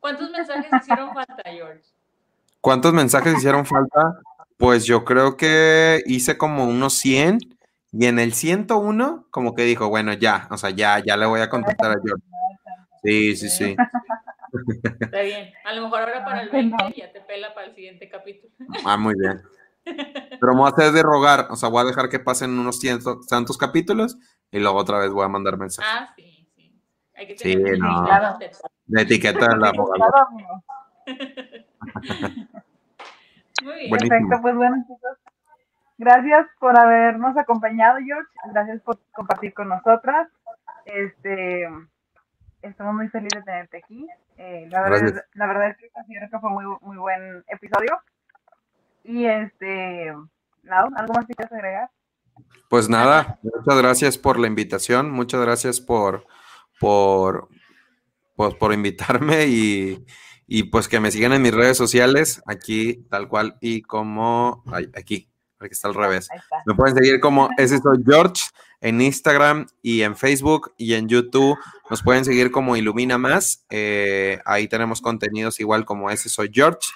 ¿Cuántos 0.00 0.30
mensajes 0.30 0.66
hicieron 0.82 1.14
falta, 1.14 1.42
George? 1.44 1.82
¿Cuántos 2.60 2.92
mensajes 2.92 3.36
hicieron 3.36 3.66
falta? 3.66 4.20
Pues 4.56 4.84
yo 4.84 5.04
creo 5.04 5.36
que 5.36 6.02
hice 6.06 6.38
como 6.38 6.64
unos 6.64 6.94
100 6.94 7.38
y 7.92 8.06
en 8.06 8.18
el 8.18 8.32
101 8.32 9.26
como 9.30 9.54
que 9.54 9.64
dijo, 9.64 9.88
bueno, 9.88 10.12
ya, 10.14 10.48
o 10.50 10.56
sea, 10.56 10.70
ya, 10.70 10.98
ya 10.98 11.16
le 11.16 11.26
voy 11.26 11.40
a 11.40 11.50
contestar 11.50 11.90
a 11.90 12.00
George. 12.02 12.24
Sí, 13.02 13.36
sí, 13.36 13.48
sí. 13.50 13.76
Está 15.00 15.20
bien. 15.22 15.52
A 15.64 15.72
lo 15.74 15.82
mejor 15.82 16.00
ahora 16.00 16.24
para 16.24 16.42
el 16.42 16.50
20 16.50 16.76
ya 16.96 17.12
te 17.12 17.20
pela 17.20 17.54
para 17.54 17.66
el 17.68 17.74
siguiente 17.74 18.08
capítulo. 18.08 18.52
Ah, 18.84 18.96
muy 18.96 19.14
bien. 19.18 19.42
Pero 19.84 20.52
me 20.52 20.58
voy 20.60 20.66
a 20.70 20.72
hacer 20.74 20.92
de 20.92 21.02
rogar, 21.02 21.48
o 21.50 21.56
sea, 21.56 21.68
voy 21.68 21.82
a 21.82 21.84
dejar 21.84 22.08
que 22.08 22.18
pasen 22.18 22.58
unos 22.58 22.78
cientos, 22.80 23.26
tantos 23.26 23.58
capítulos 23.58 24.16
y 24.50 24.58
luego 24.58 24.78
otra 24.78 24.98
vez 24.98 25.10
voy 25.10 25.24
a 25.24 25.28
mandar 25.28 25.58
mensajes. 25.58 25.90
Ah, 25.92 26.12
sí, 26.16 26.48
sí. 26.56 26.80
Hay 27.14 27.26
que 27.26 27.36
Sí, 27.38 27.54
tener 27.54 27.78
no. 27.78 28.00
cuidado. 28.02 28.38
La 28.86 29.02
etiqueta 29.02 29.46
de 29.48 29.56
la 29.58 29.68
abogada. 29.68 30.28
Muy 33.62 33.74
bien. 33.74 33.90
Buenísimo. 33.90 34.08
Perfecto, 34.08 34.42
pues 34.42 34.54
bueno, 34.56 34.76
chicos. 34.86 35.18
Gracias 35.96 36.46
por 36.58 36.78
habernos 36.78 37.36
acompañado, 37.36 37.98
George. 38.04 38.28
Gracias 38.52 38.80
por 38.82 38.98
compartir 39.12 39.54
con 39.54 39.68
nosotras. 39.68 40.28
Este, 40.86 41.68
estamos 42.64 42.94
muy 42.94 43.08
felices 43.08 43.40
de 43.40 43.44
tenerte 43.44 43.78
aquí. 43.78 44.06
Eh, 44.36 44.66
la, 44.70 44.82
verdad, 44.82 45.24
la 45.34 45.46
verdad 45.46 45.70
es 45.70 45.76
que 45.76 45.90
considero 45.90 46.28
que 46.30 46.38
fue 46.38 46.50
muy, 46.50 46.64
muy 46.80 46.96
buen 46.96 47.44
episodio. 47.48 48.00
Y 49.04 49.26
este, 49.26 50.12
Lau, 50.62 50.90
¿algo 50.96 51.14
más 51.14 51.26
que 51.26 51.34
quieras 51.34 51.52
agregar? 51.52 51.90
Pues 52.68 52.88
nada, 52.88 53.38
muchas 53.42 53.78
gracias 53.78 54.18
por 54.18 54.38
la 54.38 54.48
invitación, 54.48 55.10
muchas 55.10 55.40
gracias 55.42 55.80
por, 55.80 56.26
por, 56.80 57.48
pues, 58.34 58.54
por 58.54 58.72
invitarme 58.72 59.46
y, 59.46 60.04
y 60.46 60.64
pues 60.64 60.88
que 60.88 60.98
me 60.98 61.10
sigan 61.10 61.32
en 61.32 61.42
mis 61.42 61.54
redes 61.54 61.76
sociales, 61.76 62.42
aquí 62.46 63.06
tal 63.10 63.28
cual 63.28 63.56
y 63.60 63.82
como, 63.82 64.64
ay, 64.72 64.90
aquí, 64.96 65.30
aquí 65.60 65.72
está 65.72 65.88
al 65.88 65.94
revés. 65.94 66.28
Está. 66.34 66.62
Me 66.66 66.74
pueden 66.74 66.96
seguir 66.96 67.20
como 67.20 67.50
ese 67.56 67.78
soy 67.78 68.02
George 68.04 68.42
en 68.84 69.00
Instagram 69.00 69.66
y 69.80 70.02
en 70.02 70.14
Facebook 70.14 70.74
y 70.76 70.92
en 70.92 71.08
YouTube. 71.08 71.56
Nos 71.88 72.02
pueden 72.02 72.26
seguir 72.26 72.50
como 72.50 72.76
Ilumina 72.76 73.16
Más. 73.16 73.64
eh, 73.70 74.40
ahí 74.44 74.68
tenemos 74.68 75.00
contenidos 75.00 75.58
igual 75.58 75.86
como 75.86 76.10
ese 76.10 76.28
soy 76.28 76.50
George 76.52 76.90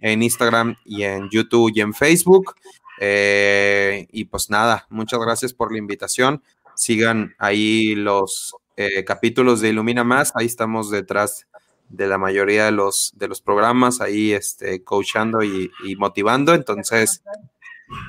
en 0.00 0.22
Instagram 0.22 0.76
y 0.86 1.02
en 1.02 1.28
YouTube 1.28 1.70
y 1.74 1.82
en 1.82 1.92
Facebook. 1.92 2.54
Eh, 2.98 4.06
y 4.10 4.24
pues 4.24 4.48
nada, 4.48 4.86
muchas 4.88 5.20
gracias 5.20 5.52
por 5.52 5.70
la 5.70 5.76
invitación. 5.76 6.42
Sigan 6.76 7.34
ahí 7.38 7.94
los 7.94 8.56
eh, 8.78 9.04
capítulos 9.04 9.60
de 9.60 9.68
Ilumina 9.68 10.02
Más. 10.02 10.32
Ahí 10.36 10.46
estamos 10.46 10.90
detrás 10.90 11.46
de 11.90 12.08
la 12.08 12.16
mayoría 12.16 12.64
de 12.64 12.72
los, 12.72 13.12
de 13.16 13.28
los 13.28 13.42
programas, 13.42 14.00
ahí 14.00 14.32
este, 14.32 14.82
coachando 14.82 15.42
y, 15.42 15.70
y 15.84 15.94
motivando. 15.96 16.54
Entonces, 16.54 17.22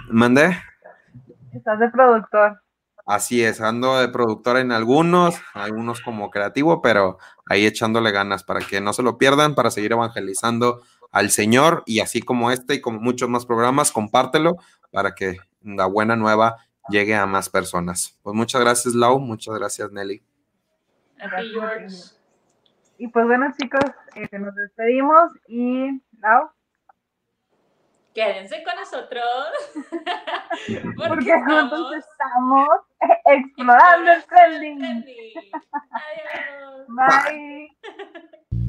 mandé. 0.09 0.57
Estás 1.53 1.79
de 1.79 1.89
productor. 1.89 2.64
Así 3.05 3.43
es, 3.43 3.61
ando 3.61 3.99
de 3.99 4.07
productor 4.09 4.57
en 4.57 4.71
algunos, 4.71 5.35
algunos 5.53 6.01
como 6.01 6.31
creativo, 6.31 6.81
pero 6.81 7.19
ahí 7.47 7.65
echándole 7.67 8.11
ganas 8.11 8.43
para 8.43 8.61
que 8.61 8.81
no 8.81 8.93
se 8.93 9.03
lo 9.03 9.19
pierdan, 9.19 9.53
para 9.53 9.69
seguir 9.69 9.91
evangelizando 9.91 10.81
al 11.11 11.29
Señor 11.29 11.83
y 11.85 11.99
así 11.99 12.21
como 12.21 12.49
este 12.49 12.73
y 12.73 12.81
como 12.81 12.99
muchos 12.99 13.29
más 13.29 13.45
programas, 13.45 13.91
compártelo 13.91 14.57
para 14.91 15.13
que 15.13 15.37
la 15.61 15.85
buena 15.85 16.15
nueva 16.15 16.57
llegue 16.89 17.15
a 17.15 17.27
más 17.27 17.49
personas. 17.49 18.19
Pues 18.23 18.35
muchas 18.35 18.61
gracias, 18.61 18.95
Lau, 18.95 19.19
muchas 19.19 19.53
gracias, 19.55 19.91
Nelly. 19.91 20.23
Y 22.97 23.07
pues 23.09 23.25
bueno, 23.25 23.53
chicos, 23.59 23.81
este, 24.15 24.39
nos 24.39 24.55
despedimos 24.55 25.31
y 25.47 26.01
Lau, 26.21 26.49
Quédense 28.15 28.63
con 28.63 28.75
nosotros. 28.77 29.25
porque 30.97 31.33
juntos 31.33 31.95
estamos 31.97 32.69
explorando 33.25 34.11
el 34.13 34.23
trending. 34.23 34.81
Adiós. 35.91 36.87
Bye. 36.87 37.69